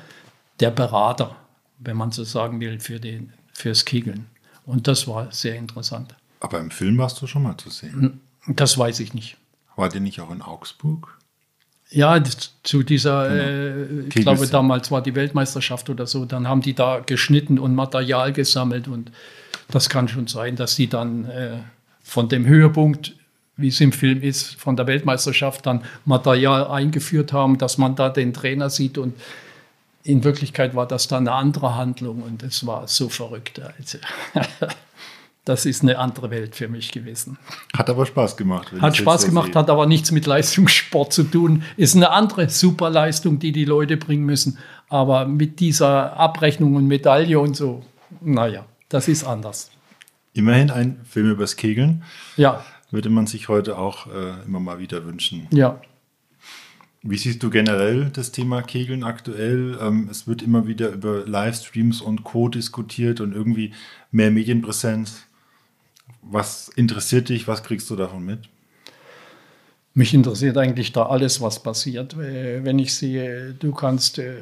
der 0.60 0.70
Berater, 0.70 1.36
wenn 1.80 1.98
man 1.98 2.12
so 2.12 2.24
sagen 2.24 2.60
will, 2.60 2.80
für 2.80 3.00
den, 3.00 3.34
fürs 3.54 3.86
Kegeln. 3.86 4.28
Und 4.66 4.88
das 4.88 5.08
war 5.08 5.32
sehr 5.32 5.56
interessant. 5.56 6.14
Aber 6.40 6.60
im 6.60 6.72
Film 6.72 6.98
warst 6.98 7.22
du 7.22 7.28
schon 7.28 7.44
mal 7.44 7.58
zu 7.58 7.70
sehen? 7.70 8.22
Das 8.48 8.78
weiß 8.78 9.00
ich 9.00 9.14
nicht. 9.14 9.38
War 9.76 9.90
der 9.90 10.02
nicht 10.02 10.22
auch 10.22 10.32
in 10.32 10.42
Augsburg? 10.42 11.18
Ja, 11.90 12.22
zu 12.64 12.84
dieser, 12.84 13.30
genau. 13.30 13.44
äh, 13.44 14.08
ich 14.08 14.16
glaube 14.16 14.48
damals 14.48 14.92
war 14.92 15.02
die 15.02 15.16
Weltmeisterschaft 15.16 15.90
oder 15.90 16.06
so, 16.06 16.26
dann 16.26 16.48
haben 16.48 16.62
die 16.62 16.74
da 16.74 17.00
geschnitten 17.00 17.60
und 17.60 17.76
Material 17.76 18.34
gesammelt 18.34 18.90
und 18.90 19.12
das 19.70 19.88
kann 19.88 20.10
schon 20.10 20.28
sein, 20.28 20.58
dass 20.58 20.76
die 20.76 20.88
dann 20.88 21.26
äh, 21.30 21.60
von 22.02 22.28
dem 22.28 22.46
Höhepunkt, 22.46 23.16
wie 23.56 23.70
es 23.70 23.80
im 23.80 23.94
Film 23.94 24.22
ist, 24.22 24.56
von 24.56 24.76
der 24.76 24.86
Weltmeisterschaft 24.88 25.66
dann 25.66 25.84
Material 26.04 26.68
eingeführt 26.68 27.32
haben, 27.32 27.58
dass 27.58 27.78
man 27.78 27.96
da 27.96 28.10
den 28.10 28.34
Trainer 28.34 28.70
sieht 28.70 28.98
und 28.98 29.16
in 30.04 30.24
Wirklichkeit 30.24 30.76
war 30.76 30.88
das 30.88 31.08
dann 31.08 31.28
eine 31.28 31.38
andere 31.38 31.76
Handlung 31.76 32.22
und 32.22 32.44
es 32.44 32.66
war 32.66 32.88
so 32.88 33.08
verrückt. 33.08 33.62
Also, 33.78 33.98
das 35.48 35.66
ist 35.66 35.82
eine 35.82 35.98
andere 35.98 36.30
Welt 36.30 36.56
für 36.56 36.68
mich 36.68 36.92
gewesen. 36.92 37.38
Hat 37.76 37.90
aber 37.90 38.06
Spaß 38.06 38.36
gemacht. 38.36 38.74
Hat 38.82 38.98
Spaß 38.98 39.26
gemacht, 39.26 39.56
hat 39.56 39.70
aber 39.70 39.86
nichts 39.86 40.12
mit 40.12 40.26
Leistungssport 40.26 41.14
zu 41.14 41.24
tun. 41.24 41.64
Ist 41.78 41.96
eine 41.96 42.12
andere 42.12 42.50
Superleistung, 42.50 43.40
die 43.40 43.54
die 43.54 43.64
Leute 43.64 43.96
bringen 43.96 44.26
müssen. 44.26 44.58
Aber 44.90 45.26
mit 45.26 45.60
dieser 45.62 46.18
Abrechnung 46.18 46.76
und 46.76 46.88
Medaille 46.88 47.40
und 47.40 47.56
so, 47.56 47.82
naja, 48.22 48.66
das 48.90 49.08
ist 49.08 49.24
anders. 49.24 49.72
Immerhin 50.34 50.70
ein 50.70 51.00
Film 51.06 51.32
übers 51.32 51.56
Kegeln. 51.56 52.04
Ja. 52.36 52.66
Würde 52.92 53.10
man 53.10 53.26
sich 53.26 53.48
heute 53.48 53.78
auch 53.78 54.08
äh, 54.08 54.46
immer 54.46 54.60
mal 54.60 54.80
wieder 54.80 55.06
wünschen. 55.06 55.48
Ja. 55.52 55.80
Wie 57.04 57.18
siehst 57.18 57.42
du 57.42 57.50
generell 57.50 58.10
das 58.12 58.34
Thema 58.34 58.62
Kegeln 58.62 59.04
aktuell? 59.04 59.78
Ähm, 59.82 60.10
es 60.12 60.28
wird 60.28 60.42
immer 60.42 60.68
wieder 60.68 60.90
über 60.90 61.26
Livestreams 61.26 62.02
und 62.02 62.26
Co. 62.26 62.50
diskutiert 62.50 63.22
und 63.22 63.34
irgendwie 63.34 63.74
mehr 64.12 64.32
Medienpräsenz. 64.32 65.27
Was 66.30 66.70
interessiert 66.70 67.30
dich? 67.30 67.48
Was 67.48 67.64
kriegst 67.64 67.90
du 67.90 67.96
davon 67.96 68.26
mit? 68.26 68.40
Mich 69.94 70.14
interessiert 70.14 70.58
eigentlich 70.58 70.92
da 70.92 71.08
alles, 71.08 71.42
was 71.42 71.64
passiert. 71.64 72.14
Äh, 72.14 72.64
wenn 72.64 72.78
ich 72.78 72.94
sehe, 72.94 73.56
du 73.58 73.72
kannst 73.72 74.20
äh, 74.20 74.36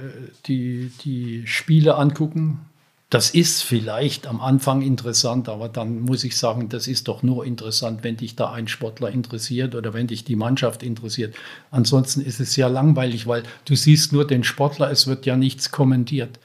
die, 0.47 0.91
die 1.03 1.47
Spiele 1.47 1.95
angucken, 1.95 2.65
das 3.09 3.29
ist 3.29 3.61
vielleicht 3.61 4.27
am 4.27 4.41
Anfang 4.41 4.81
interessant, 4.81 5.47
aber 5.47 5.69
dann 5.69 6.01
muss 6.01 6.23
ich 6.23 6.35
sagen, 6.37 6.67
das 6.67 6.87
ist 6.87 7.07
doch 7.07 7.23
nur 7.23 7.45
interessant, 7.45 8.03
wenn 8.03 8.17
dich 8.17 8.35
da 8.35 8.51
ein 8.51 8.67
Sportler 8.67 9.09
interessiert 9.09 9.75
oder 9.75 9.93
wenn 9.93 10.07
dich 10.07 10.25
die 10.25 10.35
Mannschaft 10.35 10.83
interessiert. 10.83 11.35
Ansonsten 11.71 12.19
ist 12.19 12.39
es 12.39 12.53
sehr 12.53 12.67
langweilig, 12.67 13.27
weil 13.27 13.43
du 13.65 13.75
siehst 13.75 14.11
nur 14.11 14.27
den 14.27 14.43
Sportler, 14.43 14.91
es 14.91 15.07
wird 15.07 15.25
ja 15.25 15.37
nichts 15.37 15.71
kommentiert. 15.71 16.39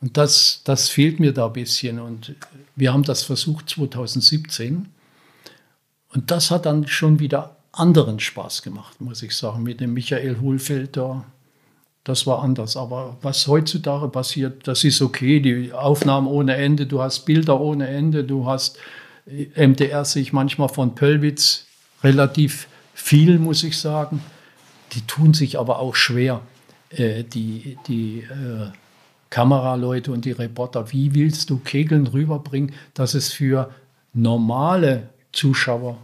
Und 0.00 0.16
das, 0.16 0.60
das 0.64 0.88
fehlt 0.88 1.20
mir 1.20 1.32
da 1.32 1.46
ein 1.46 1.52
bisschen. 1.52 1.98
Und 1.98 2.34
wir 2.74 2.92
haben 2.92 3.02
das 3.02 3.22
versucht 3.22 3.70
2017. 3.70 4.88
Und 6.12 6.30
das 6.30 6.50
hat 6.50 6.66
dann 6.66 6.86
schon 6.86 7.18
wieder 7.18 7.56
anderen 7.72 8.20
Spaß 8.20 8.62
gemacht, 8.62 9.00
muss 9.00 9.22
ich 9.22 9.36
sagen, 9.36 9.62
mit 9.62 9.80
dem 9.80 9.92
Michael 9.92 10.40
Hohlfeld 10.40 10.96
da 10.96 11.24
das 12.06 12.26
war 12.26 12.42
anders. 12.42 12.76
Aber 12.76 13.16
was 13.20 13.48
heutzutage 13.48 14.08
passiert, 14.08 14.68
das 14.68 14.84
ist 14.84 15.02
okay. 15.02 15.40
Die 15.40 15.72
Aufnahmen 15.72 16.28
ohne 16.28 16.54
Ende, 16.54 16.86
du 16.86 17.02
hast 17.02 17.26
Bilder 17.26 17.60
ohne 17.60 17.88
Ende, 17.88 18.22
du 18.22 18.46
hast 18.46 18.78
äh, 19.26 19.66
MDR 19.66 20.04
sich 20.04 20.32
manchmal 20.32 20.68
von 20.68 20.94
Pöllwitz 20.94 21.66
relativ 22.04 22.68
viel, 22.94 23.38
muss 23.38 23.64
ich 23.64 23.78
sagen. 23.78 24.22
Die 24.92 25.00
tun 25.02 25.34
sich 25.34 25.58
aber 25.58 25.80
auch 25.80 25.96
schwer, 25.96 26.42
äh, 26.90 27.24
die, 27.24 27.76
die 27.88 28.20
äh, 28.20 28.70
Kameraleute 29.36 30.12
und 30.12 30.24
die 30.24 30.32
Reporter. 30.32 30.92
Wie 30.92 31.14
willst 31.14 31.50
du 31.50 31.58
Kegeln 31.58 32.06
rüberbringen, 32.06 32.72
dass 32.94 33.12
es 33.12 33.34
für 33.34 33.70
normale 34.14 35.10
Zuschauer, 35.32 35.98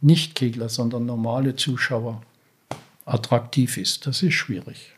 nicht 0.00 0.36
Kegler, 0.36 0.68
sondern 0.68 1.04
normale 1.04 1.56
Zuschauer 1.56 2.22
attraktiv 3.04 3.76
ist? 3.76 4.06
Das 4.06 4.22
ist 4.22 4.34
schwierig. 4.34 4.92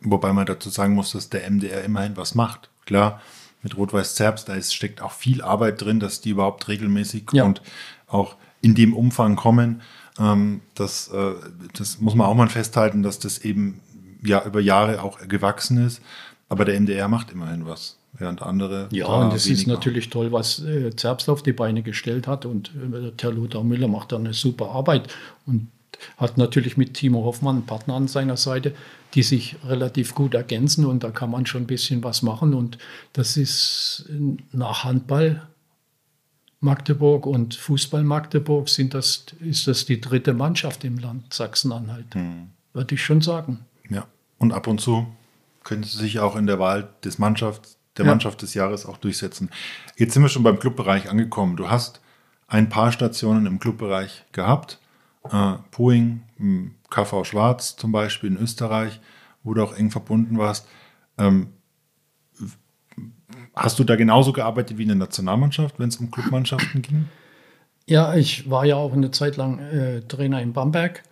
Wobei 0.00 0.32
man 0.32 0.46
dazu 0.46 0.70
sagen 0.70 0.94
muss, 0.94 1.12
dass 1.12 1.28
der 1.28 1.50
MDR 1.50 1.84
immerhin 1.84 2.16
was 2.16 2.34
macht. 2.34 2.70
Klar, 2.86 3.20
mit 3.62 3.76
Rot-Weiß 3.76 4.14
Zerbs, 4.14 4.46
da 4.46 4.54
ist, 4.54 4.74
steckt 4.74 5.02
auch 5.02 5.12
viel 5.12 5.42
Arbeit 5.42 5.82
drin, 5.82 6.00
dass 6.00 6.22
die 6.22 6.30
überhaupt 6.30 6.66
regelmäßig 6.68 7.24
ja. 7.34 7.44
und 7.44 7.60
auch 8.06 8.36
in 8.62 8.74
dem 8.74 8.94
Umfang 8.94 9.36
kommen. 9.36 9.82
Ähm, 10.18 10.62
das, 10.74 11.08
äh, 11.08 11.34
das 11.74 12.00
muss 12.00 12.14
man 12.14 12.28
auch 12.28 12.34
mal 12.34 12.48
festhalten, 12.48 13.02
dass 13.02 13.18
das 13.18 13.36
eben 13.40 13.82
ja 14.24 14.42
über 14.46 14.60
Jahre 14.60 15.02
auch 15.02 15.18
gewachsen 15.28 15.84
ist. 15.84 16.00
Aber 16.48 16.64
der 16.64 16.80
MDR 16.80 17.08
macht 17.08 17.32
immerhin 17.32 17.66
was, 17.66 17.98
während 18.12 18.42
andere. 18.42 18.88
Ja, 18.92 19.06
und 19.06 19.32
es 19.32 19.46
ist 19.46 19.66
natürlich 19.66 20.10
toll, 20.10 20.30
was 20.32 20.62
äh, 20.62 20.94
Zerbst 20.94 21.28
auf 21.28 21.42
die 21.42 21.52
Beine 21.52 21.82
gestellt 21.82 22.26
hat. 22.26 22.46
Und 22.46 22.70
äh, 22.70 23.10
der 23.10 23.32
Lothar 23.32 23.64
Müller 23.64 23.88
macht 23.88 24.12
da 24.12 24.16
eine 24.16 24.32
super 24.32 24.70
Arbeit 24.70 25.08
und 25.46 25.68
hat 26.16 26.38
natürlich 26.38 26.76
mit 26.76 26.94
Timo 26.94 27.24
Hoffmann 27.24 27.56
einen 27.56 27.66
Partner 27.66 27.94
an 27.94 28.06
seiner 28.06 28.36
Seite, 28.36 28.74
die 29.14 29.22
sich 29.22 29.56
relativ 29.64 30.14
gut 30.14 30.34
ergänzen 30.34 30.84
und 30.84 31.02
da 31.02 31.10
kann 31.10 31.30
man 31.30 31.46
schon 31.46 31.62
ein 31.62 31.66
bisschen 31.66 32.04
was 32.04 32.22
machen. 32.22 32.54
Und 32.54 32.78
das 33.12 33.36
ist 33.36 34.08
nach 34.52 34.84
Handball 34.84 35.46
Magdeburg 36.60 37.26
und 37.26 37.54
Fußball 37.54 38.02
Magdeburg 38.02 38.68
sind 38.68 38.94
das, 38.94 39.26
ist 39.40 39.66
das 39.66 39.86
die 39.86 40.00
dritte 40.00 40.34
Mannschaft 40.34 40.84
im 40.84 40.98
Land 40.98 41.32
Sachsen-Anhalt. 41.32 42.14
Hm. 42.14 42.48
Würde 42.72 42.94
ich 42.94 43.02
schon 43.02 43.20
sagen. 43.20 43.60
Ja, 43.88 44.06
und 44.38 44.52
ab 44.52 44.66
und 44.66 44.80
zu 44.80 45.06
können 45.66 45.82
sie 45.82 45.98
sich 45.98 46.20
auch 46.20 46.36
in 46.36 46.46
der 46.46 46.60
Wahl 46.60 46.88
des 47.04 47.18
Mannschaft, 47.18 47.76
der 47.96 48.04
ja. 48.04 48.12
Mannschaft 48.12 48.40
des 48.40 48.54
Jahres 48.54 48.86
auch 48.86 48.98
durchsetzen. 48.98 49.50
Jetzt 49.96 50.14
sind 50.14 50.22
wir 50.22 50.28
schon 50.28 50.44
beim 50.44 50.60
Clubbereich 50.60 51.10
angekommen. 51.10 51.56
Du 51.56 51.68
hast 51.68 52.00
ein 52.46 52.68
paar 52.68 52.92
Stationen 52.92 53.46
im 53.46 53.58
Clubbereich 53.58 54.24
gehabt. 54.30 54.78
Äh, 55.28 55.54
Poing, 55.72 56.22
KV 56.88 57.24
Schwarz 57.24 57.74
zum 57.74 57.90
Beispiel 57.90 58.30
in 58.30 58.36
Österreich, 58.36 59.00
wo 59.42 59.54
du 59.54 59.64
auch 59.64 59.76
eng 59.76 59.90
verbunden 59.90 60.38
warst. 60.38 60.68
Ähm, 61.18 61.48
hast 63.56 63.80
du 63.80 63.84
da 63.84 63.96
genauso 63.96 64.32
gearbeitet 64.32 64.78
wie 64.78 64.82
in 64.82 64.88
der 64.88 64.96
Nationalmannschaft, 64.96 65.80
wenn 65.80 65.88
es 65.88 65.96
um 65.96 66.12
Clubmannschaften 66.12 66.80
ging? 66.80 67.08
Ja, 67.86 68.14
ich 68.14 68.48
war 68.48 68.64
ja 68.66 68.76
auch 68.76 68.92
eine 68.92 69.10
Zeit 69.10 69.36
lang 69.36 69.58
äh, 69.58 70.02
Trainer 70.02 70.40
in 70.40 70.52
Bamberg, 70.52 71.02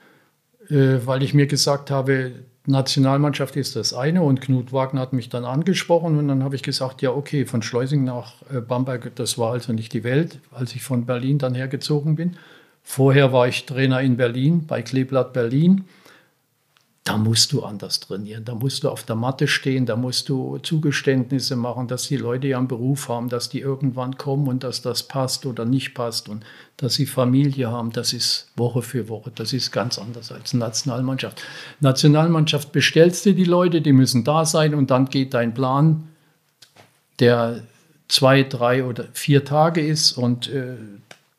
äh, 0.69 0.99
weil 1.05 1.25
ich 1.25 1.35
mir 1.35 1.49
gesagt 1.49 1.91
habe, 1.91 2.45
Nationalmannschaft 2.67 3.57
ist 3.57 3.77
das 3.77 3.93
eine 3.93 4.23
und 4.23 4.41
Knut 4.41 4.73
Wagner 4.73 5.03
hat 5.03 5.13
mich 5.13 5.29
dann 5.29 5.45
angesprochen 5.45 6.19
und 6.19 6.29
dann 6.29 6.43
habe 6.43 6.57
ich 6.57 6.63
gesagt, 6.63 7.03
ja 7.03 7.11
okay, 7.11 7.45
von 7.45 7.63
Schleusing 7.63 8.05
nach 8.05 8.35
äh, 8.51 8.61
Bamberg, 8.61 9.15
das 9.17 9.37
war 9.37 9.53
also 9.53 9.73
nicht 9.75 9.93
die 9.93 10.03
Welt, 10.03 10.39
als 10.51 10.75
ich 10.75 10.83
von 10.83 11.05
Berlin 11.05 11.39
dann 11.39 11.55
hergezogen 11.55 12.17
bin. 12.17 12.37
Vorher 12.83 13.33
war 13.33 13.49
ich 13.49 13.67
Trainer 13.67 14.01
in 14.01 14.17
Berlin, 14.17 14.67
bei 14.67 14.81
Kleeblatt 14.81 15.33
Berlin. 15.35 15.85
Da 17.07 17.19
musst 17.19 17.53
du 17.53 17.63
anders 17.63 18.01
trainieren. 18.01 18.47
Da 18.47 18.55
musst 18.55 18.83
du 18.83 18.89
auf 18.89 19.03
der 19.03 19.15
Matte 19.15 19.47
stehen, 19.47 19.85
da 19.85 19.95
musst 19.95 20.31
du 20.31 20.57
Zugeständnisse 20.57 21.55
machen, 21.55 21.87
dass 21.87 22.09
die 22.09 22.17
Leute 22.17 22.49
ja 22.49 22.57
einen 22.57 22.67
Beruf 22.67 23.11
haben, 23.11 23.29
dass 23.29 23.51
die 23.51 23.61
irgendwann 23.61 24.17
kommen 24.17 24.49
und 24.49 24.65
dass 24.65 24.81
das 24.81 25.03
passt 25.03 25.45
oder 25.45 25.67
nicht 25.67 25.93
passt 25.93 26.31
und 26.31 26.47
dass 26.79 26.95
sie 26.95 27.05
Familie 27.05 27.71
haben. 27.71 27.93
Das 27.93 28.15
ist 28.15 28.49
Woche 28.57 28.81
für 28.81 29.11
Woche. 29.11 29.31
Das 29.35 29.53
ist 29.53 29.71
ganz 29.71 29.99
anders 29.99 30.33
als 30.33 30.55
Nationalmannschaft. 30.55 31.43
Nationalmannschaft 31.81 32.73
bestellst 32.73 33.27
du 33.27 33.35
die 33.35 33.45
Leute, 33.45 33.83
die 33.83 33.93
müssen 33.93 34.25
da 34.25 34.47
sein 34.47 34.75
und 34.75 34.91
dann 34.91 35.05
geht 35.05 35.35
dein 35.35 35.53
Plan, 35.53 36.09
der 37.21 37.65
zwei, 38.09 38.45
drei 38.45 38.83
oder 38.83 39.05
vier 39.13 39.45
Tage 39.45 39.87
ist 39.87 40.13
und 40.13 40.49
äh, 40.49 40.77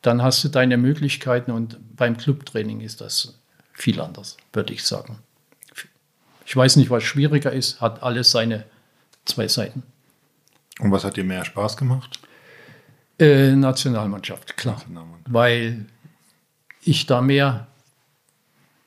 dann 0.02 0.22
hast 0.22 0.44
du 0.44 0.48
deine 0.48 0.76
Möglichkeiten 0.76 1.50
und 1.50 1.76
beim 1.96 2.16
Clubtraining 2.16 2.80
ist 2.82 3.00
das 3.00 3.34
viel 3.72 4.00
anders, 4.00 4.36
würde 4.52 4.72
ich 4.72 4.84
sagen. 4.84 5.18
Ich 6.46 6.54
weiß 6.54 6.76
nicht, 6.76 6.90
was 6.90 7.02
schwieriger 7.02 7.52
ist, 7.52 7.80
hat 7.80 8.02
alles 8.02 8.30
seine 8.30 8.64
zwei 9.24 9.48
Seiten. 9.48 9.82
Und 10.78 10.92
was 10.92 11.04
hat 11.04 11.16
dir 11.16 11.24
mehr 11.24 11.44
Spaß 11.44 11.76
gemacht? 11.76 12.20
Äh, 13.18 13.52
Nationalmannschaft, 13.52 14.56
klar. 14.56 14.76
Nationalmannschaft. 14.76 15.32
Weil 15.32 15.86
ich 16.82 17.06
da 17.06 17.20
mehr 17.20 17.66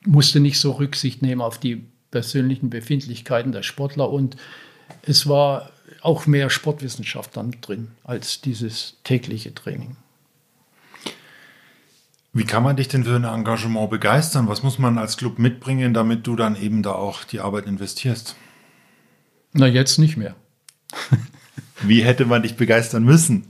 musste 0.06 0.40
nicht 0.40 0.60
so 0.60 0.72
Rücksicht 0.72 1.22
nehmen 1.22 1.42
auf 1.42 1.60
die 1.60 1.86
persönlichen 2.12 2.70
Befindlichkeiten 2.70 3.52
der 3.52 3.64
Sportler 3.64 4.10
und 4.10 4.38
es 5.02 5.28
war 5.28 5.72
auch 6.02 6.26
mehr 6.26 6.50
Sportwissenschaft 6.50 7.36
dann 7.36 7.52
drin 7.62 7.92
als 8.04 8.42
dieses 8.42 8.98
tägliche 9.04 9.54
Training. 9.54 9.98
Wie 12.32 12.44
kann 12.44 12.64
man 12.64 12.76
dich 12.76 12.88
denn 12.88 13.04
für 13.04 13.16
ein 13.16 13.24
Engagement 13.24 13.90
begeistern? 13.90 14.48
Was 14.48 14.62
muss 14.62 14.78
man 14.78 14.98
als 14.98 15.18
Club 15.18 15.40
mitbringen, 15.40 15.94
damit 15.94 16.28
du 16.28 16.36
dann 16.36 16.56
eben 16.56 16.84
da 16.84 16.92
auch 16.92 17.24
die 17.24 17.40
Arbeit 17.40 17.66
investierst? 17.66 18.36
Na, 19.54 19.66
jetzt 19.66 19.98
nicht 19.98 20.16
mehr. 20.16 20.36
Wie 21.82 22.04
hätte 22.04 22.26
man 22.26 22.44
dich 22.44 22.56
begeistern 22.56 23.04
müssen? 23.04 23.48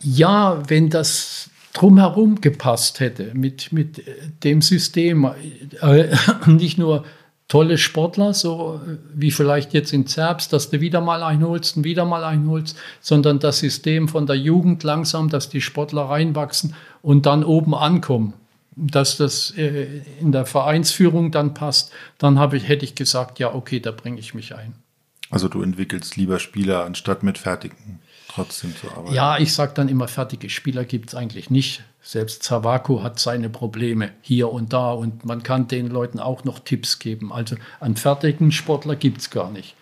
Ja, 0.00 0.62
wenn 0.68 0.90
das 0.90 1.50
drumherum 1.72 2.40
gepasst 2.40 3.00
hätte 3.00 3.32
mit, 3.34 3.72
mit 3.72 4.04
dem 4.44 4.62
System. 4.62 5.28
Äh, 5.80 6.14
nicht 6.46 6.78
nur 6.78 7.04
tolle 7.48 7.78
Sportler, 7.78 8.34
so 8.34 8.80
wie 9.14 9.30
vielleicht 9.30 9.72
jetzt 9.72 9.92
in 9.92 10.06
Zerbst, 10.06 10.52
dass 10.52 10.68
du 10.70 10.80
wieder 10.80 11.00
mal 11.00 11.22
einholst 11.22 11.78
und 11.78 11.84
wieder 11.84 12.04
mal 12.04 12.22
einholst, 12.22 12.76
sondern 13.00 13.38
das 13.38 13.58
System 13.58 14.06
von 14.08 14.26
der 14.26 14.36
Jugend 14.36 14.82
langsam, 14.82 15.30
dass 15.30 15.48
die 15.48 15.62
Sportler 15.62 16.02
reinwachsen 16.02 16.74
und 17.00 17.24
dann 17.26 17.42
oben 17.44 17.74
ankommen. 17.74 18.34
Dass 18.76 19.16
das 19.16 19.50
äh, 19.56 20.02
in 20.20 20.30
der 20.30 20.46
Vereinsführung 20.46 21.32
dann 21.32 21.54
passt, 21.54 21.90
dann 22.18 22.38
ich, 22.52 22.68
hätte 22.68 22.84
ich 22.84 22.94
gesagt, 22.94 23.38
ja, 23.40 23.52
okay, 23.52 23.80
da 23.80 23.90
bringe 23.90 24.20
ich 24.20 24.34
mich 24.34 24.54
ein. 24.54 24.74
Also 25.30 25.48
du 25.48 25.62
entwickelst 25.62 26.16
lieber 26.16 26.38
Spieler, 26.38 26.84
anstatt 26.84 27.22
mit 27.22 27.38
fertigen 27.38 27.98
trotzdem 28.38 28.74
zu 28.76 28.90
arbeiten. 28.90 29.14
Ja, 29.14 29.38
ich 29.38 29.52
sage 29.52 29.72
dann 29.74 29.88
immer, 29.88 30.08
fertige 30.08 30.50
Spieler 30.50 30.84
gibt 30.84 31.10
es 31.10 31.14
eigentlich 31.14 31.50
nicht. 31.50 31.82
Selbst 32.02 32.42
Zawako 32.42 33.02
hat 33.02 33.18
seine 33.18 33.50
Probleme 33.50 34.12
hier 34.22 34.50
und 34.50 34.72
da 34.72 34.92
und 34.92 35.24
man 35.24 35.42
kann 35.42 35.68
den 35.68 35.88
Leuten 35.88 36.20
auch 36.20 36.44
noch 36.44 36.60
Tipps 36.60 36.98
geben. 36.98 37.32
Also 37.32 37.56
einen 37.80 37.96
fertigen 37.96 38.52
Sportler 38.52 38.96
gibt 38.96 39.20
es 39.20 39.30
gar 39.30 39.50
nicht. 39.50 39.74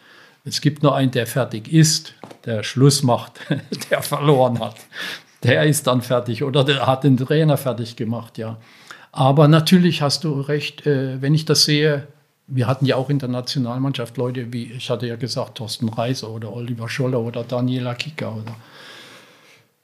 Es 0.45 0.61
gibt 0.61 0.83
nur 0.83 0.95
einen, 0.95 1.11
der 1.11 1.27
fertig 1.27 1.73
ist, 1.73 2.15
der 2.45 2.63
Schluss 2.63 3.03
macht, 3.03 3.33
der 3.91 4.03
verloren 4.03 4.61
hat. 4.61 4.77
Der 5.43 5.65
ist 5.65 5.87
dann 5.87 6.03
fertig 6.03 6.43
oder 6.43 6.65
der 6.65 6.87
hat 6.87 7.05
den 7.05 7.17
Trainer 7.17 7.57
fertig 7.57 7.97
gemacht, 7.97 8.39
ja. 8.39 8.57
Aber 9.13 9.49
natürlich 9.49 10.03
hast 10.03 10.25
du 10.25 10.41
recht, 10.41 10.87
äh, 10.87 11.21
wenn 11.23 11.35
ich 11.35 11.45
das 11.45 11.65
sehe, 11.65 12.07
wir 12.49 12.67
hatten 12.67 12.87
ja 12.87 12.97
auch 12.97 13.11
in 13.11 13.19
der 13.19 13.29
Nationalmannschaft 13.29 14.17
Leute 14.17 14.53
wie, 14.53 14.73
ich 14.73 14.89
hatte 14.91 15.07
ja 15.07 15.17
gesagt, 15.17 15.59
Thorsten 15.59 15.89
Reiser 15.89 16.31
oder 16.31 16.53
Oliver 16.53 16.89
Scholler 16.89 17.21
oder 17.21 17.43
Daniela 17.43 17.95
Kicker 17.95 18.37
oder 18.37 18.55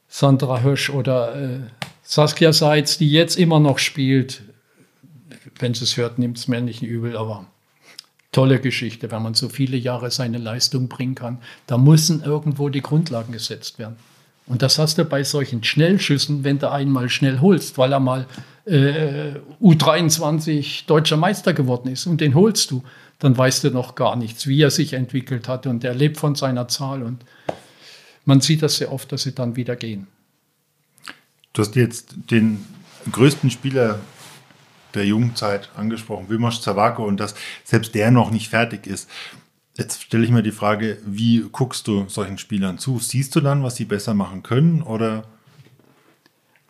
Sandra 0.09 0.61
Hösch 0.63 0.91
oder 0.91 1.35
äh, 1.35 1.61
Saskia 2.03 2.53
Seitz, 2.53 2.99
die 2.99 3.11
jetzt 3.11 3.37
immer 3.37 3.59
noch 3.59 3.79
spielt. 3.79 4.43
Wenn 5.59 5.75
sie 5.75 5.85
es 5.85 5.97
hört, 5.97 6.19
nimmt 6.19 6.39
es 6.39 6.49
mir 6.49 6.61
nicht 6.61 6.83
übel, 6.83 7.17
aber 7.17 7.47
tolle 8.31 8.61
Geschichte, 8.61 9.11
wenn 9.11 9.23
man 9.23 9.35
so 9.35 9.49
viele 9.49 9.77
Jahre 9.77 10.11
seine 10.11 10.39
Leistung 10.39 10.89
bringen 10.89 11.15
kann. 11.15 11.39
Da 11.67 11.79
müssen 11.79 12.23
irgendwo 12.23 12.69
die 12.69 12.81
Grundlagen 12.81 13.33
gesetzt 13.33 13.79
werden. 13.79 13.97
Und 14.47 14.63
das 14.63 14.79
hast 14.79 14.99
du 14.99 15.05
bei 15.05 15.25
solchen 15.25 15.63
Schnellschüssen, 15.63 16.45
wenn 16.45 16.59
du 16.59 16.71
einmal 16.71 17.09
schnell 17.09 17.41
holst, 17.41 17.79
weil 17.79 17.93
er 17.93 18.01
mal 18.01 18.27
äh, 18.65 19.35
U23 19.61 20.87
deutscher 20.87 21.17
Meister 21.17 21.53
geworden 21.53 21.89
ist 21.89 22.07
und 22.07 22.21
den 22.21 22.35
holst 22.35 22.71
du, 22.71 22.83
dann 23.19 23.37
weißt 23.37 23.65
du 23.65 23.71
noch 23.71 23.95
gar 23.95 24.17
nichts, 24.17 24.47
wie 24.47 24.61
er 24.61 24.71
sich 24.71 24.95
entwickelt 24.95 25.49
hat 25.49 25.67
und 25.67 25.85
er 25.85 25.95
lebt 25.95 26.17
von 26.17 26.35
seiner 26.35 26.69
Zahl 26.69 27.03
und 27.03 27.25
man 28.25 28.41
sieht 28.41 28.63
das 28.63 28.77
sehr 28.77 28.93
oft, 28.93 29.11
dass 29.13 29.23
sie 29.23 29.35
dann 29.35 29.57
wieder 29.57 29.77
gehen. 29.77 30.07
Du 31.53 31.63
hast 31.63 31.75
jetzt 31.77 32.15
den 32.31 32.65
größten 33.11 33.51
Spieler 33.51 34.01
der 34.95 35.07
Jugendzeit 35.07 35.71
angesprochen, 35.77 36.29
Wilmar 36.29 36.53
Zawako, 36.53 37.05
und 37.05 37.19
dass 37.19 37.35
selbst 37.65 37.95
der 37.95 38.11
noch 38.11 38.31
nicht 38.31 38.49
fertig 38.49 38.87
ist. 38.87 39.09
Jetzt 39.77 40.03
stelle 40.03 40.25
ich 40.25 40.31
mir 40.31 40.43
die 40.43 40.53
Frage, 40.53 40.99
wie 41.07 41.47
guckst 41.51 41.89
du 41.89 42.05
solchen 42.09 42.39
Spielern 42.39 42.79
zu? 42.79 42.99
Siehst 42.99 43.35
du 43.35 43.41
dann, 43.41 43.63
was 43.63 43.77
sie 43.77 43.87
besser 43.87 44.13
machen 44.13 44.43
können 44.43 44.83
oder 44.83 45.25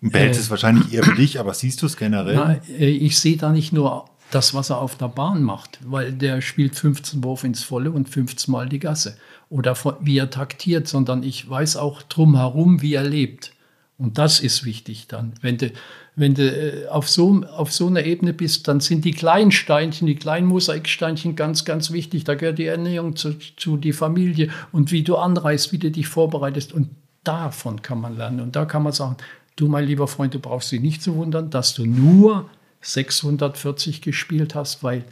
behältst 0.01 0.41
äh, 0.41 0.43
es 0.45 0.51
wahrscheinlich 0.51 0.93
eher 0.93 1.03
für 1.03 1.15
dich, 1.15 1.41
aber 1.41 1.53
siehst 1.55 1.83
du 1.83 1.87
es 1.87 1.97
generell? 1.97 2.35
Na, 2.35 2.55
äh, 2.69 2.91
ich 2.91 3.19
sehe 3.19 3.37
da 3.37 3.51
nicht 3.51 3.73
nur 3.73 4.05
das, 4.31 4.55
was 4.55 4.71
er 4.71 4.79
auf 4.79 4.97
der 4.97 5.09
Bahn 5.09 5.43
macht, 5.43 5.81
weil 5.85 6.13
der 6.13 6.41
spielt 6.41 6.77
15 6.77 7.23
Wurf 7.25 7.45
ins 7.45 7.65
Volle 7.65 7.91
und 7.91 8.09
15 8.09 8.51
Mal 8.51 8.69
die 8.69 8.79
Gasse 8.79 9.17
oder 9.51 9.77
wie 10.01 10.19
er 10.19 10.31
taktiert, 10.31 10.89
sondern 10.89 11.23
ich 11.23 11.49
weiß 11.49 11.77
auch 11.77 12.03
drumherum, 12.03 12.83
wie 12.83 12.95
er 12.95 13.05
lebt. 13.05 13.53
Und 13.99 14.19
das 14.19 14.41
ist 14.41 14.65
wichtig 14.65 15.07
dann. 15.09 15.35
Wenn 15.43 15.59
du, 15.59 15.71
wenn 16.15 16.35
du 16.35 16.43
äh, 16.43 16.89
auf, 16.89 17.09
so, 17.09 17.43
auf 17.57 17.73
so 17.73 17.87
einer 17.87 18.05
Ebene 18.05 18.33
bist, 18.33 18.69
dann 18.69 18.81
sind 18.81 19.05
die 19.05 19.13
kleinen 19.13 19.51
Steinchen, 19.51 20.07
die 20.07 20.17
kleinen 20.17 20.47
Mosaiksteinchen 20.47 21.37
ganz, 21.37 21.65
ganz 21.65 21.91
wichtig. 21.91 22.25
Da 22.25 22.35
gehört 22.35 22.59
die 22.59 22.67
Ernährung 22.67 23.17
zu, 23.17 23.39
zu 23.57 23.77
die 23.77 23.93
Familie 23.93 24.51
und 24.73 24.93
wie 24.93 25.03
du 25.03 25.17
anreist, 25.17 25.73
wie 25.73 25.79
du 25.79 25.91
dich 25.91 26.09
vorbereitest. 26.09 26.73
Und 26.73 26.91
davon 27.25 27.81
kann 27.83 28.01
man 28.01 28.17
lernen. 28.17 28.41
Und 28.41 28.57
da 28.57 28.67
kann 28.67 28.83
man 28.83 28.93
sagen, 28.93 29.17
du 29.57 29.69
mein 29.69 29.87
lieber 29.87 30.07
Freund, 30.07 30.35
du 30.35 30.39
brauchst 30.39 30.71
dich 30.71 30.81
nicht 30.81 31.03
zu 31.03 31.17
wundern, 31.17 31.51
dass 31.51 31.75
du 31.75 31.87
nur 31.87 32.51
640 32.83 34.03
gespielt 34.03 34.55
hast, 34.55 34.83
weil 34.83 35.05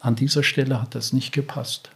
an 0.00 0.16
dieser 0.16 0.42
Stelle 0.42 0.82
hat 0.82 0.94
das 0.94 1.14
nicht 1.14 1.32
gepasst. 1.32 1.90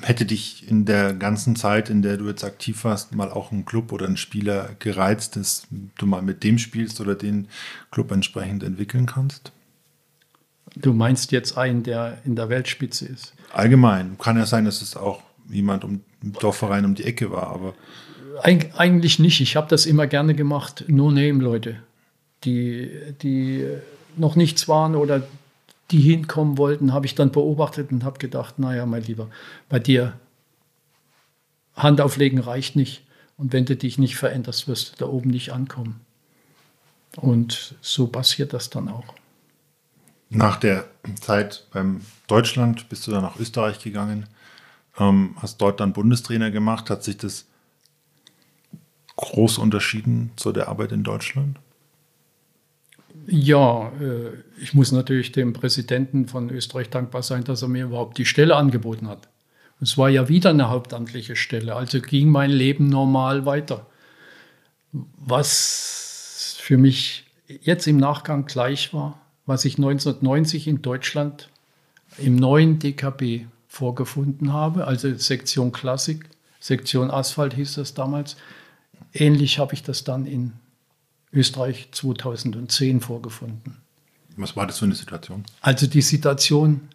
Hätte 0.00 0.24
dich 0.24 0.66
in 0.68 0.86
der 0.86 1.12
ganzen 1.12 1.54
Zeit, 1.54 1.90
in 1.90 2.00
der 2.00 2.16
du 2.16 2.26
jetzt 2.26 2.42
aktiv 2.42 2.84
warst, 2.84 3.14
mal 3.14 3.30
auch 3.30 3.52
ein 3.52 3.66
Club 3.66 3.92
oder 3.92 4.06
ein 4.06 4.16
Spieler 4.16 4.70
gereizt, 4.78 5.36
dass 5.36 5.66
du 5.98 6.06
mal 6.06 6.22
mit 6.22 6.42
dem 6.42 6.58
spielst 6.58 7.00
oder 7.02 7.14
den 7.14 7.48
Club 7.90 8.10
entsprechend 8.10 8.62
entwickeln 8.62 9.04
kannst? 9.04 9.52
Du 10.74 10.94
meinst 10.94 11.32
jetzt 11.32 11.58
einen, 11.58 11.82
der 11.82 12.18
in 12.24 12.34
der 12.34 12.48
Weltspitze 12.48 13.06
ist? 13.06 13.34
Allgemein. 13.52 14.16
Kann 14.18 14.38
ja 14.38 14.46
sein, 14.46 14.64
dass 14.64 14.80
es 14.80 14.96
auch 14.96 15.22
jemand 15.50 15.84
um 15.84 16.00
Dorfverein 16.22 16.84
um 16.84 16.94
die 16.94 17.04
Ecke 17.04 17.30
war, 17.30 17.48
aber. 17.48 17.74
Eig 18.42 18.72
eigentlich 18.76 19.18
nicht. 19.18 19.40
Ich 19.40 19.56
habe 19.56 19.68
das 19.68 19.84
immer 19.84 20.06
gerne 20.06 20.34
gemacht. 20.34 20.84
Nur 20.88 21.12
Name-Leute, 21.12 21.76
die, 22.44 22.90
die 23.22 23.66
noch 24.16 24.36
nichts 24.36 24.68
waren 24.68 24.94
oder 24.94 25.22
die 25.90 26.00
hinkommen 26.00 26.58
wollten, 26.58 26.92
habe 26.92 27.06
ich 27.06 27.14
dann 27.14 27.32
beobachtet 27.32 27.92
und 27.92 28.04
habe 28.04 28.18
gedacht, 28.18 28.58
naja, 28.58 28.84
mein 28.86 29.02
Lieber, 29.02 29.28
bei 29.68 29.78
dir 29.78 30.18
Hand 31.74 32.00
auflegen 32.00 32.40
reicht 32.40 32.76
nicht. 32.76 33.04
Und 33.36 33.52
wenn 33.52 33.64
du 33.64 33.76
dich 33.76 33.98
nicht 33.98 34.16
veränderst, 34.16 34.66
wirst 34.66 34.92
du 34.92 35.04
da 35.04 35.10
oben 35.10 35.30
nicht 35.30 35.52
ankommen. 35.52 36.00
Und 37.16 37.76
so 37.80 38.08
passiert 38.08 38.52
das 38.52 38.68
dann 38.68 38.88
auch. 38.88 39.14
Nach 40.28 40.56
der 40.56 40.86
Zeit 41.20 41.66
beim 41.72 42.02
Deutschland 42.26 42.88
bist 42.88 43.06
du 43.06 43.12
dann 43.12 43.22
nach 43.22 43.38
Österreich 43.38 43.78
gegangen, 43.78 44.26
ähm, 44.98 45.36
hast 45.40 45.58
dort 45.58 45.80
dann 45.80 45.92
Bundestrainer 45.92 46.50
gemacht. 46.50 46.90
Hat 46.90 47.02
sich 47.02 47.16
das 47.16 47.46
groß 49.16 49.58
unterschieden 49.58 50.32
zu 50.36 50.52
der 50.52 50.68
Arbeit 50.68 50.92
in 50.92 51.04
Deutschland? 51.04 51.58
Ja, 53.30 53.92
äh, 54.00 54.30
ich 54.58 54.72
muss 54.72 54.90
natürlich 54.90 55.32
dem 55.32 55.52
Präsidenten 55.52 56.28
von 56.28 56.48
Österreich 56.48 56.88
dankbar 56.88 57.22
sein, 57.22 57.44
dass 57.44 57.60
er 57.60 57.68
mir 57.68 57.84
überhaupt 57.84 58.16
die 58.16 58.24
Stelle 58.24 58.56
angeboten 58.56 59.06
hat. 59.06 59.28
Es 59.80 59.98
war 59.98 60.08
ja 60.08 60.28
wieder 60.28 60.50
eine 60.50 60.70
hauptamtliche 60.70 61.36
Stelle, 61.36 61.76
also 61.76 62.00
ging 62.00 62.30
mein 62.30 62.50
Leben 62.50 62.88
normal 62.88 63.44
weiter. 63.44 63.86
Was 64.92 66.56
für 66.58 66.78
mich 66.78 67.26
jetzt 67.46 67.86
im 67.86 67.98
Nachgang 67.98 68.46
gleich 68.46 68.94
war, 68.94 69.20
was 69.44 69.66
ich 69.66 69.76
1990 69.76 70.66
in 70.66 70.82
Deutschland 70.82 71.50
im 72.16 72.34
neuen 72.34 72.78
DKB 72.78 73.46
vorgefunden 73.68 74.54
habe, 74.54 74.86
also 74.86 75.14
Sektion 75.14 75.70
Klassik, 75.70 76.24
Sektion 76.60 77.10
Asphalt 77.10 77.54
hieß 77.54 77.74
das 77.74 77.92
damals. 77.94 78.36
Ähnlich 79.12 79.58
habe 79.58 79.74
ich 79.74 79.82
das 79.82 80.02
dann 80.02 80.26
in 80.26 80.54
Österreich 81.32 81.88
2010 81.92 83.00
vorgefunden. 83.00 83.76
Was 84.36 84.56
war 84.56 84.66
das 84.66 84.78
für 84.78 84.84
eine 84.84 84.94
Situation? 84.94 85.44
Also 85.60 85.86
die 85.86 86.02
Situation, 86.02 86.88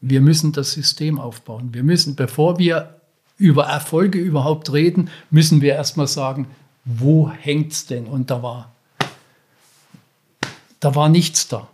wir 0.00 0.20
müssen 0.20 0.52
das 0.52 0.72
System 0.72 1.18
aufbauen. 1.18 1.74
Wir 1.74 1.82
müssen, 1.82 2.16
bevor 2.16 2.58
wir 2.58 3.00
über 3.36 3.66
Erfolge 3.66 4.18
überhaupt 4.18 4.72
reden, 4.72 5.10
müssen 5.30 5.60
wir 5.60 5.74
erstmal 5.74 6.06
sagen, 6.06 6.46
wo 6.84 7.30
hängt 7.30 7.72
es 7.72 7.86
denn? 7.86 8.06
Und 8.06 8.30
da 8.30 8.42
war, 8.42 8.72
da 10.78 10.94
war 10.94 11.08
nichts 11.08 11.48
da. 11.48 11.68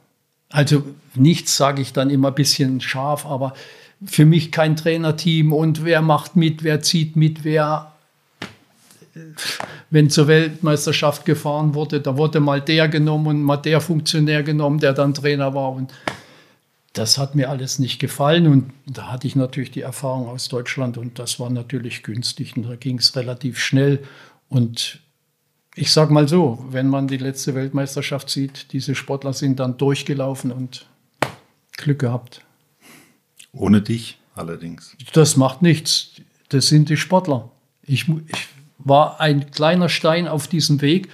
Also 0.49 0.85
nichts 1.15 1.57
sage 1.57 1.83
ich 1.83 1.93
dann 1.93 2.11
immer 2.11 2.29
ein 2.29 2.35
bisschen 2.35 2.81
scharf, 2.81 3.27
aber 3.27 3.55
für 4.05 4.25
mich 4.25 4.53
kein 4.53 4.77
Trainerteam 4.77 5.53
und 5.53 5.85
wer 5.85 6.03
macht 6.03 6.37
mit, 6.37 6.63
wer 6.63 6.83
zieht 6.83 7.17
mit, 7.17 7.45
wer 7.45 7.96
wenn 9.91 10.11
zur 10.11 10.29
Weltmeisterschaft 10.29 11.25
gefahren 11.25 11.75
wurde, 11.75 12.01
da 12.01 12.17
wurde 12.17 12.41
mal 12.41 12.61
der 12.61 12.89
genommen 12.89 13.27
und 13.27 13.43
mal 13.43 13.57
der 13.57 13.81
Funktionär 13.81 14.43
genommen, 14.43 14.79
der 14.79 14.93
dann 14.93 15.15
Trainer 15.15 15.55
war. 15.55 15.73
Und 15.73 15.93
das 16.93 17.19
hat 17.19 17.35
mir 17.35 17.51
alles 17.51 17.79
nicht 17.79 17.99
gefallen. 17.99 18.47
Und 18.47 18.73
da 18.87 19.13
hatte 19.13 19.27
ich 19.27 19.37
natürlich 19.37 19.71
die 19.71 19.83
Erfahrung 19.83 20.29
aus 20.29 20.49
Deutschland 20.49 20.99
und 20.99 21.19
das 21.19 21.39
war 21.39 21.51
natürlich 21.51 22.03
günstig. 22.03 22.57
Und 22.57 22.65
da 22.65 22.77
ging 22.77 22.99
es 22.99 23.15
relativ 23.17 23.59
schnell. 23.59 24.03
Und 24.49 25.01
ich 25.75 25.93
sage 25.93 26.13
mal 26.13 26.29
so, 26.29 26.65
wenn 26.71 26.89
man 26.89 27.07
die 27.07 27.19
letzte 27.19 27.55
Weltmeisterschaft 27.55 28.31
sieht, 28.31 28.73
diese 28.73 28.95
Sportler 28.95 29.33
sind 29.33 29.61
dann 29.61 29.77
durchgelaufen 29.77 30.51
und 30.51 30.87
Glück 31.77 31.99
gehabt. 31.99 32.43
Ohne 33.53 33.83
dich 33.83 34.19
allerdings. 34.35 34.97
Das 35.13 35.37
macht 35.37 35.63
nichts. 35.63 36.13
Das 36.49 36.69
sind 36.69 36.89
die 36.89 36.97
Sportler. 36.97 37.51
Ich, 37.83 38.09
ich 38.09 38.49
war 38.87 39.21
ein 39.21 39.51
kleiner 39.51 39.89
Stein 39.89 40.29
auf 40.29 40.47
diesem 40.47 40.81
Weg 40.81 41.09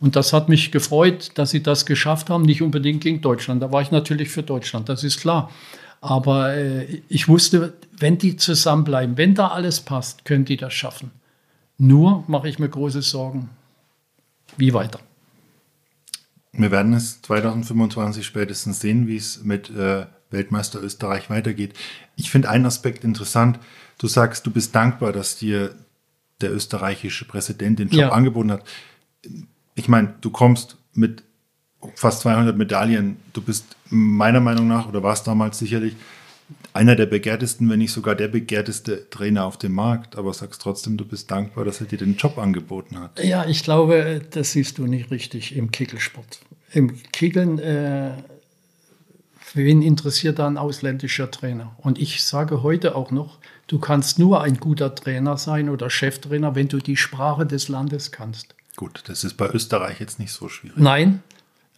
und 0.00 0.16
das 0.16 0.32
hat 0.32 0.48
mich 0.48 0.72
gefreut, 0.72 1.32
dass 1.34 1.50
sie 1.50 1.62
das 1.62 1.84
geschafft 1.84 2.30
haben. 2.30 2.44
Nicht 2.44 2.62
unbedingt 2.62 3.02
gegen 3.02 3.20
Deutschland. 3.20 3.62
Da 3.62 3.70
war 3.70 3.82
ich 3.82 3.90
natürlich 3.90 4.30
für 4.30 4.42
Deutschland, 4.42 4.88
das 4.88 5.04
ist 5.04 5.20
klar. 5.20 5.50
Aber 6.00 6.54
äh, 6.54 7.02
ich 7.08 7.28
wusste, 7.28 7.74
wenn 7.98 8.16
die 8.16 8.36
zusammenbleiben, 8.36 9.18
wenn 9.18 9.34
da 9.34 9.48
alles 9.48 9.80
passt, 9.80 10.24
können 10.24 10.46
die 10.46 10.56
das 10.56 10.72
schaffen. 10.72 11.10
Nur 11.76 12.24
mache 12.26 12.48
ich 12.48 12.58
mir 12.58 12.70
große 12.70 13.02
Sorgen. 13.02 13.50
Wie 14.56 14.72
weiter? 14.72 15.00
Wir 16.52 16.70
werden 16.70 16.94
es 16.94 17.20
2025 17.22 18.24
spätestens 18.24 18.80
sehen, 18.80 19.06
wie 19.06 19.16
es 19.16 19.44
mit 19.44 19.68
äh, 19.70 20.06
Weltmeister 20.30 20.82
Österreich 20.82 21.28
weitergeht. 21.28 21.74
Ich 22.16 22.30
finde 22.30 22.48
einen 22.48 22.64
Aspekt 22.66 23.04
interessant. 23.04 23.58
Du 23.98 24.08
sagst, 24.08 24.46
du 24.46 24.50
bist 24.50 24.74
dankbar, 24.74 25.12
dass 25.12 25.36
dir 25.36 25.74
der 26.40 26.52
österreichische 26.52 27.24
Präsident 27.24 27.78
den 27.78 27.88
Job 27.88 28.00
ja. 28.00 28.08
angeboten 28.10 28.52
hat. 28.52 28.64
Ich 29.74 29.88
meine, 29.88 30.14
du 30.20 30.30
kommst 30.30 30.76
mit 30.94 31.22
fast 31.94 32.20
200 32.20 32.56
Medaillen. 32.56 33.16
Du 33.32 33.42
bist 33.42 33.76
meiner 33.88 34.40
Meinung 34.40 34.68
nach, 34.68 34.88
oder 34.88 35.02
warst 35.02 35.26
damals 35.26 35.58
sicherlich, 35.58 35.96
einer 36.72 36.96
der 36.96 37.06
begehrtesten, 37.06 37.68
wenn 37.70 37.78
nicht 37.78 37.92
sogar 37.92 38.14
der 38.14 38.28
begehrteste 38.28 39.08
Trainer 39.10 39.44
auf 39.44 39.56
dem 39.56 39.72
Markt, 39.72 40.16
aber 40.16 40.32
sagst 40.32 40.62
trotzdem, 40.62 40.96
du 40.96 41.04
bist 41.04 41.30
dankbar, 41.30 41.64
dass 41.64 41.80
er 41.80 41.86
dir 41.86 41.98
den 41.98 42.16
Job 42.16 42.38
angeboten 42.38 42.98
hat. 42.98 43.22
Ja, 43.22 43.46
ich 43.46 43.62
glaube, 43.62 44.20
das 44.30 44.52
siehst 44.52 44.78
du 44.78 44.86
nicht 44.86 45.10
richtig 45.10 45.56
im 45.56 45.70
Kickelsport. 45.70 46.40
Im 46.72 47.00
Kickeln, 47.12 47.58
äh, 47.58 48.12
wen 49.54 49.82
interessiert 49.82 50.38
da 50.38 50.46
ein 50.46 50.58
ausländischer 50.58 51.30
Trainer? 51.30 51.76
Und 51.78 51.98
ich 51.98 52.22
sage 52.22 52.62
heute 52.62 52.94
auch 52.94 53.10
noch, 53.10 53.38
du 53.70 53.78
kannst 53.78 54.18
nur 54.18 54.42
ein 54.42 54.58
guter 54.58 54.94
Trainer 54.94 55.36
sein 55.36 55.68
oder 55.68 55.90
Cheftrainer, 55.90 56.54
wenn 56.54 56.68
du 56.68 56.78
die 56.78 56.96
Sprache 56.96 57.46
des 57.46 57.68
Landes 57.68 58.12
kannst. 58.12 58.54
Gut, 58.76 59.02
das 59.06 59.24
ist 59.24 59.36
bei 59.36 59.48
Österreich 59.48 60.00
jetzt 60.00 60.18
nicht 60.18 60.32
so 60.32 60.48
schwierig. 60.48 60.78
Nein, 60.78 61.22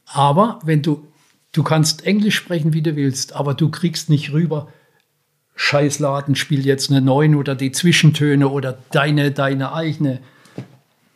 aber 0.07 0.61
wenn 0.65 0.83
du 0.83 1.07
Du 1.53 1.63
kannst 1.63 2.07
Englisch 2.07 2.37
sprechen, 2.37 2.73
wie 2.73 2.81
du 2.81 2.97
willst, 2.97 3.35
aber 3.35 3.53
du 3.53 3.71
kriegst 3.71 4.09
nicht 4.09 4.33
rüber, 4.33 4.69
Scheißladen 5.55 6.35
spielt 6.35 6.65
jetzt 6.65 6.91
eine 6.91 7.03
9 7.03 7.35
oder 7.35 7.55
die 7.55 7.73
Zwischentöne 7.73 8.49
oder 8.49 8.79
deine, 8.91 9.33
deine 9.33 9.75
eigene 9.75 10.21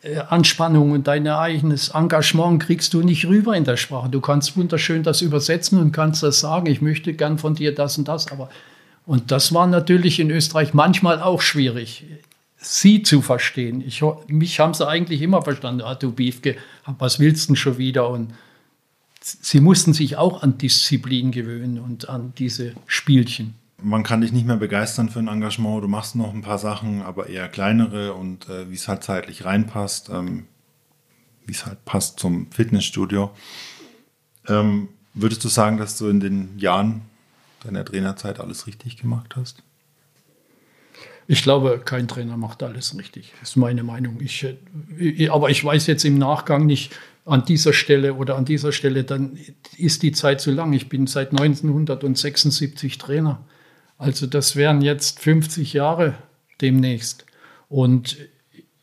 äh, 0.03 0.19
Anspannung 0.19 0.91
und 0.91 1.07
dein 1.07 1.27
eigenes 1.27 1.89
Engagement 1.89 2.61
kriegst 2.61 2.93
du 2.93 3.01
nicht 3.01 3.25
rüber 3.25 3.57
in 3.57 3.63
der 3.63 3.77
Sprache. 3.77 4.09
Du 4.09 4.21
kannst 4.21 4.55
wunderschön 4.55 5.01
das 5.01 5.23
übersetzen 5.23 5.79
und 5.79 5.91
kannst 5.91 6.21
das 6.21 6.39
sagen, 6.39 6.67
ich 6.67 6.81
möchte 6.83 7.13
gern 7.13 7.39
von 7.39 7.55
dir 7.55 7.73
das 7.73 7.97
und 7.97 8.07
das, 8.07 8.31
aber 8.31 8.49
und 9.07 9.31
das 9.31 9.53
war 9.53 9.67
natürlich 9.67 10.19
in 10.19 10.29
Österreich 10.29 10.73
manchmal 10.73 11.21
auch 11.21 11.41
schwierig, 11.41 12.05
sie 12.57 13.03
zu 13.03 13.21
verstehen. 13.21 13.81
Ich, 13.81 14.03
mich 14.27 14.59
haben 14.59 14.73
sie 14.73 14.85
eigentlich 14.85 15.21
immer 15.21 15.41
verstanden. 15.41 15.81
Ah, 15.81 15.95
du 15.95 16.11
Biefke, 16.11 16.57
was 16.85 17.17
willst 17.17 17.45
du 17.45 17.47
denn 17.47 17.55
schon 17.55 17.77
wieder? 17.77 18.09
Und 18.09 18.33
sie 19.21 19.61
mussten 19.61 19.93
sich 19.93 20.17
auch 20.17 20.43
an 20.43 20.57
Disziplin 20.57 21.31
gewöhnen 21.31 21.79
und 21.79 22.09
an 22.09 22.33
diese 22.37 22.73
Spielchen. 22.85 23.55
Man 23.81 24.03
kann 24.03 24.19
dich 24.19 24.33
nicht 24.33 24.45
mehr 24.45 24.57
begeistern 24.57 25.07
für 25.07 25.19
ein 25.19 25.29
Engagement. 25.29 25.81
Du 25.83 25.87
machst 25.87 26.17
noch 26.17 26.33
ein 26.33 26.41
paar 26.41 26.57
Sachen, 26.57 27.01
aber 27.01 27.27
eher 27.27 27.47
kleinere 27.47 28.13
und 28.13 28.49
äh, 28.49 28.69
wie 28.69 28.75
es 28.75 28.89
halt 28.89 29.03
zeitlich 29.03 29.45
reinpasst, 29.45 30.09
ähm, 30.09 30.47
wie 31.45 31.53
es 31.53 31.65
halt 31.65 31.85
passt 31.85 32.19
zum 32.19 32.51
Fitnessstudio. 32.51 33.31
Ähm, 34.49 34.89
würdest 35.13 35.45
du 35.45 35.47
sagen, 35.47 35.77
dass 35.77 35.97
du 35.97 36.09
in 36.09 36.19
den 36.19 36.59
Jahren 36.59 37.03
deiner 37.63 37.83
Trainerzeit 37.83 38.39
alles 38.39 38.67
richtig 38.67 38.97
gemacht 38.97 39.35
hast? 39.35 39.63
Ich 41.29 41.43
glaube, 41.43 41.81
kein 41.83 42.07
Trainer 42.07 42.37
macht 42.37 42.63
alles 42.63 42.97
richtig. 42.97 43.33
Das 43.41 43.49
ist 43.49 43.55
meine 43.57 43.83
Meinung. 43.83 44.21
Ich, 44.21 44.45
äh, 44.97 45.29
aber 45.29 45.49
ich 45.49 45.63
weiß 45.63 45.87
jetzt 45.87 46.05
im 46.05 46.17
Nachgang 46.17 46.65
nicht, 46.65 46.95
an 47.25 47.43
dieser 47.43 47.73
Stelle 47.73 48.13
oder 48.13 48.37
an 48.37 48.45
dieser 48.45 48.71
Stelle, 48.71 49.03
dann 49.03 49.37
ist 49.77 50.01
die 50.01 50.13
Zeit 50.13 50.39
zu 50.39 50.49
lang. 50.49 50.71
Ich 50.71 50.87
bin 50.87 51.07
seit 51.07 51.31
1976 51.31 52.97
Trainer. 52.97 53.43
Also 53.97 54.27
das 54.27 54.55
wären 54.55 54.81
jetzt 54.81 55.19
50 55.19 55.73
Jahre 55.73 56.15
demnächst. 56.61 57.25
Und 57.67 58.17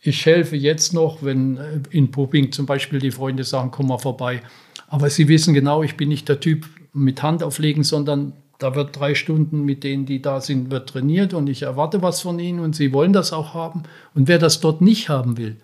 ich 0.01 0.27
helfe 0.27 0.57
jetzt 0.57 0.93
noch, 0.93 1.23
wenn 1.23 1.57
äh, 1.57 1.81
in 1.91 2.11
Pupping 2.11 2.53
zum 2.53 2.67
Beispiel 2.67 2.99
die 2.99 3.11
Freunde 3.11 3.45
sagen, 3.45 3.71
komm 3.71 3.89
mal 3.89 3.99
vorbei. 3.99 4.43
Aber 4.89 5.09
sie 5.09 5.29
wissen 5.29 5.55
genau, 5.55 5.83
ich 5.83 5.97
bin 5.97 6.11
nicht 6.11 6.29
der 6.29 6.41
Typ 6.41 6.69
mit 6.93 7.23
Hand 7.23 7.43
auflegen, 7.43 7.83
sondern 7.83 8.35
da 8.59 8.75
wird 8.75 8.99
drei 8.99 9.15
Stunden 9.15 9.65
mit 9.65 9.85
denen, 9.85 10.07
die 10.07 10.23
da 10.23 10.41
sind, 10.41 10.71
wird 10.71 10.89
trainiert 10.89 11.35
und 11.35 11.49
ich 11.49 11.63
erwarte 11.63 12.03
was 12.03 12.21
von 12.21 12.39
ihnen 12.39 12.61
und 12.61 12.77
sie 12.77 12.93
wollen 12.93 13.13
das 13.13 13.33
auch 13.33 13.55
haben. 13.55 13.83
Und 14.15 14.29
wer 14.29 14.39
das 14.39 14.61
dort 14.61 14.81
nicht 14.81 15.09
haben 15.09 15.37
will, 15.37 15.57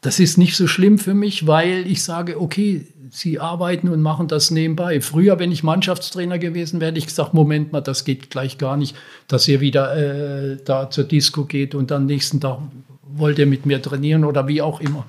das 0.00 0.20
ist 0.20 0.38
nicht 0.38 0.56
so 0.56 0.66
schlimm 0.66 0.98
für 0.98 1.14
mich, 1.14 1.46
weil 1.46 1.86
ich 1.86 2.04
sage, 2.04 2.40
okay, 2.40 2.86
Sie 3.10 3.40
arbeiten 3.40 3.88
und 3.88 4.02
machen 4.02 4.28
das 4.28 4.50
nebenbei. 4.50 5.00
Früher, 5.00 5.38
wenn 5.38 5.52
ich 5.52 5.62
Mannschaftstrainer 5.62 6.38
gewesen 6.38 6.80
wäre, 6.80 6.90
hätte 6.90 6.98
ich 6.98 7.06
gesagt, 7.06 7.34
Moment 7.34 7.72
mal, 7.72 7.80
das 7.80 8.04
geht 8.04 8.30
gleich 8.30 8.58
gar 8.58 8.76
nicht, 8.76 8.94
dass 9.28 9.48
ihr 9.48 9.60
wieder 9.60 9.96
äh, 9.96 10.58
da 10.64 10.90
zur 10.90 11.04
Disco 11.04 11.44
geht 11.44 11.74
und 11.74 11.90
am 11.90 12.06
nächsten 12.06 12.40
Tag 12.40 12.60
wollt 13.02 13.38
ihr 13.38 13.46
mit 13.46 13.66
mir 13.66 13.80
trainieren 13.80 14.24
oder 14.24 14.46
wie 14.48 14.60
auch 14.62 14.80
immer. 14.80 15.06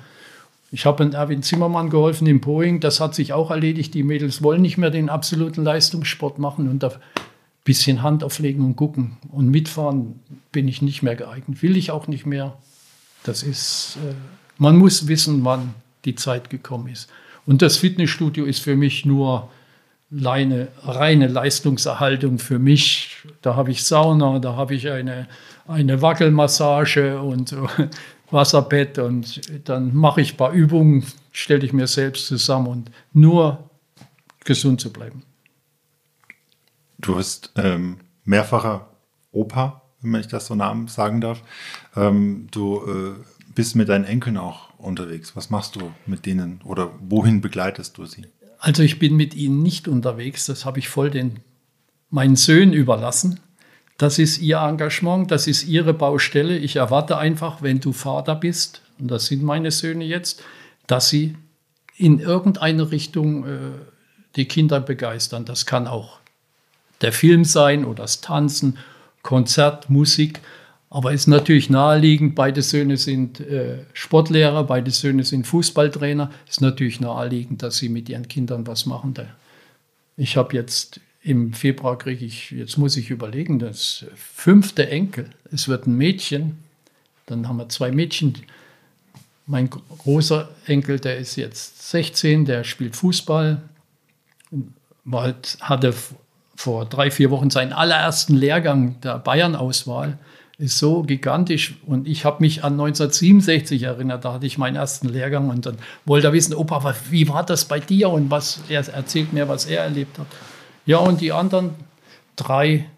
Ich 0.72 0.86
habe 0.86 1.12
Erwin 1.14 1.44
Zimmermann 1.44 1.90
geholfen 1.90 2.28
im 2.28 2.42
Poing, 2.42 2.80
das 2.80 3.00
hat 3.00 3.16
sich 3.16 3.34
auch 3.34 3.50
erledigt. 3.52 3.94
Die 3.94 4.04
Mädels 4.04 4.44
wollen 4.44 4.62
nicht 4.62 4.78
mehr 4.78 4.92
den 4.92 5.10
absoluten 5.10 5.64
Leistungssport 5.64 6.38
machen 6.38 6.70
und 6.70 6.84
da 6.84 6.90
ein 6.90 7.00
bisschen 7.64 8.04
Hand 8.04 8.24
auflegen 8.24 8.64
und 8.64 8.76
gucken. 8.76 9.18
Und 9.32 9.50
mitfahren 9.50 10.20
bin 10.52 10.68
ich 10.68 10.82
nicht 10.82 11.02
mehr 11.02 11.16
geeignet, 11.16 11.62
will 11.64 11.76
ich 11.76 11.92
auch 11.92 12.08
nicht 12.08 12.26
mehr. 12.26 12.58
Das 13.24 13.44
ist... 13.44 13.98
Äh, 14.08 14.14
man 14.60 14.78
muss 14.78 15.08
wissen, 15.08 15.44
wann 15.46 15.74
die 16.06 16.16
Zeit 16.16 16.50
gekommen 16.50 16.90
ist. 16.90 17.10
Und 17.46 17.62
das 17.62 17.78
Fitnessstudio 17.78 18.46
ist 18.46 18.60
für 18.60 18.76
mich 18.76 19.06
nur 19.06 19.50
reine, 20.12 20.68
reine 20.84 21.28
Leistungserhaltung 21.28 22.40
für 22.40 22.60
mich. 22.60 23.18
Da 23.42 23.56
habe 23.56 23.72
ich 23.72 23.84
Sauna, 23.84 24.40
da 24.40 24.56
habe 24.56 24.76
ich 24.76 24.90
eine, 24.90 25.28
eine 25.68 26.02
Wackelmassage 26.02 27.22
und 27.22 27.56
Wasserbett 28.32 28.98
und 29.00 29.42
dann 29.68 29.96
mache 29.96 30.22
ich 30.22 30.34
ein 30.34 30.38
paar 30.38 30.52
Übungen, 30.52 31.06
stelle 31.32 31.66
ich 31.66 31.74
mir 31.74 31.88
selbst 31.88 32.28
zusammen 32.28 32.68
und 32.68 32.92
nur 33.14 33.70
gesund 34.44 34.82
zu 34.82 34.92
bleiben. 34.92 35.24
Du 37.00 37.16
bist 37.16 37.52
ähm, 37.56 37.98
mehrfacher 38.26 38.90
Opa, 39.32 39.82
wenn 40.02 40.22
ich 40.22 40.28
das 40.28 40.48
so 40.48 40.56
Namen 40.56 40.88
sagen 40.88 41.22
darf. 41.22 41.42
Ähm, 41.96 42.48
du 42.52 42.82
äh, 42.86 43.24
bist 43.56 43.76
mit 43.76 43.90
deinen 43.90 44.06
Enkeln 44.06 44.38
auch 44.38 44.78
unterwegs. 44.78 45.36
Was 45.36 45.50
machst 45.50 45.76
du 45.76 45.92
mit 46.06 46.26
denen 46.26 46.62
oder 46.64 46.92
wohin 47.00 47.42
begleitest 47.42 47.98
du 47.98 48.06
sie? 48.06 48.26
Also 48.60 48.84
ich 48.84 49.00
bin 49.00 49.16
mit 49.16 49.36
ihnen 49.36 49.64
nicht 49.64 49.88
unterwegs. 49.88 50.46
Das 50.46 50.66
habe 50.66 50.80
ich 50.80 50.90
voll 50.90 51.10
den 51.10 51.40
meinen 52.10 52.36
Söhnen 52.36 52.74
überlassen. 52.74 53.40
Das 54.00 54.18
ist 54.18 54.40
ihr 54.40 54.60
Engagement, 54.60 55.30
das 55.30 55.46
ist 55.46 55.68
ihre 55.68 55.94
Baustelle. 55.94 56.58
Ich 56.58 56.78
erwarte 56.78 57.18
einfach, 57.18 57.62
wenn 57.62 57.82
du 57.82 57.92
Vater 57.92 58.34
bist, 58.34 58.82
und 58.98 59.12
das 59.12 59.26
sind 59.26 59.44
meine 59.44 59.72
Söhne 59.72 60.06
jetzt, 60.06 60.42
dass 60.88 61.10
sie 61.10 61.36
in 61.98 62.20
irgendeine 62.20 62.92
Richtung 62.92 63.46
äh, 63.46 63.58
die 64.38 64.46
Kinder 64.46 64.80
begeistern. 64.80 65.44
Das 65.44 65.66
kann 65.66 65.86
auch 65.86 66.20
der 67.02 67.12
Film 67.12 67.44
sein 67.44 67.84
oder 67.84 68.04
das 68.04 68.22
Tanzen, 68.22 68.78
Konzert, 69.22 69.90
Musik. 69.90 70.40
Aber 70.90 71.14
es 71.14 71.22
ist 71.22 71.28
natürlich 71.28 71.70
naheliegend, 71.70 72.36
beide 72.36 72.62
Söhne 72.62 72.96
sind 72.96 73.42
äh, 73.42 73.80
Sportlehrer, 73.92 74.64
beide 74.64 74.92
Söhne 74.92 75.26
sind 75.26 75.46
Fußballtrainer. 75.46 76.32
Es 76.46 76.52
ist 76.52 76.62
natürlich 76.62 77.02
naheliegend, 77.02 77.64
dass 77.64 77.76
sie 77.76 77.90
mit 77.90 78.08
ihren 78.08 78.30
Kindern 78.30 78.66
was 78.66 78.86
machen. 78.86 79.14
Ich 80.16 80.38
habe 80.38 80.56
jetzt 80.56 81.02
im 81.22 81.54
Februar 81.54 81.98
kriege 81.98 82.26
ich, 82.26 82.52
jetzt 82.52 82.78
muss 82.78 82.96
ich 82.98 83.10
überlegen, 83.10 83.60
das 83.60 84.06
fünfte 84.16 84.90
Enkel. 84.90 85.30
Es 85.52 85.68
wird 85.68 85.86
ein 85.86 85.98
Mädchen. 85.98 86.60
Dann 87.26 87.48
haben 87.48 87.58
wir 87.58 87.70
zwei 87.70 87.92
Mädchen. 87.92 88.38
Mein 89.46 89.70
großer 89.70 90.50
Enkel, 90.66 91.00
der 91.00 91.18
ist 91.18 91.36
jetzt 91.36 91.90
16, 91.90 92.46
der 92.46 92.64
spielt 92.64 92.96
Fußball. 92.96 93.62
War, 95.04 95.36
hatte 95.62 95.94
vor 96.56 96.86
drei, 96.86 97.12
vier 97.12 97.32
Wochen 97.32 97.50
seinen 97.50 97.74
allerersten 97.74 98.36
Lehrgang 98.36 99.00
der 99.02 99.18
Bayern-Auswahl 99.20 100.18
ist 100.60 100.78
so 100.78 101.04
gigantisch. 101.04 101.76
Und 101.86 102.08
ich 102.08 102.26
habe 102.26 102.42
mich 102.42 102.64
an 102.64 102.74
1967 102.74 103.84
erinnert, 103.84 104.26
da 104.26 104.34
hatte 104.34 104.46
ich 104.46 104.58
meinen 104.58 104.76
ersten 104.76 105.08
Lehrgang 105.08 105.50
und 105.50 105.66
dann 105.66 105.78
wollte 106.06 106.28
er 106.28 106.34
wissen, 106.34 106.54
Opa, 106.54 106.94
wie 107.10 107.28
war 107.30 107.46
das 107.46 107.66
bei 107.66 107.80
dir? 107.80 108.10
Und 108.10 108.30
was 108.30 108.60
er 108.68 108.86
erzählt 108.90 109.32
mir, 109.32 109.48
was 109.48 109.66
er 109.66 109.84
erlebt 109.84 110.20
hat. 110.20 110.28
Ja, 110.90 110.98
und 110.98 111.22
die 111.22 111.32
anderen 111.32 111.76
drei, 112.36 112.90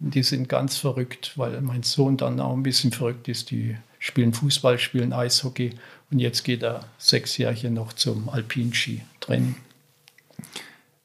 die 0.00 0.22
sind 0.22 0.50
ganz 0.50 0.76
verrückt, 0.76 1.32
weil 1.36 1.62
mein 1.62 1.82
Sohn 1.82 2.18
dann 2.18 2.38
auch 2.40 2.52
ein 2.52 2.62
bisschen 2.62 2.92
verrückt 2.92 3.26
ist. 3.26 3.50
Die 3.50 3.74
spielen 3.98 4.34
Fußball, 4.34 4.78
spielen 4.78 5.14
Eishockey 5.14 5.70
und 6.10 6.18
jetzt 6.18 6.44
geht 6.44 6.62
er 6.62 6.84
sechs 6.98 7.38
Jahre 7.38 7.70
noch 7.70 7.94
zum 7.94 8.28
Alpinski-Training. 8.28 9.54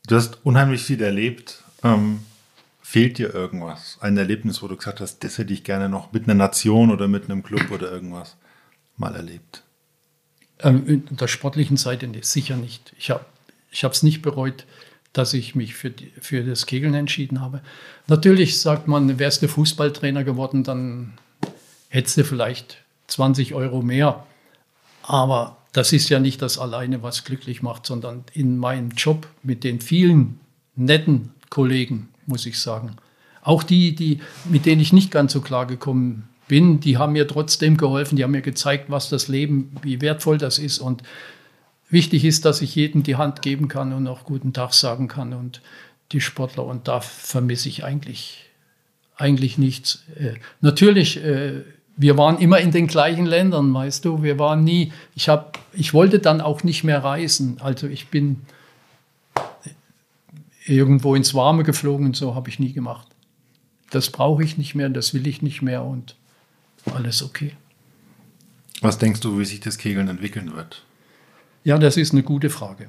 Du 0.05 0.15
hast 0.17 0.45
unheimlich 0.45 0.84
viel 0.84 1.01
erlebt. 1.01 1.63
Ähm, 1.82 2.19
fehlt 2.82 3.19
dir 3.19 3.34
irgendwas? 3.34 3.97
Ein 4.01 4.17
Erlebnis, 4.17 4.61
wo 4.61 4.67
du 4.67 4.75
gesagt 4.75 4.99
hast, 4.99 5.23
das 5.23 5.38
hätte 5.38 5.53
ich 5.53 5.63
gerne 5.63 5.88
noch 5.88 6.11
mit 6.11 6.25
einer 6.25 6.34
Nation 6.34 6.91
oder 6.91 7.07
mit 7.07 7.32
einem 7.32 7.41
Club 7.41 7.71
oder 7.71 7.89
irgendwas 7.89 8.36
mal 8.97 9.15
erlebt? 9.15 9.63
Ähm, 10.59 11.05
in 11.07 11.15
der 11.15 11.30
sportlichen 11.30 11.78
Seite 11.78 12.09
sicher 12.19 12.57
nicht. 12.57 12.91
Ich 12.97 13.11
habe 13.11 13.23
es 13.71 14.03
nicht 14.03 14.21
bereut, 14.21 14.65
dass 15.18 15.34
ich 15.34 15.55
mich 15.55 15.74
für, 15.74 15.89
die, 15.89 16.11
für 16.22 16.43
das 16.43 16.65
Kegeln 16.65 16.93
entschieden 16.93 17.41
habe. 17.41 17.61
Natürlich 18.07 18.59
sagt 18.61 18.88
man, 18.88 19.20
wärst 19.20 19.41
du 19.41 19.47
Fußballtrainer 19.47 20.24
geworden, 20.24 20.63
dann 20.63 21.13
hättest 21.89 22.18
du 22.18 22.24
vielleicht 22.24 22.78
20 23.07 23.53
Euro 23.53 23.82
mehr. 23.82 24.26
Aber 25.03 25.57
das 25.74 25.93
ist 25.93 26.09
ja 26.09 26.20
nicht 26.20 26.41
das 26.41 26.57
alleine, 26.57 27.03
was 27.03 27.24
glücklich 27.24 27.61
macht, 27.61 27.86
sondern 27.86 28.24
in 28.34 28.57
meinem 28.57 28.89
Job 28.91 29.28
mit 29.43 29.63
den 29.63 29.82
vielen 29.82 30.39
netten 30.76 31.32
Kollegen, 31.49 32.09
muss 32.26 32.45
ich 32.45 32.59
sagen. 32.59 32.97
Auch 33.41 33.63
die, 33.63 33.95
die, 33.95 34.20
mit 34.45 34.65
denen 34.65 34.82
ich 34.82 34.91
nicht 34.91 35.11
ganz 35.11 35.34
so 35.34 35.41
klar 35.41 35.65
gekommen 35.65 36.28
bin, 36.47 36.80
die 36.80 36.97
haben 36.97 37.13
mir 37.13 37.28
trotzdem 37.28 37.78
geholfen, 37.78 38.18
die 38.18 38.24
haben 38.24 38.32
mir 38.32 38.41
gezeigt, 38.41 38.89
was 38.89 39.09
das 39.09 39.28
Leben, 39.28 39.76
wie 39.82 40.01
wertvoll 40.01 40.38
das 40.38 40.59
ist. 40.59 40.80
Und 40.80 41.03
wichtig 41.90 42.26
ist, 42.26 42.46
dass 42.46 42.62
ich 42.62 42.76
jedem 42.76 43.04
die 43.04 43.16
Hand 43.16 43.42
geben 43.42 43.68
kann 43.68 43.94
und 43.94 44.08
auch 44.08 44.24
guten 44.24 44.54
Tag 44.54 44.74
sagen 44.74 45.08
kann 45.08 45.34
und 45.34 45.62
die 46.12 46.22
Sportler. 46.22 46.66
Und 46.66 46.88
da 46.88 47.02
vermisse 47.02 47.70
ich 47.70 47.84
eigentlich, 47.84 48.50
eigentlich 49.16 49.58
nichts. 49.58 50.04
Äh, 50.16 50.36
natürlich, 50.62 51.24
äh, 51.24 51.64
wir 51.96 52.18
waren 52.18 52.38
immer 52.38 52.60
in 52.60 52.72
den 52.72 52.88
gleichen 52.88 53.26
Ländern, 53.26 53.74
weißt 53.74 54.06
du. 54.06 54.22
Wir 54.22 54.38
waren 54.38 54.64
nie, 54.64 54.94
ich, 55.16 55.30
hab, 55.30 55.60
ich 55.74 55.94
wollte 55.94 56.20
dann 56.20 56.42
auch 56.42 56.64
nicht 56.64 56.84
mehr 56.84 57.04
reisen. 57.04 57.58
Also 57.60 57.88
ich 57.88 58.08
bin 58.08 58.42
irgendwo 60.66 61.16
ins 61.16 61.34
Warme 61.34 61.64
geflogen 61.64 62.08
und 62.08 62.16
so 62.16 62.36
habe 62.36 62.50
ich 62.50 62.60
nie 62.60 62.74
gemacht. 62.74 63.08
Das 63.90 64.10
brauche 64.10 64.44
ich 64.44 64.58
nicht 64.58 64.76
mehr, 64.76 64.90
das 64.90 65.14
will 65.14 65.26
ich 65.28 65.42
nicht 65.42 65.62
mehr 65.62 65.84
und 65.84 66.16
alles 66.94 67.24
okay. 67.24 67.54
Was 68.82 68.98
denkst 68.98 69.22
du, 69.22 69.40
wie 69.40 69.46
sich 69.46 69.62
das 69.62 69.78
Kegeln 69.78 70.08
entwickeln 70.08 70.54
wird? 70.56 70.84
Ja, 71.68 71.78
das 71.78 71.97
ist 71.97 72.13
eine 72.13 72.24
gute 72.24 72.49
Frage. 72.49 72.88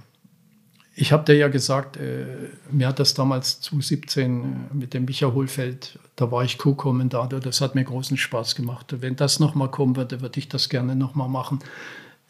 Ich 0.95 1.11
habe 1.11 1.25
dir 1.25 1.35
ja 1.35 1.49
gesagt, 1.49 1.97
äh, 1.97 2.27
mir 2.71 2.87
hat 2.87 3.01
das 3.01 3.13
damals 3.13 3.61
2017 3.63 4.43
äh, 4.71 4.75
mit 4.75 4.95
dem 4.95 5.05
Micha 5.05 5.33
Hohlfeld, 5.33 5.99
da 6.15 6.31
war 6.31 6.45
ich 6.45 6.59
Co-Kommentator, 6.59 7.41
das 7.41 7.61
hat 7.61 7.75
mir 7.75 7.83
großen 7.83 8.17
Spaß 8.17 8.55
gemacht. 8.55 8.95
Wenn 9.01 9.17
das 9.17 9.41
nochmal 9.41 9.69
kommen 9.73 9.97
würde, 9.97 10.21
würde 10.21 10.39
ich 10.39 10.49
das 10.49 10.69
gerne 10.69 10.95
nochmal 10.95 11.29
machen. 11.29 11.59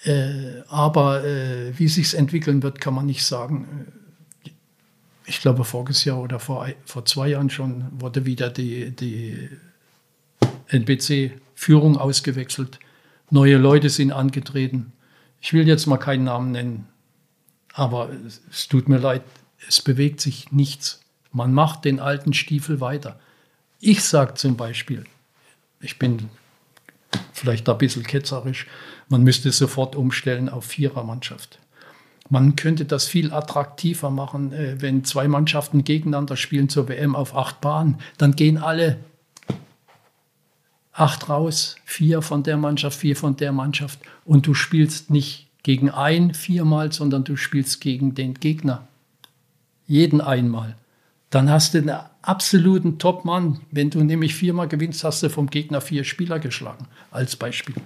Äh, 0.05 0.63
aber 0.69 1.23
äh, 1.23 1.79
wie 1.79 1.87
sich 1.87 2.17
entwickeln 2.17 2.63
wird, 2.63 2.81
kann 2.81 2.95
man 2.95 3.05
nicht 3.05 3.27
sagen 3.27 3.93
ich 5.27 5.43
glaube, 5.43 5.65
voriges 5.65 6.07
Jahr 6.07 6.23
oder 6.23 6.41
vor, 6.41 6.67
vor 6.87 7.05
zwei 7.05 7.29
Jahren 7.29 7.51
schon 7.51 7.85
wurde 8.01 8.25
wieder 8.25 8.49
die, 8.49 8.97
die 8.97 9.51
NBC-Führung 10.69 11.99
ausgewechselt. 11.99 12.79
Neue 13.29 13.59
Leute 13.59 13.91
sind 13.91 14.13
angetreten. 14.13 14.95
Ich 15.41 15.53
will 15.53 15.67
jetzt 15.67 15.87
mal 15.87 15.99
keinen 15.99 16.25
Namen 16.25 16.53
nennen, 16.53 16.89
aber 17.73 18.11
es, 18.27 18.69
tut 18.69 18.89
mir 18.89 18.99
leid, 18.99 19.23
es 19.67 19.81
bewegt 19.81 20.21
sich 20.21 20.51
nichts. 20.53 21.01
Man 21.33 21.53
macht 21.53 21.85
den 21.85 22.01
alten 22.01 22.33
Stiefel 22.33 22.81
weiter. 22.81 23.19
Ich 23.81 24.03
sage 24.03 24.35
zum 24.35 24.57
Beispiel, 24.57 25.05
ich 25.81 25.99
bin 25.99 26.29
vielleicht 27.33 27.69
ein 27.69 27.79
bisschen 27.79 28.03
ketzerisch, 28.03 28.67
man 29.09 29.23
müsste 29.23 29.53
sofort 29.53 29.95
umstellen 29.97 30.49
auf 30.49 30.65
Vierermannschaft. 30.65 31.59
Man 32.31 32.57
könnte 32.57 32.85
das 32.85 33.07
viel 33.07 33.33
attraktiver 33.33 34.11
machen, 34.11 34.53
äh, 34.53 34.81
wenn 34.81 35.05
zwei 35.05 35.29
Mannschaften 35.29 35.85
gegeneinander 35.85 36.37
spielen 36.37 36.69
zur 36.69 36.89
WM 36.89 37.17
auf 37.17 37.35
acht 37.35 37.61
Bahnen. 37.61 37.99
Dann 38.19 38.37
gehen 38.37 38.59
alle 38.59 38.99
acht 40.99 41.29
raus, 41.29 41.77
vier 41.85 42.23
von 42.23 42.43
der 42.43 42.57
Mannschaft, 42.57 42.99
vier 42.99 43.17
von 43.17 43.37
der 43.37 43.53
Mannschaft. 43.53 44.01
Und 44.25 44.47
du 44.47 44.55
spielst 44.55 45.11
nicht 45.11 45.49
gegen 45.63 45.91
ein 45.91 46.35
viermal, 46.35 46.93
sondern 46.93 47.25
du 47.25 47.37
spielst 47.37 47.81
gegen 47.81 48.15
den 48.15 48.35
Gegner. 48.35 48.89
Jeden 49.87 50.21
einmal. 50.21 50.77
Dann 51.31 51.51
hast 51.51 51.75
du 51.75 51.79
einen 51.79 52.01
absoluten 52.23 52.99
Top-Mann. 52.99 53.61
Wenn 53.71 53.91
du 53.91 54.03
nämlich 54.03 54.35
viermal 54.35 54.67
gewinnst, 54.67 55.05
hast 55.05 55.23
du 55.23 55.31
vom 55.31 55.49
Gegner 55.49 55.81
vier 55.81 56.05
Spieler 56.05 56.41
geschlagen, 56.41 56.89
als 57.11 57.37
Beispiel. 57.37 57.77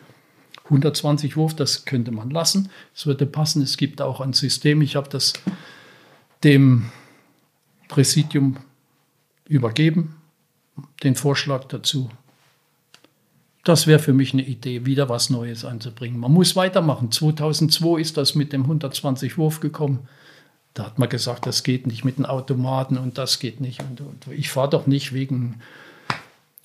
120 0.64 1.36
Wurf, 1.36 1.54
das 1.54 1.84
könnte 1.84 2.12
man 2.12 2.30
lassen. 2.30 2.70
Es 2.94 3.04
würde 3.04 3.26
passen. 3.26 3.62
Es 3.62 3.76
gibt 3.76 4.00
auch 4.00 4.20
ein 4.20 4.32
System. 4.32 4.80
Ich 4.80 4.96
habe 4.96 5.08
das 5.10 5.34
dem 6.44 6.90
Präsidium 7.88 8.56
übergeben, 9.46 10.16
den 11.02 11.14
Vorschlag 11.14 11.64
dazu. 11.64 12.08
Das 13.64 13.86
wäre 13.86 14.00
für 14.00 14.12
mich 14.12 14.32
eine 14.32 14.42
Idee, 14.42 14.86
wieder 14.86 15.08
was 15.08 15.30
Neues 15.30 15.64
einzubringen. 15.64 16.18
Man 16.18 16.32
muss 16.32 16.56
weitermachen. 16.56 17.12
2002 17.12 18.00
ist 18.00 18.16
das 18.16 18.34
mit 18.34 18.52
dem 18.52 18.62
120 18.62 19.38
Wurf 19.38 19.60
gekommen. 19.60 20.08
Da 20.74 20.86
hat 20.86 20.98
man 20.98 21.08
gesagt, 21.08 21.46
das 21.46 21.62
geht 21.62 21.86
nicht 21.86 22.04
mit 22.04 22.18
den 22.18 22.26
Automaten 22.26 22.96
und 22.96 23.18
das 23.18 23.38
geht 23.38 23.60
nicht. 23.60 23.80
Und, 23.82 24.00
und 24.00 24.26
ich 24.32 24.50
fahre 24.50 24.70
doch 24.70 24.86
nicht 24.86 25.12
wegen 25.12 25.60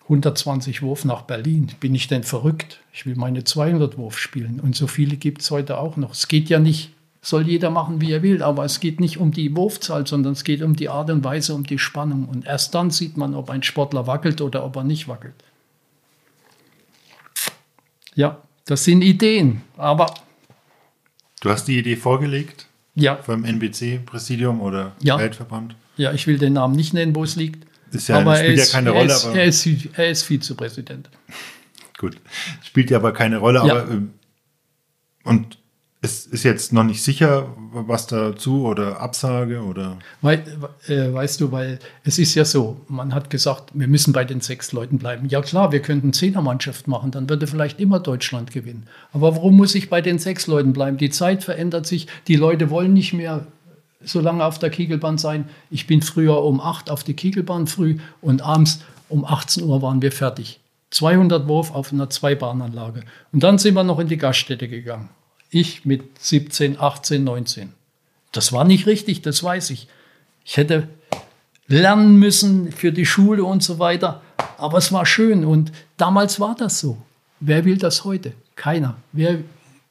120 0.04 0.82
Wurf 0.82 1.06
nach 1.06 1.24
Berlin. 1.24 1.70
Bin 1.80 1.94
ich 1.94 2.08
denn 2.08 2.24
verrückt? 2.24 2.80
Ich 2.94 3.06
will 3.06 3.16
meine 3.16 3.44
200 3.44 3.98
Wurf 3.98 4.18
spielen. 4.18 4.60
Und 4.60 4.76
so 4.76 4.88
viele 4.88 5.18
gibt 5.18 5.42
es 5.42 5.52
heute 5.52 5.78
auch 5.78 5.98
noch. 5.98 6.14
Es 6.14 6.28
geht 6.28 6.50
ja 6.50 6.58
nicht, 6.58 6.94
soll 7.22 7.48
jeder 7.48 7.70
machen, 7.70 8.02
wie 8.02 8.12
er 8.12 8.24
will, 8.24 8.42
aber 8.42 8.66
es 8.66 8.80
geht 8.80 9.00
nicht 9.00 9.20
um 9.20 9.32
die 9.32 9.56
Wurfzahl, 9.56 10.08
sondern 10.08 10.34
es 10.34 10.44
geht 10.44 10.64
um 10.64 10.76
die 10.76 10.90
Art 10.90 11.12
und 11.12 11.24
Weise, 11.24 11.54
um 11.54 11.64
die 11.64 11.78
Spannung. 11.78 12.26
Und 12.26 12.48
erst 12.48 12.74
dann 12.74 12.90
sieht 12.90 13.18
man, 13.18 13.36
ob 13.36 13.52
ein 13.52 13.62
Sportler 13.62 14.08
wackelt 14.08 14.42
oder 14.42 14.66
ob 14.66 14.78
er 14.78 14.84
nicht 14.84 15.08
wackelt. 15.08 15.36
Ja, 18.18 18.42
das 18.66 18.84
sind 18.84 19.04
Ideen, 19.04 19.62
aber. 19.78 20.12
Du 21.40 21.52
hast 21.52 21.68
die 21.68 21.78
Idee 21.78 21.96
vorgelegt? 21.96 22.66
Ja. 22.96 23.14
Beim 23.28 23.46
NBC-Präsidium 23.46 24.60
oder 24.60 24.96
ja. 25.00 25.20
Weltverband? 25.20 25.76
Ja, 25.98 26.12
ich 26.14 26.26
will 26.26 26.40
den 26.40 26.54
Namen 26.54 26.76
nicht 26.76 26.96
nennen, 26.96 27.14
wo 27.14 27.24
es 27.24 27.36
liegt. 27.36 27.68
Ist 27.92 28.10
ja, 28.10 28.18
aber 28.18 28.36
spielt 28.38 28.58
ist, 28.58 28.74
ja 28.74 28.80
keine 28.80 28.90
Rolle. 28.90 29.14
Ist, 29.14 29.26
er, 29.26 29.46
ist, 29.46 29.68
er 29.94 30.10
ist 30.10 30.24
Vizepräsident. 30.24 31.12
Gut. 32.00 32.18
Spielt 32.64 32.90
ja 32.90 32.98
aber 32.98 33.14
keine 33.14 33.38
Rolle. 33.38 33.60
Ja. 33.68 33.82
Aber, 33.84 33.92
ähm, 33.92 34.14
und 35.24 35.60
es 36.08 36.26
ist 36.26 36.44
jetzt 36.44 36.72
noch 36.72 36.84
nicht 36.84 37.04
sicher, 37.04 37.54
was 37.72 38.08
dazu 38.08 38.66
oder 38.66 39.02
Absage 39.02 39.62
oder. 39.62 39.98
Weil, 40.22 40.44
äh, 40.88 41.14
weißt 41.14 41.42
du, 41.42 41.52
weil 41.52 41.80
es 42.04 42.18
ist 42.18 42.36
ja 42.36 42.46
so, 42.46 42.78
man 42.88 43.14
hat 43.14 43.30
gesagt, 43.30 43.72
wir 43.74 43.88
müssen 43.88 44.14
bei 44.14 44.24
den 44.24 44.40
sechs 44.40 44.72
Leuten 44.72 44.98
bleiben. 44.98 45.28
Ja 45.28 45.42
klar, 45.42 45.72
wir 45.72 45.82
könnten 45.82 46.14
Zehnermannschaft 46.14 46.88
machen, 46.88 47.12
dann 47.12 47.30
würde 47.30 47.48
vielleicht 47.48 47.80
immer 47.80 48.00
Deutschland 48.00 48.52
gewinnen. 48.52 48.88
Aber 49.12 49.36
warum 49.36 49.58
muss 49.58 49.76
ich 49.76 49.90
bei 49.90 50.02
den 50.02 50.18
sechs 50.18 50.48
Leuten 50.48 50.74
bleiben? 50.74 50.98
Die 50.98 51.10
Zeit 51.10 51.44
verändert 51.44 51.86
sich, 51.86 52.08
die 52.28 52.36
Leute 52.36 52.70
wollen 52.70 52.94
nicht 52.94 53.14
mehr 53.14 53.46
so 54.02 54.22
lange 54.22 54.46
auf 54.46 54.60
der 54.60 54.70
Kegelbahn 54.70 55.18
sein. 55.18 55.50
Ich 55.70 55.88
bin 55.88 56.02
früher 56.02 56.42
um 56.44 56.62
8 56.62 56.90
auf 56.90 57.04
die 57.04 57.16
Kegelbahn 57.16 57.68
früh 57.68 57.98
und 58.22 58.42
abends 58.42 58.82
um 59.10 59.26
18 59.26 59.64
Uhr 59.64 59.82
waren 59.82 60.02
wir 60.02 60.12
fertig. 60.12 60.60
200 60.92 61.48
Wurf 61.48 61.74
auf 61.74 61.92
einer 61.92 62.10
Zweibahnanlage. 62.10 63.02
Und 63.34 63.44
dann 63.44 63.58
sind 63.58 63.74
wir 63.74 63.84
noch 63.84 64.00
in 64.00 64.08
die 64.08 64.18
Gaststätte 64.18 64.70
gegangen. 64.70 65.10
Ich 65.50 65.86
mit 65.86 66.04
17, 66.20 66.80
18, 66.80 67.24
19. 67.24 67.74
Das 68.32 68.52
war 68.52 68.66
nicht 68.66 68.86
richtig, 68.86 69.22
das 69.22 69.44
weiß 69.44 69.70
ich. 69.70 69.88
Ich 70.44 70.58
hätte 70.58 70.88
lernen 71.68 72.18
müssen 72.18 72.72
für 72.72 72.92
die 72.92 73.06
Schule 73.06 73.44
und 73.44 73.64
so 73.64 73.80
weiter. 73.80 74.22
Aber 74.58 74.78
es 74.78 74.92
war 74.92 75.06
schön 75.06 75.46
und 75.46 75.72
damals 75.98 76.40
war 76.40 76.56
das 76.56 76.80
so. 76.80 76.98
Wer 77.40 77.66
will 77.66 77.78
das 77.78 78.04
heute? 78.04 78.34
Keiner. 78.56 78.98
Wer 79.12 79.40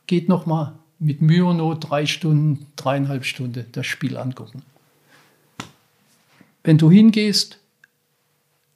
geht 0.06 0.28
noch 0.28 0.46
mal 0.46 0.74
mit 0.98 1.20
Mühe 1.20 1.44
und 1.44 1.58
Not 1.58 1.90
drei 1.90 2.06
Stunden, 2.06 2.66
dreieinhalb 2.76 3.24
Stunden 3.24 3.66
das 3.72 3.86
Spiel 3.86 4.16
angucken. 4.16 4.62
Wenn 6.64 6.78
du 6.78 6.90
hingehst, 6.90 7.58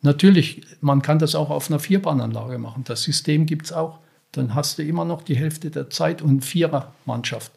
natürlich, 0.02 0.62
man 0.80 1.02
kann 1.02 1.18
das 1.18 1.34
auch 1.34 1.50
auf 1.50 1.70
einer 1.70 1.80
Vierbahnanlage 1.80 2.58
machen. 2.58 2.84
Das 2.84 3.02
System 3.02 3.46
gibt 3.46 3.66
es 3.66 3.72
auch. 3.72 3.99
Dann 4.32 4.54
hast 4.54 4.78
du 4.78 4.82
immer 4.82 5.04
noch 5.04 5.22
die 5.22 5.36
Hälfte 5.36 5.70
der 5.70 5.90
Zeit 5.90 6.22
und 6.22 6.44
Vierermannschaft. 6.44 7.52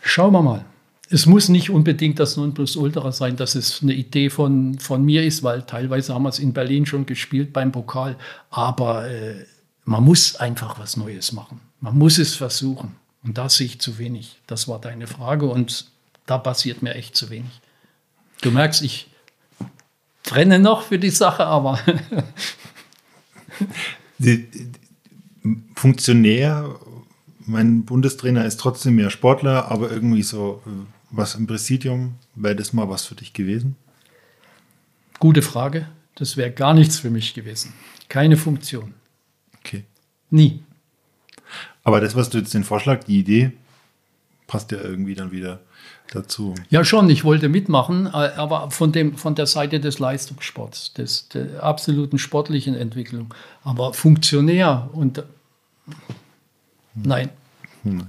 Schauen 0.00 0.32
wir 0.32 0.42
mal. 0.42 0.64
es 1.10 1.26
muss 1.26 1.48
nicht 1.48 1.70
unbedingt 1.70 2.20
das 2.20 2.36
Nonplusultra 2.36 3.10
sein, 3.10 3.36
dass 3.36 3.56
es 3.56 3.82
eine 3.82 3.94
Idee 3.94 4.30
von, 4.30 4.78
von 4.78 5.04
mir 5.04 5.24
ist, 5.24 5.42
weil 5.42 5.62
teilweise 5.62 6.14
haben 6.14 6.22
wir 6.22 6.28
es 6.28 6.38
in 6.38 6.52
Berlin 6.52 6.86
schon 6.86 7.04
gespielt 7.04 7.52
beim 7.52 7.72
Pokal. 7.72 8.16
Aber 8.50 9.10
äh, 9.10 9.44
man 9.84 10.04
muss 10.04 10.36
einfach 10.36 10.78
was 10.78 10.96
Neues 10.96 11.32
machen. 11.32 11.60
Man 11.80 11.98
muss 11.98 12.18
es 12.18 12.36
versuchen. 12.36 12.94
Und 13.22 13.38
da 13.38 13.48
sehe 13.48 13.66
ich 13.66 13.80
zu 13.80 13.98
wenig. 13.98 14.36
Das 14.46 14.68
war 14.68 14.80
deine 14.80 15.06
Frage 15.06 15.46
und 15.46 15.86
da 16.26 16.38
passiert 16.38 16.82
mir 16.82 16.94
echt 16.94 17.16
zu 17.16 17.28
wenig. 17.28 17.60
Du 18.40 18.50
merkst, 18.50 18.82
ich 18.82 19.08
brenne 20.22 20.58
noch 20.58 20.82
für 20.82 20.98
die 20.98 21.10
Sache, 21.10 21.44
aber. 21.44 21.80
Funktionär, 25.74 26.78
mein 27.46 27.84
Bundestrainer 27.84 28.44
ist 28.44 28.60
trotzdem 28.60 28.96
mehr 28.96 29.10
Sportler, 29.10 29.70
aber 29.70 29.90
irgendwie 29.90 30.22
so 30.22 30.62
äh, 30.66 30.70
was 31.10 31.34
im 31.34 31.46
Präsidium, 31.46 32.14
wäre 32.34 32.56
das 32.56 32.72
mal 32.72 32.88
was 32.88 33.06
für 33.06 33.14
dich 33.14 33.32
gewesen? 33.32 33.76
Gute 35.18 35.42
Frage. 35.42 35.88
Das 36.14 36.36
wäre 36.36 36.50
gar 36.50 36.74
nichts 36.74 36.98
für 36.98 37.10
mich 37.10 37.34
gewesen. 37.34 37.72
Keine 38.08 38.36
Funktion. 38.36 38.94
Okay. 39.58 39.84
Nie. 40.30 40.62
Aber 41.82 42.00
das, 42.00 42.14
was 42.14 42.30
du 42.30 42.38
jetzt 42.38 42.54
den 42.54 42.64
Vorschlag, 42.64 43.04
die 43.04 43.18
Idee, 43.18 43.52
passt 44.46 44.70
ja 44.72 44.80
irgendwie 44.80 45.14
dann 45.14 45.32
wieder 45.32 45.60
dazu. 46.10 46.54
Ja, 46.68 46.84
schon. 46.84 47.08
Ich 47.10 47.24
wollte 47.24 47.48
mitmachen, 47.48 48.06
aber 48.06 48.70
von, 48.70 48.92
dem, 48.92 49.16
von 49.16 49.34
der 49.34 49.46
Seite 49.46 49.80
des 49.80 49.98
Leistungssports, 49.98 50.92
des, 50.94 51.28
der 51.28 51.62
absoluten 51.62 52.18
sportlichen 52.18 52.74
Entwicklung. 52.74 53.32
Aber 53.64 53.94
Funktionär 53.94 54.90
und 54.92 55.18
hm. 55.18 55.24
nein. 56.94 57.30
Hm. 57.84 58.06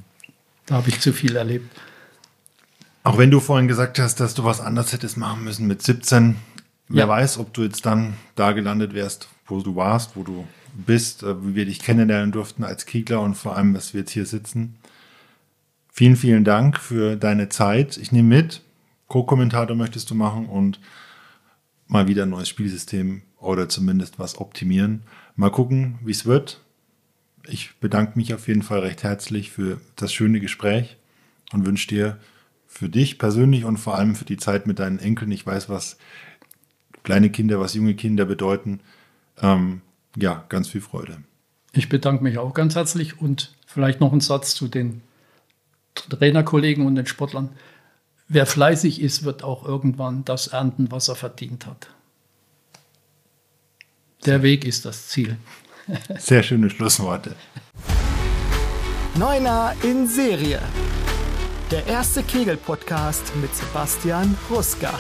Da 0.66 0.76
habe 0.76 0.89
ich 0.89 0.99
zu 0.99 1.14
viel 1.14 1.36
erlebt. 1.36 1.70
Auch 3.04 3.18
wenn 3.18 3.32
du 3.32 3.39
vorhin 3.39 3.68
gesagt 3.68 3.99
hast, 3.99 4.20
dass 4.20 4.36
du 4.36 4.43
was 4.43 4.62
anderes 4.62 4.93
hättest 4.93 5.18
machen 5.18 5.43
müssen 5.43 5.68
mit 5.68 5.82
17, 5.82 6.36
wer 6.88 7.08
weiß, 7.08 7.39
ob 7.39 7.54
du 7.54 7.64
jetzt 7.64 7.86
dann 7.86 8.14
da 8.36 8.52
gelandet 8.52 8.93
wärst, 8.93 9.28
wo 9.47 9.62
du 9.62 9.76
warst, 9.76 10.16
wo 10.16 10.24
du 10.24 10.45
bist, 10.74 11.24
äh, 11.24 11.43
wie 11.45 11.56
wir 11.56 11.66
dich 11.66 11.80
kennenlernen 11.80 12.32
durften 12.32 12.64
als 12.64 12.86
Kiegler 12.86 13.22
und 13.22 13.36
vor 13.36 13.58
allem, 13.58 13.74
dass 13.74 13.93
wir 13.93 14.02
jetzt 14.02 14.12
hier 14.12 14.26
sitzen. 14.26 14.76
Vielen, 15.94 16.16
vielen 16.16 16.46
Dank 16.46 16.80
für 16.80 17.18
deine 17.18 17.50
Zeit. 17.50 17.98
Ich 17.98 18.14
nehme 18.14 18.30
mit, 18.30 18.62
Co-Kommentator 19.08 19.76
möchtest 19.76 20.10
du 20.10 20.16
machen 20.16 20.48
und 20.48 20.80
mal 21.88 22.08
wieder 22.08 22.24
ein 22.24 22.30
neues 22.30 22.48
Spielsystem 22.48 23.24
oder 23.38 23.68
zumindest 23.68 24.18
was 24.18 24.39
optimieren. 24.39 25.04
Mal 25.36 25.52
gucken, 25.52 26.00
wie 26.04 26.12
es 26.12 26.26
wird. 26.26 26.62
Ich 27.46 27.76
bedanke 27.82 28.18
mich 28.18 28.34
auf 28.34 28.48
jeden 28.48 28.62
Fall 28.62 28.80
recht 28.80 29.04
herzlich 29.04 29.52
für 29.52 29.82
das 29.98 30.14
schöne 30.14 30.39
Gespräch 30.39 30.96
und 31.52 31.66
wünsche 31.66 31.89
dir 31.89 32.18
für 32.68 32.88
dich 32.88 33.20
persönlich 33.20 33.66
und 33.66 33.76
vor 33.76 33.98
allem 33.98 34.16
für 34.16 34.24
die 34.24 34.38
Zeit 34.38 34.68
mit 34.68 34.80
deinen 34.80 35.00
Enkeln, 35.00 35.32
ich 35.32 35.46
weiß, 35.46 35.68
was 35.68 35.98
kleine 37.04 37.30
Kinder, 37.32 37.60
was 37.60 37.74
junge 37.74 37.96
Kinder 37.96 38.24
bedeuten, 38.24 38.80
ähm, 39.42 39.82
ja, 40.16 40.46
ganz 40.48 40.70
viel 40.70 40.82
Freude. 40.82 41.18
Ich 41.74 41.89
bedanke 41.89 42.24
mich 42.24 42.38
auch 42.38 42.54
ganz 42.54 42.76
herzlich 42.76 43.20
und 43.20 43.54
vielleicht 43.66 44.00
noch 44.00 44.14
ein 44.14 44.22
Satz 44.22 44.56
zu 44.56 44.70
den 44.70 45.02
Trainerkollegen 45.96 46.86
und 46.86 46.96
den 46.96 47.06
Sportlern. 47.06 47.50
Wer 48.28 48.46
fleißig 48.46 49.02
ist, 49.02 49.24
wird 49.24 49.44
auch 49.44 49.66
irgendwann 49.66 50.24
das 50.24 50.48
ernten, 50.48 50.92
was 50.92 51.10
er 51.10 51.16
verdient 51.16 51.66
hat. 51.66 51.88
Der 54.26 54.44
Weg 54.44 54.66
ist 54.66 54.86
das 54.86 55.08
Ziel. 55.08 55.38
Sehr 56.18 56.44
schöne 56.44 56.70
Schlussworte. 56.70 57.36
Neuner 59.16 59.76
in 59.84 60.08
Serie. 60.08 60.62
Der 61.72 61.86
erste 61.88 62.24
Kegel-Podcast 62.24 63.36
mit 63.42 63.54
Sebastian 63.56 64.38
Ruska. 64.50 64.98